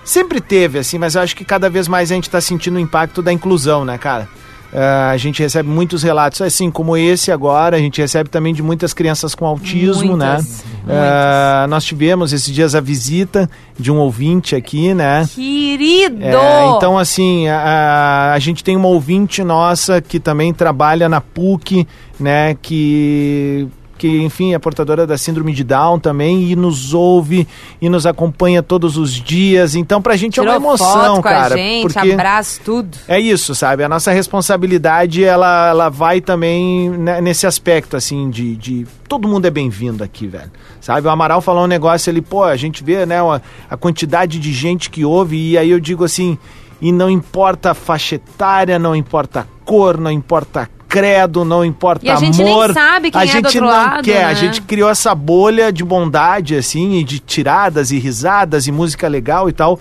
Sempre 0.05 0.39
teve, 0.39 0.77
assim, 0.77 0.99
mas 0.99 1.15
eu 1.15 1.21
acho 1.21 1.35
que 1.35 1.43
cada 1.43 1.67
vez 1.69 1.87
mais 1.87 2.11
a 2.11 2.15
gente 2.15 2.29
tá 2.29 2.39
sentindo 2.39 2.75
o 2.75 2.79
impacto 2.79 3.21
da 3.21 3.33
inclusão, 3.33 3.83
né, 3.83 3.97
cara? 3.97 4.29
É, 4.71 5.11
a 5.11 5.17
gente 5.17 5.41
recebe 5.41 5.69
muitos 5.69 6.03
relatos, 6.03 6.41
assim 6.41 6.69
como 6.69 6.97
esse 6.97 7.31
agora, 7.31 7.77
a 7.77 7.79
gente 7.79 8.01
recebe 8.01 8.29
também 8.29 8.53
de 8.53 8.61
muitas 8.61 8.93
crianças 8.93 9.33
com 9.33 9.45
autismo, 9.45 10.17
Muitas, 10.17 10.63
né? 10.85 11.63
É, 11.63 11.67
nós 11.67 11.85
tivemos 11.85 12.33
esses 12.33 12.53
dias 12.53 12.75
a 12.75 12.81
visita 12.81 13.49
de 13.79 13.91
um 13.91 13.97
ouvinte 13.97 14.55
aqui, 14.55 14.93
né? 14.93 15.27
Querido! 15.33 16.23
É, 16.23 16.67
então, 16.75 16.97
assim, 16.97 17.47
a, 17.47 18.33
a 18.33 18.39
gente 18.39 18.63
tem 18.63 18.75
uma 18.75 18.87
ouvinte 18.89 19.43
nossa 19.43 20.01
que 20.01 20.19
também 20.19 20.53
trabalha 20.53 21.07
na 21.07 21.21
PUC, 21.21 21.87
né? 22.19 22.57
Que, 22.61 23.67
que, 24.03 24.21
enfim, 24.21 24.53
é 24.53 24.59
portadora 24.59 25.07
da 25.07 25.17
síndrome 25.17 25.53
de 25.53 25.63
Down 25.63 25.97
também 25.97 26.51
e 26.51 26.57
nos 26.57 26.93
ouve 26.93 27.47
e 27.81 27.87
nos 27.87 28.05
acompanha 28.05 28.61
todos 28.61 28.97
os 28.97 29.13
dias. 29.13 29.75
Então, 29.75 30.01
pra 30.01 30.17
gente 30.17 30.41
é 30.41 30.43
Tirou 30.43 30.57
uma 30.57 30.67
emoção, 30.67 31.21
cara. 31.21 31.55
a 31.55 31.57
gente, 31.57 31.83
porque 31.83 32.11
abraço, 32.11 32.59
tudo. 32.65 32.97
é 33.07 33.17
isso, 33.17 33.55
sabe? 33.55 33.81
A 33.81 33.87
nossa 33.87 34.11
responsabilidade, 34.11 35.23
ela, 35.23 35.69
ela 35.69 35.87
vai 35.87 36.19
também 36.19 36.89
nesse 37.21 37.47
aspecto, 37.47 37.95
assim, 37.95 38.29
de, 38.29 38.57
de... 38.57 38.85
Todo 39.07 39.25
mundo 39.25 39.45
é 39.45 39.49
bem-vindo 39.49 40.03
aqui, 40.03 40.27
velho. 40.27 40.51
Sabe? 40.81 41.07
O 41.07 41.09
Amaral 41.09 41.39
falou 41.39 41.63
um 41.63 41.67
negócio 41.67 42.09
ali, 42.09 42.19
pô, 42.19 42.43
a 42.43 42.57
gente 42.57 42.83
vê, 42.83 43.05
né, 43.05 43.21
a, 43.21 43.41
a 43.69 43.77
quantidade 43.77 44.37
de 44.37 44.51
gente 44.51 44.89
que 44.89 45.05
ouve, 45.05 45.51
e 45.51 45.57
aí 45.57 45.69
eu 45.69 45.79
digo 45.79 46.03
assim, 46.03 46.37
e 46.81 46.91
não 46.91 47.09
importa 47.09 47.71
a 47.71 47.73
faixa 47.73 48.15
etária, 48.15 48.77
não 48.77 48.93
importa 48.93 49.39
a 49.39 49.45
cor, 49.63 49.97
não 49.97 50.11
importa 50.11 50.69
credo, 50.93 51.43
não 51.43 51.65
importa 51.65 52.05
E 52.05 52.09
a 52.11 52.15
gente 52.17 52.37
nem 52.43 52.53
amor. 52.53 52.71
sabe 52.73 53.09
quem 53.09 53.19
a 53.19 53.23
é 53.23 53.27
gente 53.27 53.59
não 53.59 53.67
lado, 53.67 54.03
quer, 54.03 54.25
a 54.25 54.27
né? 54.27 54.35
gente 54.35 54.61
criou 54.61 54.89
essa 54.89 55.15
bolha 55.15 55.71
de 55.73 55.83
bondade, 55.83 56.55
assim, 56.55 56.97
e 56.97 57.03
de 57.03 57.17
tiradas 57.17 57.89
e 57.91 57.97
risadas 57.97 58.67
e 58.67 58.71
música 58.71 59.07
legal 59.07 59.49
e 59.49 59.51
tal 59.53 59.79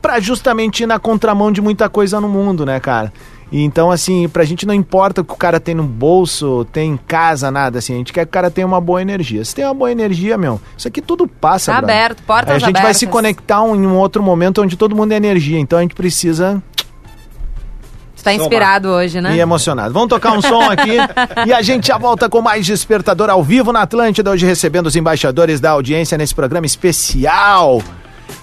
pra 0.00 0.18
justamente 0.20 0.84
ir 0.84 0.86
na 0.86 0.98
contramão 0.98 1.50
de 1.52 1.60
muita 1.60 1.88
coisa 1.88 2.20
no 2.20 2.28
mundo, 2.28 2.64
né, 2.64 2.78
cara? 2.80 3.12
E 3.52 3.62
Então, 3.62 3.90
assim, 3.90 4.28
pra 4.28 4.44
gente 4.44 4.64
não 4.66 4.72
importa 4.74 5.20
o 5.20 5.24
que 5.24 5.32
o 5.32 5.36
cara 5.36 5.60
tem 5.60 5.74
no 5.74 5.82
bolso, 5.84 6.64
tem 6.72 6.92
em 6.92 6.96
casa, 6.96 7.50
nada, 7.50 7.78
assim. 7.78 7.94
A 7.94 7.96
gente 7.98 8.12
quer 8.12 8.24
que 8.24 8.28
o 8.28 8.32
cara 8.32 8.50
tenha 8.50 8.66
uma 8.66 8.80
boa 8.80 9.00
energia. 9.02 9.44
Se 9.44 9.54
tem 9.54 9.64
uma 9.64 9.74
boa 9.74 9.90
energia, 9.92 10.36
meu, 10.38 10.60
isso 10.76 10.88
aqui 10.88 11.00
tudo 11.02 11.26
passa, 11.28 11.72
Tá 11.72 11.78
brother. 11.78 11.96
aberto, 11.96 12.22
portas 12.22 12.50
Aí 12.50 12.56
A 12.56 12.58
gente 12.58 12.72
vai 12.72 12.82
abertas. 12.82 12.96
se 12.98 13.06
conectar 13.06 13.62
um- 13.62 13.74
em 13.76 13.86
um 13.86 13.96
outro 13.96 14.22
momento 14.22 14.62
onde 14.62 14.76
todo 14.76 14.96
mundo 14.96 15.12
é 15.12 15.16
energia. 15.16 15.58
Então 15.58 15.78
a 15.78 15.82
gente 15.82 15.94
precisa 15.94 16.60
tá 18.26 18.34
inspirado 18.34 18.88
hoje, 18.88 19.20
né? 19.20 19.36
e 19.36 19.40
emocionado. 19.40 19.92
Vamos 19.92 20.08
tocar 20.08 20.32
um 20.32 20.42
som 20.42 20.62
aqui 20.62 20.96
e 21.46 21.52
a 21.52 21.62
gente 21.62 21.86
já 21.88 21.96
volta 21.96 22.28
com 22.28 22.42
mais 22.42 22.66
Despertador 22.66 23.30
ao 23.30 23.42
vivo 23.42 23.72
na 23.72 23.82
Atlântida, 23.82 24.30
hoje 24.30 24.44
recebendo 24.44 24.86
os 24.86 24.96
embaixadores 24.96 25.60
da 25.60 25.70
audiência 25.70 26.18
nesse 26.18 26.34
programa 26.34 26.66
especial. 26.66 27.80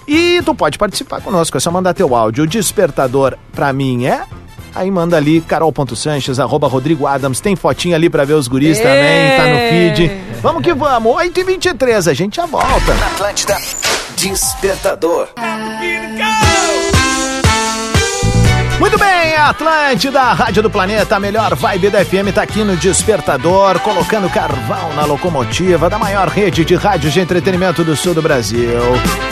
E 0.08 0.40
tu 0.44 0.54
pode 0.54 0.78
participar 0.78 1.20
conosco, 1.20 1.56
é 1.56 1.60
só 1.60 1.70
mandar 1.70 1.92
teu 1.92 2.14
áudio. 2.14 2.44
O 2.44 2.46
Despertador 2.46 3.36
pra 3.52 3.72
mim 3.72 4.06
é... 4.06 4.22
Aí 4.74 4.90
manda 4.90 5.16
ali, 5.16 5.40
carol.sanches, 5.40 6.40
arroba 6.40 6.66
Rodrigo 6.66 7.06
Adams. 7.06 7.40
Tem 7.40 7.54
fotinha 7.54 7.94
ali 7.94 8.10
pra 8.10 8.24
ver 8.24 8.34
os 8.34 8.48
guris 8.48 8.78
também, 8.78 9.36
tá 9.36 9.46
no 9.46 9.56
feed. 9.68 10.10
Vamos 10.42 10.64
que 10.64 10.74
vamos, 10.74 11.14
8h23, 11.14 12.10
a 12.10 12.14
gente 12.14 12.36
já 12.36 12.46
volta. 12.46 12.94
Na 12.94 13.06
Atlântida, 13.06 13.56
Despertador. 14.16 15.28
Muito 18.84 18.98
bem, 18.98 19.34
Atlântida, 19.34 20.20
Rádio 20.34 20.62
do 20.62 20.68
Planeta, 20.68 21.16
a 21.16 21.18
melhor 21.18 21.54
vibe 21.54 21.88
da 21.88 22.04
FM 22.04 22.34
tá 22.34 22.42
aqui 22.42 22.62
no 22.62 22.76
Despertador, 22.76 23.80
colocando 23.80 24.28
carvão 24.28 24.92
na 24.92 25.06
locomotiva 25.06 25.88
da 25.88 25.98
maior 25.98 26.28
rede 26.28 26.66
de 26.66 26.74
rádios 26.74 27.14
de 27.14 27.18
entretenimento 27.18 27.82
do 27.82 27.96
sul 27.96 28.12
do 28.12 28.20
Brasil. 28.20 28.78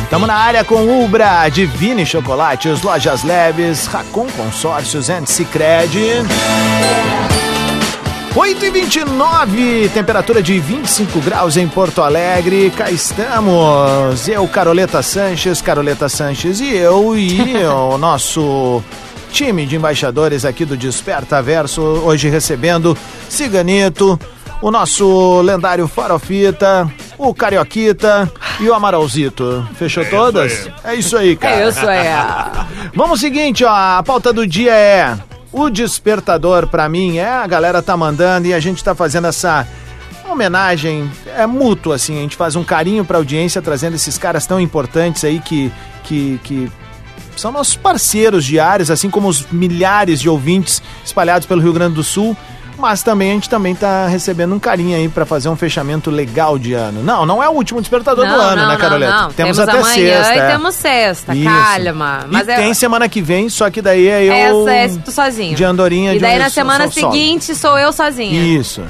Estamos 0.02 0.26
na 0.26 0.36
área 0.36 0.64
com 0.64 1.04
Ubra, 1.04 1.46
Divine 1.50 2.06
Chocolates, 2.06 2.80
Lojas 2.80 3.24
Leves, 3.24 3.84
Racon 3.84 4.26
Consórcios 4.28 5.10
and 5.10 5.26
Cicred. 5.26 5.98
8 8.34 8.64
e 8.64 8.70
29 8.70 9.90
temperatura 9.90 10.42
de 10.42 10.58
25 10.58 11.20
graus 11.20 11.58
em 11.58 11.68
Porto 11.68 12.00
Alegre. 12.00 12.72
Cá 12.74 12.90
estamos. 12.90 14.26
Eu, 14.26 14.48
Caroleta 14.48 15.02
Sanches, 15.02 15.60
Caroleta 15.60 16.08
Sanches 16.08 16.58
e 16.58 16.74
eu 16.74 17.14
e 17.14 17.54
o 17.68 17.98
nosso 17.98 18.82
time 19.32 19.64
de 19.64 19.76
embaixadores 19.76 20.44
aqui 20.44 20.64
do 20.66 20.76
Desperta 20.76 21.40
Verso, 21.40 21.80
hoje 21.80 22.28
recebendo 22.28 22.96
Ciganito, 23.30 24.20
o 24.60 24.70
nosso 24.70 25.40
lendário 25.40 25.88
Farofita, 25.88 26.88
o 27.16 27.32
Carioquita 27.32 28.30
e 28.60 28.68
o 28.68 28.74
Amaralzito. 28.74 29.66
Fechou 29.74 30.04
todas? 30.04 30.68
É 30.84 30.94
isso 30.94 31.16
aí, 31.16 31.34
cara. 31.34 31.56
É 31.56 31.68
isso 31.68 31.86
aí. 31.88 32.06
Vamos 32.94 33.20
seguinte, 33.20 33.64
ó, 33.64 33.70
a 33.70 34.02
pauta 34.02 34.34
do 34.34 34.46
dia 34.46 34.74
é 34.74 35.18
o 35.50 35.70
despertador 35.70 36.66
pra 36.66 36.86
mim, 36.86 37.16
é 37.16 37.28
a 37.28 37.46
galera 37.46 37.82
tá 37.82 37.96
mandando 37.96 38.46
e 38.46 38.52
a 38.52 38.60
gente 38.60 38.84
tá 38.84 38.94
fazendo 38.94 39.28
essa 39.28 39.66
homenagem 40.30 41.10
é 41.36 41.46
mútuo 41.46 41.92
assim, 41.92 42.18
a 42.18 42.22
gente 42.22 42.36
faz 42.36 42.54
um 42.54 42.64
carinho 42.64 43.04
pra 43.04 43.18
audiência 43.18 43.60
trazendo 43.60 43.96
esses 43.96 44.16
caras 44.16 44.46
tão 44.46 44.58
importantes 44.58 45.24
aí 45.24 45.40
que 45.40 45.70
que, 46.04 46.40
que 46.42 46.72
são 47.36 47.50
nossos 47.52 47.76
parceiros 47.76 48.44
diários, 48.44 48.90
assim 48.90 49.10
como 49.10 49.28
os 49.28 49.46
milhares 49.50 50.20
de 50.20 50.28
ouvintes 50.28 50.82
espalhados 51.04 51.46
pelo 51.46 51.60
Rio 51.60 51.72
Grande 51.72 51.94
do 51.94 52.02
Sul. 52.02 52.36
Mas 52.78 53.00
também 53.02 53.30
a 53.30 53.34
gente 53.34 53.48
também 53.48 53.76
tá 53.76 54.08
recebendo 54.08 54.52
um 54.54 54.58
carinho 54.58 54.96
aí 54.96 55.08
pra 55.08 55.24
fazer 55.24 55.48
um 55.48 55.54
fechamento 55.54 56.10
legal 56.10 56.58
de 56.58 56.72
ano. 56.72 57.00
Não, 57.04 57.24
não 57.24 57.40
é 57.40 57.48
o 57.48 57.52
último 57.52 57.80
despertador 57.80 58.26
do 58.26 58.32
ano, 58.34 58.66
né, 58.66 58.76
Caroleta? 58.76 59.12
Não, 59.12 59.30
temos, 59.30 59.58
até 59.60 59.72
amanhã 59.78 60.24
sexta. 60.24 60.34
e 60.34 60.38
E 60.38 60.50
temos 60.50 60.74
sexta, 60.74 61.34
Isso. 61.34 61.48
calma. 61.84 62.26
Mas 62.28 62.48
e 62.48 62.50
é, 62.50 62.56
tem 62.56 62.74
semana 62.74 63.08
que 63.08 63.22
vem, 63.22 63.48
só 63.48 63.70
que 63.70 63.80
daí 63.80 64.08
é 64.08 64.24
eu. 64.50 64.66
essa 64.66 64.72
é 64.96 65.00
tu 65.04 65.12
sozinho. 65.12 65.54
De 65.54 65.62
andorinha 65.62 66.10
E 66.12 66.14
de 66.14 66.22
daí 66.22 66.36
um- 66.36 66.40
na 66.40 66.50
semana 66.50 66.90
seguinte 66.90 67.54
sou 67.54 67.78
eu 67.78 67.92
sozinha. 67.92 68.42
Isso. 68.58 68.82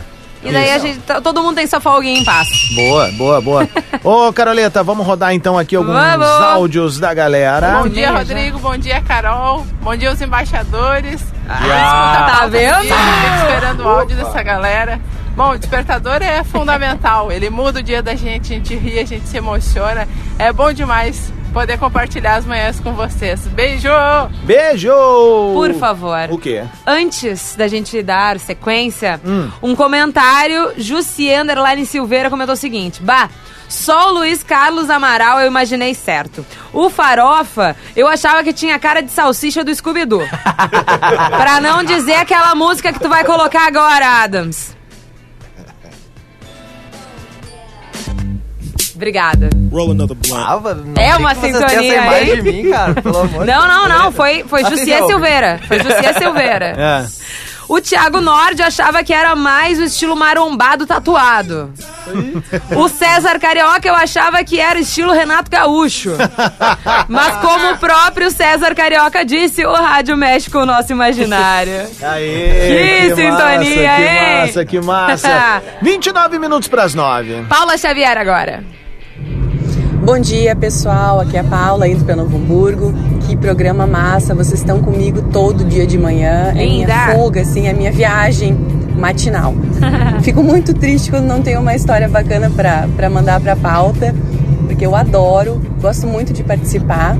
E 0.45 0.51
daí 0.51 0.71
a 0.73 0.79
gente, 0.79 0.99
todo 1.23 1.41
mundo 1.43 1.55
tem 1.57 1.67
sua 1.67 1.81
folguinha 1.81 2.19
em 2.21 2.25
paz. 2.25 2.49
Boa, 2.75 3.09
boa, 3.13 3.41
boa. 3.41 3.69
Ô, 4.03 4.33
Caroleta, 4.33 4.83
vamos 4.83 5.07
rodar 5.07 5.33
então 5.33 5.57
aqui 5.57 5.77
alguns 5.77 5.95
Vamos. 5.95 6.27
áudios 6.27 6.99
da 6.99 7.15
galera. 7.15 7.81
Bom 7.83 7.89
dia, 7.89 8.11
Rodrigo. 8.11 8.59
Bom 8.59 8.77
dia, 8.77 9.01
Carol. 9.03 9.65
Bom 9.81 9.95
dia, 9.97 10.11
os 10.13 10.21
embaixadores. 10.21 11.23
Ah, 11.49 12.37
Tá 12.41 12.47
vendo? 12.49 12.85
esperando 12.85 13.85
o 13.85 13.89
áudio 13.89 14.17
dessa 14.17 14.43
galera. 14.43 15.01
Bom, 15.37 15.53
o 15.53 15.59
despertador 15.59 16.21
é 16.23 16.43
fundamental. 16.45 17.31
Ele 17.31 17.49
muda 17.49 17.79
o 17.79 17.83
dia 17.83 18.03
da 18.03 18.15
gente, 18.15 18.53
a 18.53 18.57
gente 18.57 18.75
ri, 18.75 18.99
a 18.99 19.07
gente 19.07 19.27
se 19.29 19.37
emociona. 19.37 20.07
É 20.39 20.53
bom 20.53 20.73
demais 20.73 21.33
poder 21.53 21.79
compartilhar 21.79 22.37
as 22.37 22.47
manhãs 22.47 22.81
com 22.81 22.93
vocês. 22.95 23.47
Beijo! 23.49 23.89
Beijo! 24.45 24.91
Por 25.55 25.75
favor. 25.75 26.31
O 26.31 26.39
quê? 26.39 26.65
Antes 26.87 27.55
da 27.57 27.69
gente 27.69 28.03
dar 28.03 28.39
sequência, 28.41 29.21
Hum. 29.25 29.51
um 29.63 29.77
comentário, 29.77 30.73
Jussi 30.77 31.31
Underline 31.33 31.85
Silveira 31.87 32.31
comentou 32.31 32.55
o 32.55 32.57
seguinte, 32.57 33.03
bah, 33.03 33.29
só 33.69 34.11
o 34.11 34.15
Luiz 34.19 34.43
Carlos 34.43 34.91
Amaral 34.91 35.41
eu 35.41 35.47
imaginei 35.47 35.95
certo. 35.95 36.45
O 36.73 36.91
Farofa, 36.91 37.75
eu 37.97 38.07
achava 38.09 38.43
que 38.45 38.53
tinha 38.53 38.79
cara 38.79 39.01
de 39.01 39.11
salsicha 39.11 39.65
do 39.65 39.75
Scooby-Doo. 39.75 40.27
pra 40.29 41.61
não 41.61 41.83
dizer 41.83 42.15
aquela 42.15 42.55
música 42.55 42.93
que 42.93 43.01
tu 43.01 43.09
vai 43.09 43.25
colocar 43.25 43.67
agora, 43.67 44.23
Adams. 44.23 44.77
Obrigada. 49.03 49.51
É 50.97 51.17
uma 51.17 51.35
sintonia 51.35 52.03
aí. 52.03 52.41
de 52.41 52.43
mim, 52.43 52.71
cara, 52.71 52.95
pelo 52.95 53.19
amor 53.19 53.41
de 53.45 53.53
Não, 53.53 53.67
não, 53.67 53.89
não. 53.89 54.13
Foi, 54.13 54.45
foi 54.47 54.61
Jussier 54.65 54.99
Atenção. 54.99 55.09
Silveira. 55.09 55.61
Foi 55.67 55.79
Jussier 55.81 56.15
Silveira. 56.23 56.67
É. 56.79 57.07
O 57.69 57.81
Thiago 57.81 58.21
Nord 58.21 58.61
achava 58.63 59.03
que 59.03 59.13
era 59.15 59.35
mais 59.35 59.79
o 59.79 59.85
estilo 59.85 60.15
marombado 60.15 60.85
tatuado. 60.87 61.73
O 62.77 62.89
César 62.89 63.39
Carioca 63.39 63.89
eu 63.89 63.95
achava 63.95 64.45
que 64.45 64.61
era 64.61 64.79
estilo 64.79 65.13
Renato 65.13 65.51
Gaúcho. 65.51 66.11
Mas 67.09 67.37
como 67.37 67.73
o 67.73 67.79
próprio 67.79 68.31
César 68.31 68.75
Carioca 68.75 69.25
disse, 69.25 69.65
o 69.65 69.73
rádio 69.73 70.17
mexe 70.17 70.51
com 70.51 70.59
o 70.59 70.67
nosso 70.67 70.93
imaginário. 70.93 71.89
Aê, 72.03 73.09
Que 73.09 73.15
sintonia, 73.15 73.33
massa, 73.33 74.61
hein? 74.61 74.67
Que 74.67 74.81
massa, 74.81 75.25
que 75.25 75.27
massa. 75.27 75.63
29 75.81 76.39
minutos 76.39 76.69
pras 76.69 76.95
9. 76.95 77.47
Paula 77.49 77.79
Xavier 77.79 78.19
agora. 78.19 78.63
Bom 80.05 80.19
dia, 80.19 80.57
pessoal. 80.57 81.21
Aqui 81.21 81.37
é 81.37 81.41
a 81.41 81.45
Paula, 81.45 81.87
indo 81.87 82.05
para 82.05 82.17
Novo 82.17 82.37
Hamburgo. 82.37 82.93
Que 83.27 83.37
programa 83.37 83.87
massa. 83.87 84.35
Vocês 84.35 84.61
estão 84.61 84.81
comigo 84.81 85.23
todo 85.31 85.65
dia 85.65 85.87
de 85.87 85.99
manhã. 85.99 86.53
É 86.57 86.65
minha 86.65 87.15
fuga, 87.15 87.43
assim, 87.43 87.67
é 87.67 87.73
minha 87.73 87.93
viagem 87.93 88.57
matinal. 88.97 89.55
Fico 90.23 90.43
muito 90.43 90.75
triste 90.75 91.11
quando 91.11 91.27
não 91.27 91.43
tenho 91.43 91.61
uma 91.61 91.75
história 91.75 92.09
bacana 92.09 92.51
para 92.51 93.11
mandar 93.11 93.41
para 93.41 93.55
pauta, 93.55 94.15
porque 94.67 94.87
eu 94.87 94.95
adoro, 94.95 95.61
gosto 95.81 96.07
muito 96.07 96.33
de 96.33 96.43
participar. 96.43 97.17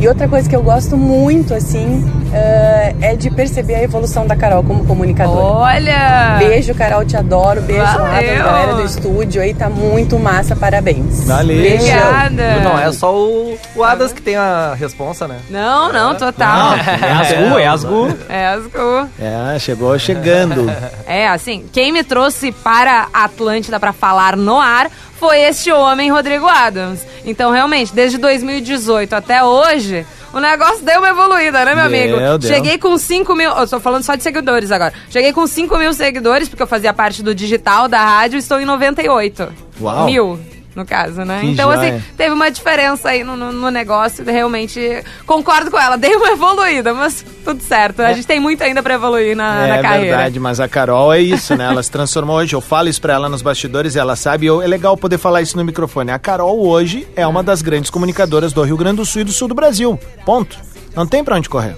E 0.00 0.08
outra 0.08 0.28
coisa 0.28 0.48
que 0.48 0.56
eu 0.56 0.62
gosto 0.62 0.96
muito, 0.96 1.54
assim, 1.54 2.04
eh, 2.34 2.94
é 3.00 3.16
de 3.16 3.30
perceber 3.30 3.76
a 3.76 3.82
evolução 3.82 4.26
da 4.26 4.34
Carol 4.34 4.64
como 4.64 4.84
comunicadora. 4.84 5.44
Olha! 5.44 6.36
Beijo, 6.38 6.74
Carol, 6.74 7.04
te 7.04 7.16
adoro. 7.16 7.62
Beijo, 7.62 7.82
Valeu! 7.82 8.06
Adam, 8.06 8.44
galera 8.44 8.74
do 8.74 8.84
estúdio 8.84 9.40
aí, 9.40 9.54
tá 9.54 9.70
muito 9.70 10.18
massa, 10.18 10.56
parabéns. 10.56 11.24
Valeu. 11.24 11.56
Obrigada. 11.56 12.60
Não, 12.60 12.78
é 12.78 12.92
só 12.92 13.14
o, 13.14 13.56
o 13.76 13.84
Adas 13.84 14.12
que 14.12 14.20
tem 14.20 14.34
a 14.34 14.74
responsa, 14.76 15.28
né? 15.28 15.38
Não, 15.48 15.92
não, 15.92 16.14
total. 16.14 16.74
É 17.04 17.12
Asgu, 17.12 17.58
é 17.58 17.66
Asgu. 17.66 18.18
É 18.28 18.46
Asgu. 18.46 19.08
É, 19.20 19.58
chegou 19.58 19.98
chegando. 19.98 20.70
É, 21.06 21.28
assim, 21.28 21.64
quem 21.72 21.92
me 21.92 22.02
trouxe 22.02 22.50
para 22.50 23.08
a 23.12 23.24
Atlântida 23.24 23.78
para 23.78 23.92
falar 23.92 24.36
no 24.36 24.58
ar 24.58 24.90
foi 25.18 25.40
este 25.40 25.70
homem, 25.72 26.10
Rodrigo 26.10 26.46
Adams. 26.46 27.00
Então, 27.24 27.50
realmente, 27.50 27.94
desde 27.94 28.18
2018 28.18 29.14
até 29.14 29.42
hoje, 29.42 30.04
o 30.34 30.40
negócio 30.40 30.84
deu 30.84 30.98
uma 30.98 31.08
evoluída, 31.10 31.64
né, 31.64 31.74
meu 31.74 31.88
Deu, 31.88 32.00
amigo? 32.18 32.38
deu. 32.38 32.48
Cheguei 32.48 32.78
com 32.78 32.96
5 32.98 33.34
mil. 33.34 33.50
Eu 33.50 33.68
tô 33.68 33.80
falando 33.80 34.02
só 34.02 34.14
de 34.14 34.22
seguidores 34.22 34.70
agora. 34.70 34.92
Cheguei 35.10 35.32
com 35.32 35.46
5 35.46 35.78
mil 35.78 35.92
seguidores, 35.92 36.48
porque 36.48 36.62
eu 36.62 36.66
fazia 36.66 36.92
parte 36.92 37.22
do 37.22 37.34
digital 37.34 37.88
da 37.88 38.04
rádio, 38.04 38.38
estou 38.38 38.60
em 38.60 38.64
98. 38.64 39.52
Uau. 39.80 40.06
Mil. 40.06 40.38
No 40.74 40.84
caso, 40.84 41.24
né? 41.24 41.38
Que 41.40 41.46
então, 41.50 41.72
joia. 41.72 41.94
assim, 41.96 42.04
teve 42.16 42.34
uma 42.34 42.50
diferença 42.50 43.08
aí 43.10 43.22
no, 43.22 43.36
no, 43.36 43.52
no 43.52 43.70
negócio. 43.70 44.24
Realmente, 44.24 45.04
concordo 45.24 45.70
com 45.70 45.78
ela. 45.78 45.96
Dei 45.98 46.16
uma 46.16 46.30
evoluída, 46.30 46.92
mas 46.92 47.24
tudo 47.44 47.62
certo. 47.62 48.00
A 48.02 48.12
gente 48.12 48.26
tem 48.26 48.40
muito 48.40 48.62
ainda 48.62 48.82
pra 48.82 48.94
evoluir 48.94 49.36
na, 49.36 49.68
na 49.68 49.76
é 49.76 49.82
carreira. 49.82 50.16
verdade, 50.16 50.40
mas 50.40 50.58
a 50.58 50.66
Carol 50.68 51.12
é 51.14 51.20
isso, 51.20 51.54
né? 51.56 51.66
Ela 51.66 51.82
se 51.82 51.90
transformou 51.90 52.36
hoje. 52.36 52.54
Eu 52.56 52.60
falo 52.60 52.88
isso 52.88 53.00
pra 53.00 53.14
ela 53.14 53.28
nos 53.28 53.40
bastidores 53.40 53.94
e 53.94 53.98
ela 54.00 54.16
sabe. 54.16 54.46
eu- 54.46 54.60
é 54.62 54.66
legal 54.66 54.96
poder 54.96 55.18
falar 55.18 55.42
isso 55.42 55.56
no 55.56 55.64
microfone. 55.64 56.10
A 56.10 56.18
Carol 56.18 56.66
hoje 56.66 57.06
é 57.14 57.24
uma 57.26 57.42
das 57.42 57.62
grandes 57.62 57.88
comunicadoras 57.90 58.52
do 58.52 58.62
Rio 58.62 58.76
Grande 58.76 58.96
do 58.96 59.04
Sul 59.06 59.20
e 59.22 59.24
do 59.24 59.32
sul 59.32 59.46
do 59.48 59.54
Brasil. 59.54 59.98
Ponto. 60.26 60.58
Não 60.96 61.06
tem 61.06 61.22
pra 61.22 61.36
onde 61.36 61.48
correr. 61.48 61.76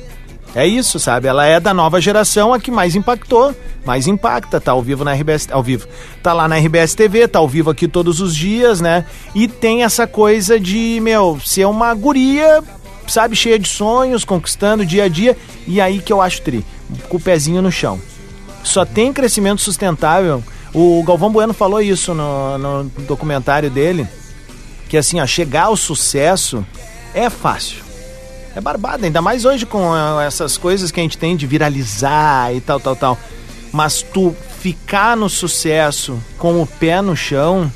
É 0.57 0.67
isso, 0.67 0.99
sabe? 0.99 1.29
Ela 1.29 1.45
é 1.45 1.61
da 1.61 1.75
nova 1.75 2.01
geração, 2.01 2.55
a 2.55 2.59
que 2.59 2.71
mais 2.71 2.97
impactou, 2.97 3.55
mais 3.85 4.07
impacta, 4.07 4.59
tá 4.59 4.73
ao 4.73 4.81
vivo 4.81 5.05
na 5.05 5.13
RBS, 5.13 5.49
ao 5.51 5.63
vivo. 5.63 5.87
Tá 6.23 6.33
lá 6.33 6.49
na 6.49 6.57
RBS 6.57 6.95
TV, 6.95 7.29
tá 7.29 7.39
ao 7.39 7.47
vivo 7.47 7.69
aqui 7.69 7.87
todos 7.87 8.23
os 8.23 8.35
dias, 8.35 8.81
né? 8.81 9.05
E 9.35 9.47
tem 9.49 9.85
essa 9.85 10.07
coisa 10.07 10.59
de, 10.59 10.99
meu, 11.03 11.39
ser 11.45 11.67
uma 11.67 11.93
guria, 11.93 12.65
sabe, 13.07 13.37
cheia 13.37 13.59
de 13.59 13.69
sonhos, 13.69 14.25
conquistando 14.25 14.87
dia 14.87 15.05
a 15.05 15.09
dia, 15.09 15.37
e 15.67 15.79
aí 15.79 15.99
que 16.01 16.11
eu 16.11 16.23
acho 16.23 16.41
tri, 16.41 16.65
com 17.07 17.19
o 17.19 17.21
pezinho 17.21 17.61
no 17.61 17.71
chão. 17.71 18.01
Só 18.65 18.87
tem 18.87 19.13
crescimento 19.13 19.61
sustentável. 19.61 20.43
O 20.73 21.03
Galvão 21.03 21.31
Bueno 21.31 21.53
falou 21.53 21.83
isso 21.83 22.15
no, 22.15 22.57
no 22.57 22.85
documentário 23.01 23.69
dele, 23.69 24.09
que 24.89 24.97
assim, 24.97 25.21
ó, 25.21 25.27
chegar 25.27 25.65
ao 25.65 25.77
sucesso 25.77 26.65
é 27.13 27.29
fácil. 27.29 27.86
É 28.57 28.61
barbada, 28.61 29.05
ainda 29.07 29.21
mais 29.23 29.45
hoje 29.45 29.67
com 29.67 29.93
ah, 29.93 30.25
essas 30.27 30.57
coisas 30.57 30.91
que 30.91 30.99
a 30.99 31.03
gente 31.03 31.19
tem 31.19 31.37
de 31.37 31.47
viralizar 31.47 32.53
e 32.55 32.61
tal, 32.61 32.81
tal, 32.81 32.97
tal. 32.97 33.19
Mas 33.71 34.01
tu 34.01 34.35
ficar 34.61 35.15
no 35.17 35.29
sucesso 35.29 36.19
com 36.39 36.63
o 36.63 36.67
pé 36.67 37.03
no 37.03 37.15
chão, 37.15 37.71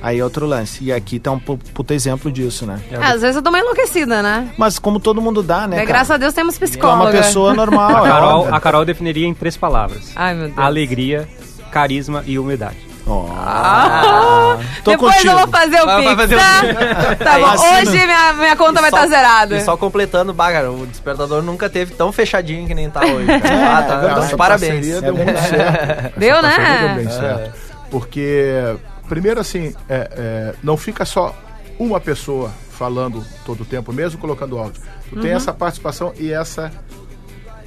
aí 0.00 0.20
é 0.20 0.22
outro 0.24 0.46
lance. 0.46 0.84
E 0.84 0.92
aqui 0.92 1.18
tá 1.18 1.32
um 1.32 1.38
pu- 1.40 1.58
puta 1.74 1.94
exemplo 1.94 2.30
disso, 2.30 2.64
né? 2.64 2.80
É, 2.92 2.96
às 2.96 3.20
vezes 3.22 3.34
eu 3.36 3.42
dou 3.42 3.52
uma 3.52 3.58
enlouquecida, 3.58 4.22
né? 4.22 4.52
Mas 4.56 4.78
como 4.78 5.00
todo 5.00 5.20
mundo 5.20 5.42
dá, 5.42 5.66
né? 5.66 5.78
Cara? 5.78 5.86
graças 5.88 6.10
a 6.12 6.16
Deus 6.16 6.32
temos 6.32 6.56
Tu 6.56 6.64
é 6.64 6.68
psicóloga. 6.68 7.02
uma 7.04 7.10
pessoa 7.10 7.52
normal, 7.52 8.04
A 8.04 8.06
é 8.06 8.10
Carol, 8.10 8.54
a 8.54 8.60
Carol 8.60 8.84
definiria 8.84 9.26
em 9.26 9.34
três 9.34 9.56
palavras: 9.56 10.12
Ai, 10.14 10.32
meu 10.34 10.46
Deus. 10.46 10.58
alegria, 10.58 11.28
carisma 11.72 12.22
e 12.24 12.38
humildade. 12.38 12.76
Ah. 13.12 14.58
Tô 14.84 14.90
Depois 14.92 15.14
contigo. 15.16 15.32
eu 15.32 15.38
vou 15.38 15.48
fazer 15.48 15.80
o 15.80 15.86
Vai- 15.86 16.02
vai 16.02 16.16
Pix, 16.16 16.16
fazer 16.16 16.34
o 16.34 16.38
tá? 16.38 17.16
Tá 17.24 17.38
bom, 17.38 17.46
Assina. 17.46 17.78
hoje 17.90 18.06
minha, 18.06 18.32
minha 18.34 18.56
conta 18.56 18.80
vai 18.80 18.90
E 18.90 18.94
estar 18.94 19.02
só- 19.02 19.08
zerada. 19.08 19.56
E 19.56 19.60
só 19.62 19.76
completando, 19.76 20.32
bah, 20.34 20.52
cara, 20.52 20.70
o 20.70 20.86
despertador 20.86 21.42
nunca 21.42 21.68
teve 21.70 21.94
tão 21.94 22.12
fechadinho 22.12 22.66
que 22.66 22.74
nem 22.74 22.90
tá 22.90 23.00
hoje. 23.00 23.26
É, 23.30 23.64
Ah, 23.64 23.82
tá, 23.82 23.96
então, 24.04 24.24
essa 24.24 24.36
parabéns. 24.36 24.72
parceria 24.74 25.00
deu 25.00 25.14
muito 25.16 25.38
certo. 25.40 26.12
Deu, 26.18 26.42
né? 26.42 26.78
Deu 26.86 26.94
bem 26.96 27.06
É. 27.06 27.10
certo. 27.10 27.52
Porque, 27.90 28.76
primeiro 29.08 29.40
assim, 29.40 29.74
é, 29.88 30.10
é, 30.12 30.54
não 30.62 30.76
fica 30.76 31.04
só 31.04 31.34
uma 31.78 32.00
pessoa 32.00 32.50
falando 32.70 33.24
todo 33.44 33.62
o 33.62 33.64
tempo, 33.64 33.92
mesmo 33.92 34.20
colocando 34.20 34.58
áudio. 34.58 34.80
Tu 35.08 35.20
tem 35.20 35.30
Uhum. 35.30 35.36
essa 35.36 35.52
participação 35.52 36.12
e 36.18 36.32
essa 36.32 36.70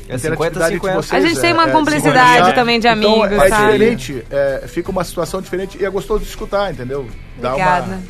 É 0.10 0.16
interatividade 0.16 0.76
50-50. 0.76 0.76
entre 0.76 0.92
vocês, 0.92 1.24
A 1.24 1.28
gente 1.28 1.40
tem 1.40 1.50
é- 1.52 1.54
uma 1.54 1.70
é 1.70 1.72
cumplicidade 1.72 2.30
sincronia. 2.34 2.54
também 2.54 2.80
de 2.80 2.88
Então, 2.88 3.22
amigos, 3.24 3.32
é 3.44 3.50
sabe? 3.50 3.72
diferente, 3.74 4.26
é, 4.30 4.64
fica 4.68 4.92
uma 4.92 5.04
situação 5.04 5.42
diferente 5.42 5.78
e 5.80 5.86
é 5.86 5.90
gostoso 5.90 6.24
de 6.24 6.30
escutar, 6.30 6.72
entendeu? 6.72 7.08
Obrigada. 7.38 7.86
uma... 7.86 8.02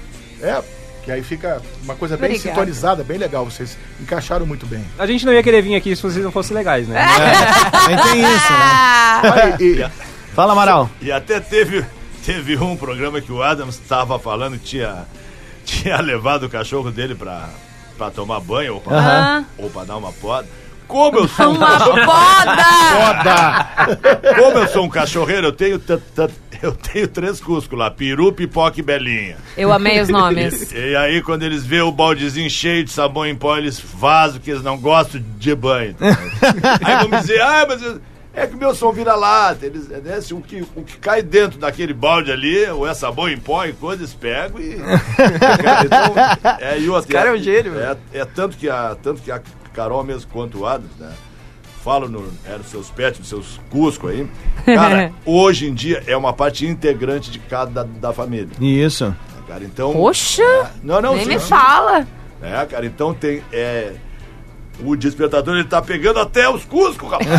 É, 0.48 0.62
que 1.04 1.12
aí 1.12 1.22
fica 1.24 1.62
uma 1.84 1.96
coisa 1.96 2.16
bem 2.18 2.30
Obrigada. 2.32 2.50
sintonizada, 2.56 3.04
bem 3.04 3.18
legal. 3.18 3.46
Vocês 3.46 3.78
encaixaram 4.00 4.46
muito 4.46 4.66
bem. 4.66 4.84
A 4.98 5.06
gente 5.06 5.26
não 5.26 5.34
ia 5.34 5.42
querer 5.44 5.62
vir 5.62 5.76
aqui 5.76 5.96
se 5.96 6.02
vocês 6.02 6.24
não 6.24 6.32
fossem 6.32 6.56
legais, 6.56 6.88
né? 6.88 7.00
Também 7.72 7.98
tem 7.98 8.22
isso, 8.22 8.54
né? 8.54 9.56
Aí, 9.60 9.66
e- 9.82 10.12
Fala, 10.34 10.54
Amaral. 10.54 10.90
E 11.02 11.12
até 11.12 11.40
teve, 11.40 11.84
teve 12.26 12.56
um 12.58 12.76
programa 12.78 13.20
que 13.20 13.32
o 13.32 13.44
Adams 13.44 13.76
estava 13.76 14.18
falando 14.18 14.58
que 14.58 14.64
tinha, 14.66 15.06
tinha 15.66 16.00
levado 16.02 16.44
o 16.46 16.50
cachorro 16.50 16.90
dele 16.92 17.14
pra, 17.16 17.50
pra 17.98 18.10
tomar 18.10 18.40
banho 18.40 18.76
ou 18.76 18.82
pra, 18.82 18.98
Aham. 18.98 19.46
ou 19.58 19.70
pra 19.70 19.84
dar 19.84 19.98
uma 19.98 20.12
poda. 20.14 20.48
Como 20.92 21.20
eu 21.20 21.28
sou 21.30 21.48
um 21.48 21.56
Uma 21.56 21.80
poda! 22.06 23.68
Como 24.36 24.58
eu 24.58 24.68
sou 24.68 24.84
um 24.84 24.90
cachorreiro, 24.90 25.48
eu 25.48 25.52
tenho, 25.54 25.82
eu 26.62 26.74
tenho 26.74 27.08
três 27.08 27.40
cuscos 27.40 27.80
lá: 27.80 27.90
peru, 27.90 28.34
pipoca 28.34 28.78
e 28.78 28.84
belinha. 28.84 29.38
Eu 29.56 29.72
amei 29.72 30.02
os 30.02 30.10
nomes. 30.10 30.74
E, 30.74 30.76
e 30.92 30.96
aí, 30.98 31.22
quando 31.22 31.44
eles 31.44 31.66
vêem 31.66 31.82
o 31.82 31.94
baldezinho 31.94 32.50
cheio 32.50 32.84
de 32.84 32.92
sabão 32.92 33.26
em 33.26 33.34
pó, 33.36 33.58
eles 33.58 33.80
vazam 33.80 34.42
que 34.42 34.52
eles 34.52 34.64
não 34.64 34.78
gostam 34.78 35.24
de 35.38 35.56
banho. 35.56 35.96
aí 36.84 36.96
vamos 36.98 37.22
dizer, 37.22 37.42
ah, 37.42 37.66
mas 37.70 37.82
eu- 37.82 38.02
é 38.34 38.46
que 38.46 38.56
o 38.56 38.58
meu 38.58 38.76
som 38.76 38.92
vira 38.92 39.16
lata. 39.16 39.66
Eles, 39.66 39.90
é, 39.90 39.98
né, 40.00 40.20
se 40.20 40.34
o, 40.34 40.42
que, 40.42 40.62
o 40.76 40.84
que 40.84 40.98
cai 40.98 41.22
dentro 41.22 41.58
daquele 41.58 41.94
balde 41.94 42.34
ali, 42.34 42.66
ou 42.68 42.86
é 42.86 42.94
sabão 42.94 43.30
em 43.30 43.38
pó 43.38 43.64
e 43.66 43.72
coisa, 43.72 44.02
eles 44.02 44.14
pegam 44.14 44.60
e. 44.60 44.76
Cara, 45.64 45.86
então, 45.86 46.58
é, 46.60 46.80
e 46.80 46.90
outra, 46.90 47.12
cara 47.14 47.30
é 47.30 47.34
um 47.34 47.38
gênio, 47.38 47.80
é, 47.80 47.96
é 48.14 48.26
tanto, 48.26 48.58
que 48.58 48.70
a, 48.70 48.96
tanto 49.02 49.22
que 49.22 49.32
a 49.32 49.42
Carol 49.74 50.04
mesmo 50.04 50.30
quanto 50.32 50.60
o 50.60 50.68
Adams, 50.68 50.96
né? 51.00 51.12
Falo 51.84 52.08
no, 52.08 52.32
é, 52.46 52.58
nos 52.58 52.68
seus 52.68 52.90
pets, 52.92 53.20
nos 53.20 53.28
seus 53.30 53.60
cusco 53.70 54.08
aí. 54.08 54.28
Cara, 54.66 55.12
hoje 55.26 55.68
em 55.68 55.74
dia 55.74 56.04
é 56.06 56.16
uma 56.16 56.32
parte 56.32 56.66
integrante 56.66 57.32
de 57.32 57.40
cada 57.40 57.84
da 57.84 58.14
família. 58.14 58.50
Isso. 58.60 59.16
Cara, 59.48 59.64
então. 59.64 59.92
Poxa! 59.92 60.44
Não, 60.84 61.02
não, 61.02 61.16
Nem 61.16 61.24
sim, 61.24 61.30
me 61.30 61.40
sim. 61.40 61.48
fala. 61.48 62.08
É, 62.42 62.66
cara, 62.66 62.86
então 62.86 63.14
tem. 63.14 63.44
É, 63.52 63.94
o 64.84 64.96
despertador 64.96 65.56
ele 65.56 65.64
tá 65.68 65.82
pegando 65.82 66.20
até 66.20 66.48
os 66.50 66.64
cuscos, 66.66 67.10
rapaz. 67.10 67.28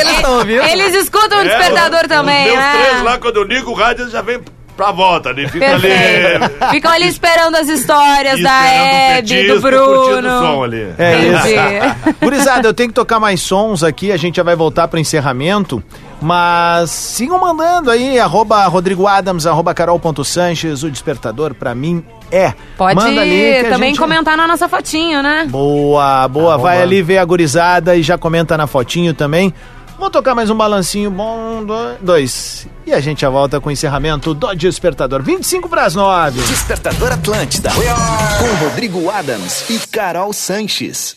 Eles? 0.00 0.70
Eles 0.72 0.94
escutam 1.04 1.38
o 1.38 1.40
É, 1.42 1.44
despertador 1.44 2.02
os 2.02 2.08
também, 2.08 2.44
meus 2.46 2.56
né? 2.58 2.72
três 2.72 3.02
lá, 3.02 3.18
quando 3.18 3.36
eu 3.36 3.44
ligo 3.44 3.70
o 3.70 3.74
rádio, 3.74 4.02
eles 4.02 4.12
já 4.12 4.22
vem 4.22 4.40
pra 4.76 4.90
volta 4.92 5.28
ali. 5.30 5.48
Fica 5.48 5.66
Perfeito. 5.66 6.44
ali. 6.44 6.70
Ficam 6.72 6.90
ali 6.92 7.08
esperando 7.08 7.54
as 7.56 7.68
histórias 7.68 8.40
da 8.42 8.66
Hebe, 8.66 9.48
do 9.48 9.60
Bruno. 9.60 10.28
o 10.28 10.40
som 10.42 10.62
ali. 10.64 10.92
É 10.98 11.18
isso. 11.18 12.14
Gurizada, 12.22 12.68
eu 12.68 12.74
tenho 12.74 12.88
que 12.88 12.94
tocar 12.94 13.18
mais 13.20 13.40
sons 13.40 13.82
aqui, 13.82 14.10
a 14.12 14.16
gente 14.16 14.36
já 14.36 14.42
vai 14.42 14.56
voltar 14.56 14.88
para 14.88 14.98
encerramento. 15.00 15.82
Mas 16.20 16.90
sigam 16.90 17.38
mandando 17.38 17.90
aí, 17.90 18.18
arroba 18.18 18.64
Rodrigo 18.66 19.06
Adams, 19.06 19.46
arroba 19.46 19.74
carol.sanches, 19.74 20.82
o 20.82 20.90
despertador 20.90 21.52
pra 21.54 21.74
mim 21.74 22.02
é. 22.32 22.54
Pode 22.78 22.94
Manda 22.94 23.20
ali 23.20 23.62
também 23.68 23.90
gente- 23.90 23.98
comentar 23.98 24.34
na 24.36 24.46
nossa 24.46 24.66
fotinho, 24.68 25.22
né? 25.22 25.46
Boa, 25.50 26.26
boa. 26.28 26.54
Arroba. 26.54 26.62
Vai 26.68 26.80
ali 26.80 27.02
ver 27.02 27.18
a 27.18 27.24
gurizada 27.24 27.94
e 27.94 28.02
já 28.02 28.16
comenta 28.16 28.56
na 28.56 28.66
fotinho 28.66 29.12
também. 29.12 29.52
Vou 29.98 30.10
tocar 30.10 30.34
mais 30.34 30.50
um 30.50 30.56
balancinho 30.56 31.10
bom, 31.10 31.64
do- 31.64 31.94
dois. 32.00 32.66
E 32.86 32.92
a 32.92 33.00
gente 33.00 33.22
já 33.22 33.30
volta 33.30 33.60
com 33.60 33.68
o 33.68 33.72
encerramento 33.72 34.34
do 34.34 34.54
Despertador. 34.54 35.22
25 35.22 35.68
para 35.68 35.84
as 35.84 35.94
9. 35.94 36.40
Despertador 36.42 37.12
Atlântida. 37.12 37.70
Com 37.70 38.64
Rodrigo 38.64 39.08
Adams 39.10 39.64
e 39.70 39.78
Carol 39.86 40.32
Sanches. 40.32 41.14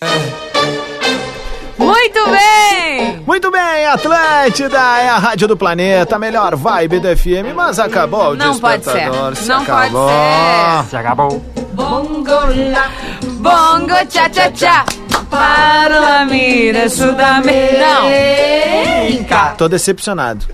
Muito 1.78 2.20
bem! 2.30 3.22
Muito 3.26 3.52
bem, 3.52 3.86
Atlântida 3.86 4.78
é 5.00 5.10
a 5.10 5.18
rádio 5.18 5.48
do 5.48 5.58
planeta, 5.58 6.16
a 6.16 6.20
melhor 6.20 6.56
vibe 6.56 7.00
do 7.00 7.16
FM, 7.16 7.54
mas 7.56 7.78
acabou 7.80 8.32
o 8.32 8.36
Não 8.36 8.58
pode 8.60 8.84
ser. 8.84 8.94
Despertador. 8.94 9.36
se 9.36 9.48
Não 9.48 9.64
pode 9.66 9.72
acabou. 9.80 10.10
ser. 10.10 10.90
Se 10.90 10.98
acabou. 10.98 11.46
Bongo 11.74 12.32
lá, 12.72 12.92
bongo 13.40 13.94
cha 14.10 14.30
cha 14.34 14.86
cha. 15.18 15.26
Parlami 15.30 16.74
de 16.74 16.90
Sudamérica. 16.90 19.54
Tô 19.58 19.68
decepcionado. 19.68 20.46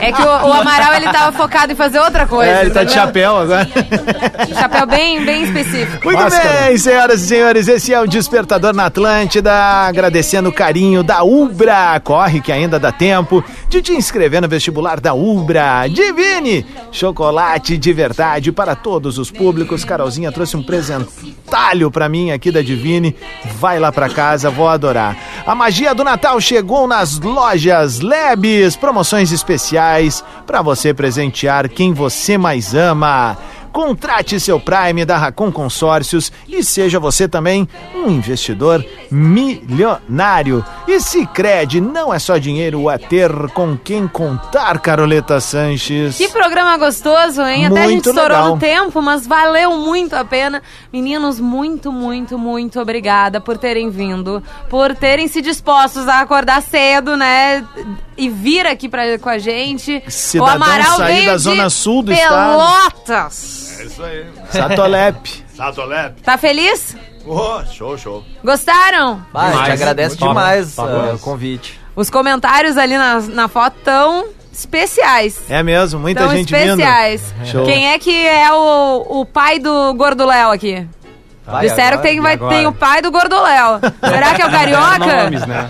É 0.00 0.12
que 0.12 0.22
o, 0.22 0.26
o 0.26 0.52
Amaral 0.52 0.94
ele 0.94 1.10
tava 1.10 1.36
focado 1.36 1.72
em 1.72 1.76
fazer 1.76 1.98
outra 1.98 2.26
coisa. 2.26 2.50
É, 2.50 2.60
ele 2.62 2.70
tá 2.70 2.84
de 2.84 2.92
chapéu 2.92 3.38
agora. 3.38 3.68
Chapéu 4.52 4.86
bem, 4.86 5.24
bem 5.24 5.44
específico. 5.44 6.04
Muito 6.04 6.22
bem, 6.30 6.78
senhoras 6.78 7.22
e 7.22 7.26
senhores, 7.26 7.68
esse 7.68 7.92
é 7.92 8.00
o 8.00 8.06
Despertador 8.06 8.74
na 8.74 8.86
Atlântida, 8.86 9.52
agradecendo 9.52 10.48
o 10.48 10.52
carinho 10.52 11.02
da 11.02 11.22
Ubra. 11.22 12.00
Corre 12.00 12.40
que 12.40 12.52
ainda 12.52 12.78
dá 12.78 12.92
tempo 12.92 13.44
de 13.68 13.82
te 13.82 13.92
inscrever 13.92 14.42
no 14.42 14.48
vestibular 14.48 15.00
da 15.00 15.14
Ubra. 15.14 15.86
Divine, 15.88 16.66
chocolate 16.90 17.78
de 17.78 17.92
verdade 17.92 18.52
para 18.52 18.74
todos 18.74 19.18
os 19.18 19.30
públicos. 19.30 19.84
Carolzinha 19.84 20.32
trouxe 20.32 20.56
um 20.56 20.62
presentalho 21.46 21.90
pra 21.90 22.08
mim 22.08 22.32
aqui 22.32 22.50
da 22.50 22.60
Divine. 22.60 23.14
Vai 23.58 23.78
lá 23.78 23.92
pra 23.92 24.08
casa, 24.08 24.50
vou 24.50 24.68
adorar. 24.68 25.16
A 25.46 25.54
magia 25.54 25.94
do 25.94 26.04
Natal 26.04 26.40
chegou 26.40 26.86
nas 26.86 27.18
lojas 27.18 28.00
Lebes, 28.00 28.76
promoções 28.76 29.32
especiais 29.32 30.24
para 30.46 30.60
você 30.60 30.92
presentear 30.92 31.68
quem 31.68 31.92
você 31.92 32.36
mais 32.36 32.74
ama. 32.74 33.38
Contrate 33.76 34.40
seu 34.40 34.58
Prime 34.58 35.04
da 35.04 35.18
Racon 35.18 35.52
Consórcios 35.52 36.32
e 36.48 36.64
seja 36.64 36.98
você 36.98 37.28
também 37.28 37.68
um 37.94 38.08
investidor 38.08 38.82
milionário. 39.10 40.64
E 40.88 40.98
Sicredi 40.98 41.78
não 41.78 42.12
é 42.12 42.18
só 42.18 42.38
dinheiro 42.38 42.88
a 42.88 42.98
ter 42.98 43.30
com 43.50 43.76
quem 43.76 44.08
contar, 44.08 44.78
Caroleta 44.78 45.38
Sanches. 45.40 46.16
Que 46.16 46.28
programa 46.28 46.78
gostoso, 46.78 47.42
hein? 47.42 47.66
Até 47.66 47.80
a 47.80 47.82
gente 47.82 47.92
Muito 47.92 48.08
estourou 48.08 48.36
legal. 48.38 48.54
no 48.54 48.58
tempo, 48.58 49.02
mas 49.02 49.26
valeu 49.26 49.76
muito 49.76 50.16
a 50.16 50.24
pena. 50.24 50.62
Meninos, 50.90 51.38
muito, 51.38 51.92
muito, 51.92 52.38
muito 52.38 52.80
obrigada 52.80 53.42
por 53.42 53.58
terem 53.58 53.90
vindo, 53.90 54.42
por 54.70 54.94
terem 54.96 55.28
se 55.28 55.42
dispostos 55.42 56.08
a 56.08 56.22
acordar 56.22 56.62
cedo, 56.62 57.14
né? 57.14 57.62
E 58.16 58.28
vir 58.28 58.66
aqui 58.66 58.88
pra, 58.88 59.18
com 59.18 59.28
a 59.28 59.38
gente. 59.38 60.02
Cidadão 60.08 60.52
o 60.52 60.56
Amaral 60.56 60.96
sair 60.96 61.14
veio 61.16 61.26
da 61.26 61.36
de 61.36 61.42
zona 61.42 61.70
sul 61.70 62.02
do 62.02 62.12
estado. 62.12 62.58
Pelotas. 62.58 63.78
É 63.80 63.84
isso 63.84 64.02
aí. 64.02 64.26
Satolep. 64.50 65.44
Satolep. 65.54 66.22
Tá 66.22 66.38
feliz? 66.38 66.96
Oh, 67.26 67.64
show, 67.72 67.98
show. 67.98 68.24
Gostaram? 68.42 69.16
Gente 69.16 69.26
Demais. 69.32 69.68
agradece 69.70 70.16
Top. 70.16 70.28
demais 70.28 70.78
ah, 70.78 71.12
o 71.14 71.18
convite. 71.18 71.78
Os 71.94 72.08
comentários 72.08 72.76
ali 72.76 72.96
na, 72.96 73.20
na 73.20 73.48
foto 73.48 73.74
tão 73.84 74.28
especiais. 74.52 75.40
É 75.50 75.62
mesmo, 75.62 76.00
muita 76.00 76.20
Tão 76.20 76.30
gente 76.30 76.54
especiais. 76.54 77.22
vindo. 77.38 77.46
Show. 77.50 77.64
Quem 77.66 77.88
é 77.88 77.98
que 77.98 78.26
é 78.26 78.52
o, 78.52 79.20
o 79.20 79.26
pai 79.26 79.58
do 79.58 79.92
Gordo 79.94 80.24
Léo 80.24 80.50
aqui? 80.50 80.86
Vai, 81.46 81.68
Disseram 81.68 81.98
que 81.98 82.02
tem, 82.02 82.20
vai, 82.20 82.36
tem 82.36 82.66
o 82.66 82.72
pai 82.72 83.00
do 83.00 83.10
Gordo 83.10 83.40
Léo. 83.40 83.78
Será 84.02 84.34
que 84.34 84.42
é 84.42 84.46
o 84.46 84.50
Carioca? 84.50 85.22
Nomes, 85.24 85.46
né? 85.46 85.68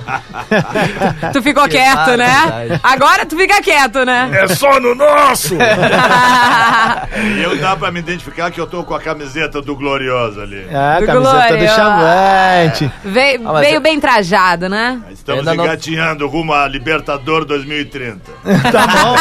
Tu 1.32 1.42
ficou 1.42 1.64
Que 1.64 1.70
quieto, 1.70 2.16
né? 2.16 2.28
barbaridade. 2.28 2.80
Agora 2.82 3.26
tu 3.26 3.36
fica 3.36 3.60
quieto, 3.62 4.04
né? 4.04 4.30
É 4.32 4.48
só 4.48 4.78
no 4.80 4.94
nosso! 4.94 5.54
E 5.54 7.42
eu 7.42 7.56
dá 7.58 7.76
pra 7.76 7.90
me 7.90 8.00
identificar 8.00 8.50
que 8.50 8.60
eu 8.60 8.66
tô 8.66 8.84
com 8.84 8.94
a 8.94 9.00
camiseta 9.00 9.60
do 9.60 9.74
Glorioso 9.76 10.40
ali. 10.40 10.66
Ah, 10.72 10.98
Do 11.00 11.06
camiseta 11.06 11.12
do 11.16 11.20
Glória. 11.58 11.68
Chavante. 11.68 12.92
veio 13.04 13.48
Ah, 13.48 13.60
veio 13.60 13.74
eu- 13.76 13.80
bem 13.80 13.98
trajado, 14.00 14.68
né? 14.68 15.00
Estamos 15.10 15.40
Ainda 15.46 15.54
não- 15.54 15.64
engatinhando 15.64 16.26
rumo 16.28 16.52
a 16.52 16.66
Libertador 16.68 17.44
2030. 17.44 18.20
Tá 18.72 18.86
bom. 18.86 19.16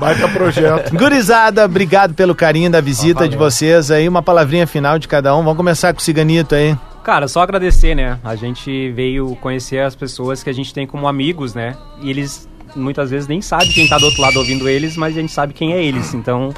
Baita 0.00 0.28
projeto. 0.28 0.90
Gurizada, 0.96 1.64
obrigado 1.64 2.14
pelo 2.14 2.34
carinho 2.34 2.70
da 2.70 2.80
visita 2.80 3.28
de 3.28 3.36
vocês 3.36 3.90
aí. 3.90 4.08
Uma 4.08 4.22
palavrinha 4.22 4.66
final 4.66 4.87
de 4.96 5.08
cada 5.08 5.34
um. 5.34 5.42
Vamos 5.42 5.56
começar 5.56 5.92
com 5.92 5.98
o 5.98 6.02
Ciganito 6.02 6.54
aí. 6.54 6.76
Cara, 7.02 7.26
só 7.26 7.42
agradecer, 7.42 7.94
né? 7.94 8.18
A 8.22 8.36
gente 8.36 8.92
veio 8.92 9.34
conhecer 9.36 9.80
as 9.80 9.96
pessoas 9.96 10.42
que 10.42 10.50
a 10.50 10.52
gente 10.52 10.72
tem 10.72 10.86
como 10.86 11.08
amigos, 11.08 11.54
né? 11.54 11.74
E 12.00 12.10
eles 12.10 12.48
muitas 12.76 13.10
vezes 13.10 13.26
nem 13.26 13.40
sabem 13.40 13.70
quem 13.70 13.88
tá 13.88 13.98
do 13.98 14.04
outro 14.06 14.22
lado 14.22 14.38
ouvindo 14.38 14.68
eles, 14.68 14.96
mas 14.96 15.16
a 15.16 15.20
gente 15.20 15.32
sabe 15.32 15.52
quem 15.52 15.72
é 15.72 15.82
eles. 15.82 16.14
Então, 16.14 16.52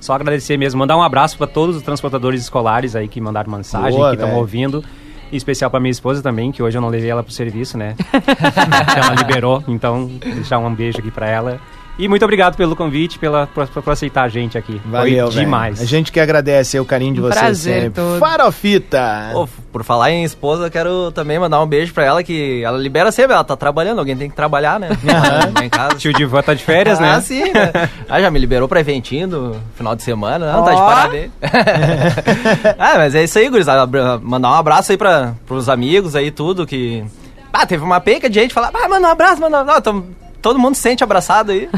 só 0.00 0.14
agradecer 0.14 0.56
mesmo. 0.56 0.78
Mandar 0.78 0.96
um 0.96 1.02
abraço 1.02 1.36
para 1.36 1.46
todos 1.46 1.76
os 1.76 1.82
transportadores 1.82 2.40
escolares 2.40 2.94
aí 2.94 3.08
que 3.08 3.20
mandaram 3.20 3.50
mensagem, 3.50 3.98
Boa, 3.98 4.16
que 4.16 4.22
estão 4.22 4.36
ouvindo. 4.36 4.84
Em 5.32 5.36
especial 5.36 5.68
pra 5.70 5.80
minha 5.80 5.90
esposa 5.90 6.22
também, 6.22 6.52
que 6.52 6.62
hoje 6.62 6.78
eu 6.78 6.80
não 6.80 6.88
levei 6.88 7.10
ela 7.10 7.22
pro 7.22 7.32
serviço, 7.32 7.76
né? 7.76 7.96
ela 8.96 9.14
liberou, 9.16 9.64
então 9.66 10.06
deixar 10.22 10.58
um 10.58 10.72
beijo 10.72 10.98
aqui 10.98 11.10
pra 11.10 11.28
ela. 11.28 11.60
E 11.98 12.08
muito 12.08 12.22
obrigado 12.24 12.56
pelo 12.56 12.76
convite, 12.76 13.18
pela, 13.18 13.46
por, 13.46 13.66
por 13.66 13.90
aceitar 13.90 14.24
a 14.24 14.28
gente 14.28 14.58
aqui. 14.58 14.78
Valeu, 14.84 15.32
Foi 15.32 15.40
demais. 15.40 15.76
velho. 15.78 15.86
A 15.86 15.88
gente 15.88 16.12
que 16.12 16.20
agradece 16.20 16.76
aí 16.76 16.80
o 16.80 16.84
carinho 16.84 17.14
de 17.14 17.20
Um 17.20 17.22
vocês 17.24 17.38
prazer 17.40 17.82
sempre. 17.84 18.02
todo. 18.02 18.18
Farofita! 18.18 19.30
Pô, 19.32 19.48
por 19.72 19.82
falar 19.82 20.10
em 20.10 20.22
esposa, 20.22 20.66
eu 20.66 20.70
quero 20.70 21.10
também 21.12 21.38
mandar 21.38 21.62
um 21.62 21.66
beijo 21.66 21.94
pra 21.94 22.04
ela, 22.04 22.22
que 22.22 22.62
ela 22.62 22.76
libera 22.76 23.10
sempre, 23.10 23.32
ela 23.32 23.42
tá 23.44 23.56
trabalhando, 23.56 23.98
alguém 23.98 24.14
tem 24.14 24.28
que 24.28 24.36
trabalhar, 24.36 24.78
né? 24.78 24.90
Lá 25.58 25.64
em 25.64 25.70
casa. 25.70 25.94
Tio 25.96 26.12
Divan 26.12 26.42
tá 26.42 26.52
de 26.52 26.62
férias, 26.62 26.98
né? 27.00 27.14
Ah, 27.14 27.20
sim, 27.22 27.44
né? 27.50 27.72
Ah, 28.08 28.20
já 28.20 28.30
me 28.30 28.38
liberou 28.38 28.68
pra 28.68 28.80
eventinho 28.80 29.26
do 29.28 29.56
final 29.74 29.96
de 29.96 30.02
semana, 30.02 30.52
não, 30.52 30.64
tá 30.64 30.70
de 30.74 30.80
parabéns. 30.80 31.30
ah, 32.78 32.94
mas 32.96 33.14
é 33.14 33.24
isso 33.24 33.38
aí, 33.38 33.48
gurizada. 33.48 33.86
Mandar 34.22 34.50
um 34.50 34.54
abraço 34.54 34.92
aí 34.92 34.98
pra, 34.98 35.34
pros 35.46 35.66
amigos 35.68 36.14
aí, 36.14 36.30
tudo, 36.30 36.66
que... 36.66 37.02
Ah, 37.50 37.64
teve 37.64 37.82
uma 37.82 38.00
penca 38.00 38.28
de 38.28 38.38
gente 38.38 38.52
falar, 38.52 38.70
ah, 38.74 38.86
manda 38.88 39.08
um 39.08 39.10
abraço, 39.10 39.40
manda 39.40 39.56
um 39.56 39.60
abraço. 39.60 40.04
Todo 40.46 40.60
mundo 40.60 40.76
se 40.76 40.80
sente 40.82 41.02
abraçado 41.02 41.50
aí. 41.50 41.68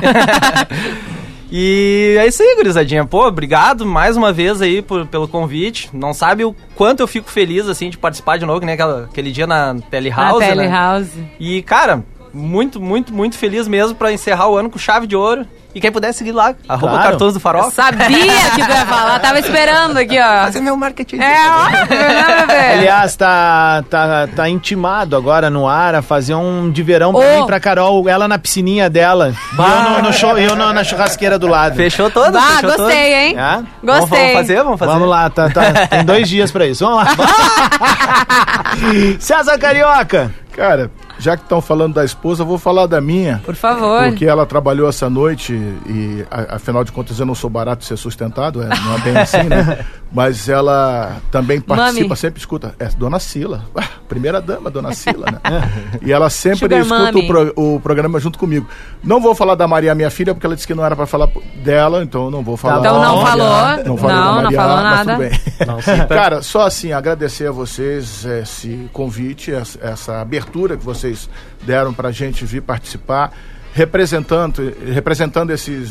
E 1.50 2.14
é 2.20 2.26
isso 2.26 2.42
aí, 2.42 2.56
gurizadinha. 2.56 3.06
Pô, 3.06 3.26
obrigado 3.26 3.86
mais 3.86 4.18
uma 4.18 4.30
vez 4.34 4.60
aí 4.60 4.82
por- 4.82 5.06
pelo 5.06 5.26
convite. 5.26 5.88
Não 5.94 6.12
sabe 6.12 6.44
o 6.44 6.54
quanto 6.74 7.00
eu 7.00 7.06
fico 7.08 7.30
feliz, 7.30 7.66
assim, 7.66 7.88
de 7.88 7.96
participar 7.96 8.36
de 8.36 8.44
novo, 8.44 8.60
que 8.60 8.66
nem 8.66 8.74
aquela- 8.74 9.04
aquele 9.04 9.32
dia 9.32 9.46
na 9.46 9.74
Telehouse, 9.90 10.40
Na 10.46 10.54
né? 10.54 10.62
Telehouse. 10.64 11.24
E, 11.40 11.62
cara, 11.62 12.04
muito, 12.34 12.78
muito, 12.78 13.14
muito 13.14 13.38
feliz 13.38 13.66
mesmo 13.66 13.94
pra 13.94 14.12
encerrar 14.12 14.50
o 14.50 14.58
ano 14.58 14.68
com 14.68 14.78
chave 14.78 15.06
de 15.06 15.16
ouro. 15.16 15.46
E 15.78 15.80
quem 15.80 15.92
puder 15.92 16.12
seguir 16.12 16.32
lá, 16.32 16.54
arroba 16.68 16.94
Claro. 16.94 17.08
cartões 17.10 17.34
do 17.34 17.40
farol. 17.40 17.64
Eu 17.66 17.70
sabia 17.70 18.06
que 18.08 18.62
tu 18.64 18.68
ia 18.70 18.86
falar, 18.86 19.18
tava 19.20 19.38
esperando 19.38 19.96
aqui, 19.96 20.18
ó. 20.18 20.44
Fazer 20.44 20.60
meu 20.60 20.76
marketing. 20.76 21.20
É, 21.20 21.36
ó, 21.50 21.70
né, 21.70 21.84
bebê? 21.86 22.54
Aliás, 22.78 23.14
tá, 23.14 23.84
tá, 23.88 24.28
tá 24.34 24.48
intimado 24.48 25.16
agora 25.16 25.48
no 25.48 25.68
ar 25.68 25.94
a 25.94 26.02
fazer 26.02 26.34
um 26.34 26.70
de 26.70 26.82
verão 26.82 27.12
pra 27.14 27.20
Ô. 27.36 27.40
mim, 27.40 27.46
pra 27.46 27.60
Carol, 27.60 28.08
ela 28.08 28.26
na 28.26 28.38
piscininha 28.38 28.90
dela. 28.90 29.32
E 29.52 29.56
eu, 29.60 29.90
no, 29.90 30.02
no 30.08 30.12
show, 30.12 30.36
eu 30.36 30.56
no- 30.56 30.72
na 30.72 30.82
churrasqueira 30.82 31.38
do 31.38 31.46
lado. 31.46 31.76
Fechou 31.76 32.10
todo, 32.10 32.32
Bah, 32.32 32.40
fechou 32.56 32.70
todo. 32.70 32.82
gostei, 32.84 33.14
hein? 33.14 33.36
É? 33.38 33.62
Vamos, 33.82 34.00
Gostei. 34.00 34.18
vamos 34.18 34.32
fazer, 34.34 34.62
vamos 34.64 34.78
fazer. 34.78 34.92
Vamos 34.92 35.08
lá, 35.08 35.30
tá, 35.30 35.50
tá- 35.50 35.86
tem 35.88 36.04
dois 36.04 36.28
dias 36.28 36.50
pra 36.50 36.66
isso. 36.66 36.84
Vamos 36.84 37.04
lá. 37.04 37.10
César 39.20 39.58
Carioca. 39.58 40.32
Cara, 40.54 40.90
já 41.18 41.36
que 41.36 41.42
estão 41.42 41.60
falando 41.60 41.94
da 41.94 42.04
esposa, 42.04 42.42
eu 42.42 42.46
vou 42.46 42.58
falar 42.58 42.86
da 42.86 43.00
minha. 43.00 43.40
Por 43.44 43.54
favor. 43.54 44.04
Porque 44.04 44.24
ela 44.24 44.46
trabalhou 44.46 44.88
essa 44.88 45.08
noite 45.10 45.52
e, 45.86 46.24
a- 46.30 46.56
afinal 46.56 46.84
de 46.84 46.92
contas, 46.92 47.18
eu 47.18 47.26
não 47.26 47.34
sou 47.34 47.50
barato 47.50 47.80
de 47.80 47.86
ser 47.86 47.96
sustentado, 47.96 48.62
é, 48.62 48.68
não 48.68 48.94
é 48.94 48.98
bem 49.00 49.16
assim, 49.16 49.42
né? 49.42 49.84
Mas 50.10 50.48
ela 50.48 51.18
também 51.30 51.60
participa, 51.60 52.04
Mami. 52.08 52.16
sempre 52.16 52.40
escuta. 52.40 52.74
É, 52.78 52.86
Dona 52.86 53.18
Sila, 53.18 53.64
primeira 54.08 54.40
dama, 54.40 54.70
Dona 54.70 54.92
Sila, 54.94 55.26
né? 55.30 55.38
E 56.00 56.10
ela 56.10 56.30
sempre 56.30 56.60
Sugar 56.60 56.80
escuta 56.80 57.18
o, 57.18 57.26
pro- 57.26 57.52
o 57.74 57.80
programa 57.80 58.18
junto 58.18 58.38
comigo. 58.38 58.66
Não 59.04 59.20
vou 59.20 59.34
falar 59.34 59.54
da 59.54 59.68
Maria, 59.68 59.94
minha 59.94 60.10
filha, 60.10 60.32
porque 60.32 60.46
ela 60.46 60.54
disse 60.54 60.66
que 60.66 60.74
não 60.74 60.82
era 60.82 60.96
para 60.96 61.04
falar 61.06 61.28
dela, 61.62 62.02
então 62.02 62.30
não 62.30 62.42
vou 62.42 62.56
falar. 62.56 62.78
Então 62.80 62.94
não 62.94 63.00
da 63.02 63.08
Maria, 63.22 63.26
falou. 63.26 63.84
Não, 63.84 63.96
falei 63.98 64.16
Não, 64.16 64.22
da 64.24 64.32
não 64.32 64.42
Maria, 64.44 64.58
falou 64.58 64.76
mas 64.76 64.84
nada. 65.06 65.12
tudo 65.12 65.28
bem. 65.28 65.66
Não 65.66 65.82
cita. 65.82 66.06
Cara, 66.06 66.42
só 66.42 66.62
assim, 66.66 66.92
agradecer 66.92 67.48
a 67.48 67.52
vocês 67.52 68.24
esse 68.24 68.88
convite, 68.94 69.52
essa, 69.52 70.20
abertura 70.22 70.74
que 70.78 70.84
vocês 70.84 71.28
deram 71.66 71.92
pra 71.92 72.10
gente 72.10 72.46
vir 72.46 72.62
participar, 72.62 73.30
representando, 73.74 74.74
representando 74.90 75.50
esses 75.50 75.90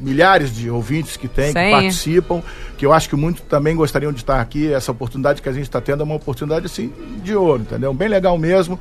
milhares 0.00 0.52
de 0.54 0.68
ouvintes 0.68 1.16
que 1.16 1.28
tem, 1.28 1.52
que 1.52 1.60
Sim. 1.60 1.70
participam, 1.70 2.42
que 2.82 2.86
eu 2.86 2.92
acho 2.92 3.08
que 3.08 3.14
muito 3.14 3.42
também 3.42 3.76
gostariam 3.76 4.10
de 4.10 4.18
estar 4.18 4.40
aqui. 4.40 4.72
Essa 4.72 4.90
oportunidade 4.90 5.40
que 5.40 5.48
a 5.48 5.52
gente 5.52 5.62
está 5.62 5.80
tendo 5.80 6.00
é 6.00 6.04
uma 6.04 6.16
oportunidade 6.16 6.66
assim 6.66 6.92
de 7.22 7.32
ouro, 7.32 7.62
entendeu? 7.62 7.94
Bem 7.94 8.08
legal 8.08 8.36
mesmo, 8.36 8.76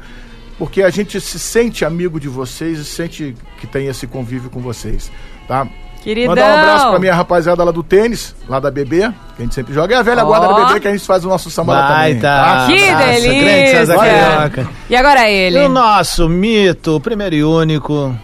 porque 0.57 0.81
a 0.81 0.89
gente 0.89 1.21
se 1.21 1.37
sente 1.37 1.85
amigo 1.85 2.19
de 2.19 2.27
vocês 2.27 2.79
e 2.79 2.83
sente 2.83 3.35
que 3.59 3.67
tem 3.67 3.85
esse 3.85 4.07
convívio 4.07 4.49
com 4.49 4.59
vocês, 4.59 5.11
tá? 5.47 5.67
Queridão. 6.01 6.29
Mandar 6.31 6.49
um 6.49 6.59
abraço 6.61 6.89
pra 6.89 6.97
minha 6.97 7.13
rapaziada 7.13 7.63
lá 7.63 7.69
do 7.69 7.83
tênis, 7.83 8.35
lá 8.49 8.59
da 8.59 8.71
BB, 8.71 9.01
que 9.35 9.37
a 9.37 9.41
gente 9.43 9.53
sempre 9.53 9.71
joga. 9.71 9.93
É 9.93 9.97
a 9.99 10.01
velha 10.01 10.23
Ó. 10.23 10.25
guarda 10.25 10.47
da 10.47 10.65
BB 10.65 10.79
que 10.79 10.87
a 10.87 10.91
gente 10.93 11.05
faz 11.05 11.23
o 11.23 11.29
nosso 11.29 11.51
samba 11.51 11.73
lá 11.73 11.87
também. 11.87 12.19
tá. 12.19 12.65
Que 12.65 12.89
Abraço, 12.89 13.21
delícia. 13.21 13.39
grande 13.43 13.69
César 13.69 13.97
Carioca. 13.97 14.69
E 14.89 14.95
agora 14.95 15.29
ele. 15.29 15.59
E 15.59 15.61
o 15.61 15.69
nosso 15.69 16.27
mito, 16.27 16.95
o 16.95 16.99
primeiro 16.99 17.35
e 17.35 17.43
único, 17.43 18.17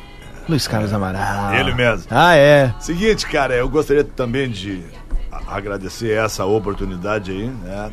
Luiz 0.50 0.68
Carlos 0.68 0.92
Amaral. 0.92 1.54
Ele 1.54 1.76
mesmo. 1.76 2.08
Ah, 2.10 2.36
é. 2.36 2.74
Seguinte, 2.80 3.28
cara, 3.28 3.54
eu 3.54 3.70
gostaria 3.70 4.04
também 4.04 4.50
de 4.50 4.82
agradecer 5.48 6.12
essa 6.12 6.46
oportunidade 6.46 7.32
aí, 7.32 7.48
né? 7.48 7.92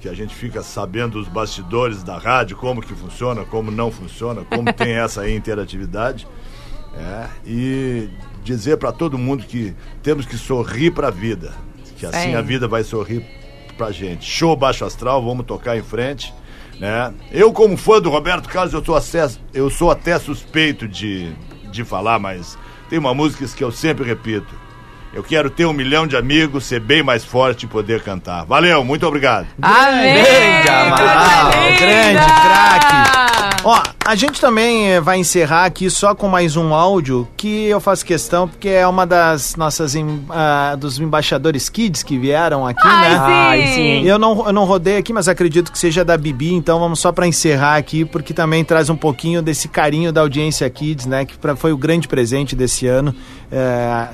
Que 0.00 0.08
a 0.08 0.14
gente 0.14 0.34
fica 0.34 0.62
sabendo 0.62 1.18
os 1.18 1.28
bastidores 1.28 2.02
da 2.02 2.18
rádio, 2.18 2.56
como 2.56 2.82
que 2.82 2.94
funciona, 2.94 3.44
como 3.44 3.70
não 3.70 3.90
funciona, 3.90 4.42
como 4.44 4.70
tem 4.74 4.94
essa 4.94 5.28
interatividade. 5.28 6.26
É, 6.94 7.26
e 7.46 8.10
dizer 8.44 8.76
pra 8.76 8.92
todo 8.92 9.16
mundo 9.16 9.44
que 9.44 9.74
temos 10.02 10.26
que 10.26 10.36
sorrir 10.36 10.90
pra 10.90 11.10
vida. 11.10 11.52
Que 11.96 12.04
assim 12.04 12.30
Sim. 12.30 12.34
a 12.34 12.42
vida 12.42 12.66
vai 12.66 12.82
sorrir 12.82 13.24
pra 13.76 13.90
gente. 13.92 14.24
Show 14.24 14.56
baixo 14.56 14.84
astral, 14.84 15.24
vamos 15.24 15.46
tocar 15.46 15.76
em 15.76 15.82
frente. 15.82 16.34
Né? 16.78 17.14
Eu, 17.30 17.52
como 17.52 17.76
fã 17.76 18.00
do 18.00 18.10
Roberto 18.10 18.48
Carlos, 18.48 18.74
eu 18.74 18.84
sou, 18.84 18.96
até, 18.96 19.28
eu 19.54 19.70
sou 19.70 19.90
até 19.90 20.18
suspeito 20.18 20.88
de, 20.88 21.32
de 21.70 21.84
falar, 21.84 22.18
mas 22.18 22.58
tem 22.88 22.98
uma 22.98 23.14
música 23.14 23.46
que 23.46 23.62
eu 23.62 23.70
sempre 23.70 24.04
repito. 24.04 24.52
Eu 25.14 25.22
quero 25.22 25.50
ter 25.50 25.66
um 25.66 25.74
milhão 25.74 26.06
de 26.06 26.16
amigos, 26.16 26.64
ser 26.64 26.80
bem 26.80 27.02
mais 27.02 27.22
forte 27.22 27.64
e 27.64 27.68
poder 27.68 28.02
cantar. 28.02 28.46
Valeu, 28.46 28.82
muito 28.82 29.06
obrigado. 29.06 29.46
Amém. 29.60 30.14
Grande 30.22 30.68
Amaral, 30.68 31.50
grande 31.78 32.24
craque. 32.42 33.62
Ó, 33.64 33.82
a 34.04 34.16
gente 34.16 34.40
também 34.40 34.92
eh, 34.92 35.00
vai 35.00 35.18
encerrar 35.18 35.64
aqui 35.64 35.88
só 35.88 36.14
com 36.14 36.26
mais 36.26 36.56
um 36.56 36.74
áudio 36.74 37.28
que 37.36 37.66
eu 37.66 37.80
faço 37.80 38.04
questão 38.04 38.48
porque 38.48 38.68
é 38.68 38.86
uma 38.86 39.06
das 39.06 39.54
nossas 39.54 39.94
ah, 40.28 40.76
dos 40.76 40.98
embaixadores 40.98 41.68
kids 41.68 42.02
que 42.02 42.18
vieram 42.18 42.66
aqui, 42.66 42.82
Ai, 42.84 43.08
né? 43.08 43.14
sim. 43.14 43.32
Ai, 43.32 43.66
sim. 43.74 44.06
Eu 44.06 44.18
não, 44.18 44.46
eu 44.46 44.52
não 44.52 44.64
rodei 44.64 44.96
aqui, 44.96 45.12
mas 45.12 45.28
acredito 45.28 45.70
que 45.70 45.78
seja 45.78 46.04
da 46.04 46.16
Bibi, 46.16 46.52
então 46.52 46.80
vamos 46.80 46.98
só 46.98 47.12
pra 47.12 47.28
encerrar 47.28 47.76
aqui, 47.76 48.04
porque 48.04 48.34
também 48.34 48.64
traz 48.64 48.90
um 48.90 48.96
pouquinho 48.96 49.40
desse 49.40 49.68
carinho 49.68 50.12
da 50.12 50.20
audiência 50.20 50.68
Kids, 50.68 51.06
né? 51.06 51.24
Que 51.24 51.38
pra, 51.38 51.54
foi 51.54 51.72
o 51.72 51.76
grande 51.76 52.08
presente 52.08 52.56
desse 52.56 52.88
ano. 52.88 53.14
É, 53.54 54.08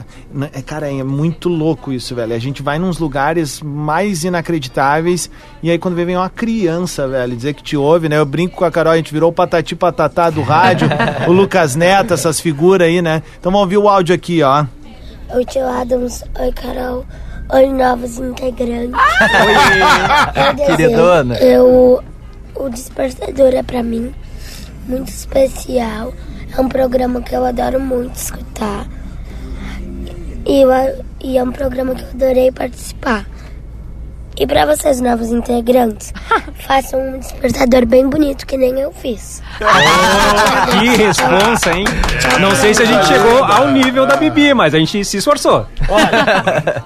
cara, 0.67 0.93
é 0.93 1.03
muito 1.03 1.49
louco 1.49 1.93
isso, 1.93 2.15
velho. 2.15 2.35
A 2.35 2.39
gente 2.39 2.63
vai 2.63 2.79
nos 2.79 2.99
lugares 2.99 3.63
mais 3.63 4.25
inacreditáveis 4.25 5.31
e 5.63 5.71
aí 5.71 5.79
quando 5.79 5.95
vem 5.95 6.17
uma 6.17 6.29
criança, 6.29 7.09
velho, 7.09 7.35
dizer 7.35 7.55
que 7.55 7.63
te 7.63 7.77
ouve, 7.77 8.09
né? 8.09 8.19
Eu 8.19 8.27
brinco 8.27 8.57
com 8.57 8.65
a 8.65 8.71
Carol, 8.71 8.93
a 8.93 8.97
gente 8.97 9.13
virou 9.13 9.31
o 9.31 9.33
patati 9.33 9.77
patatá 9.93 10.29
do 10.31 10.43
rádio, 10.43 10.89
o 11.27 11.33
Lucas 11.33 11.75
Neto, 11.75 12.13
essas 12.15 12.39
figuras 12.41 12.87
aí, 12.87 13.01
né? 13.01 13.23
Então 13.39 13.51
vamos 13.51 13.63
ouvir 13.63 13.79
o 13.79 13.89
áudio 13.89 14.15
aqui, 14.15 14.43
ó. 14.43 14.65
Oi, 15.35 15.45
tio 15.45 15.67
Adams. 15.67 16.23
Oi, 16.39 16.53
Carol. 16.53 17.05
Oi, 17.51 17.67
novos 17.71 18.19
integrantes. 18.19 18.93
Desejo- 20.57 20.67
Queridona. 20.77 21.37
Eu, 21.39 22.03
o 22.55 22.69
Despertador 22.69 23.55
é 23.55 23.63
pra 23.63 23.83
mim 23.83 24.13
muito 24.87 25.09
especial. 25.09 26.13
É 26.57 26.61
um 26.61 26.69
programa 26.69 27.21
que 27.23 27.35
eu 27.35 27.45
adoro 27.45 27.81
muito 27.81 28.15
escutar. 28.17 28.87
E, 30.47 30.63
eu 30.63 30.71
e 31.23 31.37
é 31.39 31.43
um 31.43 31.53
programa 31.53 31.95
que 31.95 32.03
eu 32.03 32.09
adorei 32.11 32.51
participar. 32.53 33.27
E 34.41 34.47
pra 34.47 34.65
vocês, 34.65 35.01
novos 35.01 35.33
integrantes, 35.33 36.13
façam 36.67 37.01
um 37.01 37.19
despertador 37.19 37.85
bem 37.85 38.09
bonito, 38.09 38.47
que 38.47 38.57
nem 38.57 38.79
eu 38.79 38.93
fiz. 38.93 39.43
Que 40.79 40.87
responsa, 40.97 41.73
hein? 41.73 41.85
Não 42.41 42.55
sei 42.55 42.73
se 42.75 42.83
a 42.83 42.85
gente 42.87 43.07
chegou 43.07 43.43
ao 43.43 43.69
nível 43.69 44.07
da 44.07 44.17
Bibi, 44.17 44.55
mas 44.55 44.75
a 44.75 44.79
gente 44.79 45.05
se 45.05 45.17
esforçou. 45.17 45.67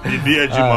Vivia 0.04 0.46
demais. 0.48 0.72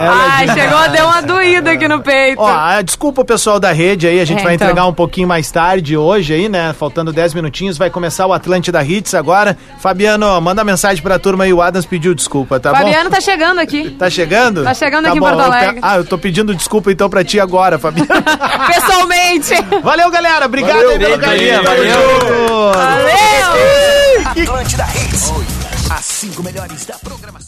Ai, 0.00 0.48
chegou, 0.54 0.88
deu 0.90 1.06
uma 1.06 1.22
doída 1.22 1.72
aqui 1.72 1.88
no 1.88 2.00
peito. 2.00 2.40
Ó, 2.40 2.46
ah, 2.48 2.80
desculpa 2.82 3.22
o 3.22 3.24
pessoal 3.24 3.58
da 3.58 3.72
rede 3.72 4.06
aí, 4.06 4.20
a 4.20 4.24
gente 4.24 4.40
É, 4.40 4.44
vai 4.44 4.54
então. 4.54 4.68
entregar 4.68 4.86
um 4.86 4.92
pouquinho 4.92 5.26
mais 5.26 5.50
tarde 5.50 5.96
hoje 5.96 6.34
aí, 6.34 6.48
né? 6.48 6.72
Faltando 6.74 7.12
10 7.12 7.34
minutinhos, 7.34 7.76
vai 7.78 7.90
começar 7.90 8.26
o 8.26 8.32
Atlântida 8.32 8.84
Hits 8.84 9.14
agora. 9.14 9.56
Fabiano, 9.78 10.40
manda 10.40 10.62
mensagem 10.62 11.02
pra 11.02 11.18
turma 11.18 11.44
aí, 11.44 11.52
o 11.52 11.60
Adams 11.62 11.86
pediu 11.86 12.14
desculpa, 12.14 12.60
tá 12.60 12.70
Fabiano 12.72 13.10
tá 13.10 13.20
chegando 13.20 13.58
aqui. 13.58 13.88
bom? 13.90 13.96
Tá 13.98 14.10
chegando? 14.10 14.62
Tá 14.62 14.74
chegando 14.74 15.04
Tá 15.04 15.08
aqui 15.10 15.18
em 15.18 15.20
bom, 15.20 15.26
Porto 15.28 15.40
eu 15.44 15.50
pe- 15.50 15.56
Alegre. 15.56 15.80
Ah, 15.82 15.96
eu 15.96 16.03
tô 16.04 16.18
pedindo 16.18 16.54
desculpa 16.54 16.90
então 16.92 17.08
pra 17.10 17.24
ti 17.24 17.38
agora, 17.40 17.78
Fabiano. 17.78 18.08
Pessoalmente. 18.72 19.54
Valeu, 19.82 20.10
galera, 20.10 20.46
obrigado 20.46 20.74
Valeu, 20.76 20.90
aí 20.90 20.98
pelo 20.98 21.10
valeu, 21.10 21.26
carinho. 21.26 21.62
valeu. 21.62 22.72
Valeu. 22.72 24.42
Atlântida 24.42 24.86
Hits. 24.94 25.32
As 25.90 26.04
cinco 26.04 26.42
melhores 26.42 26.84
da 26.86 26.94
programação. 26.98 27.43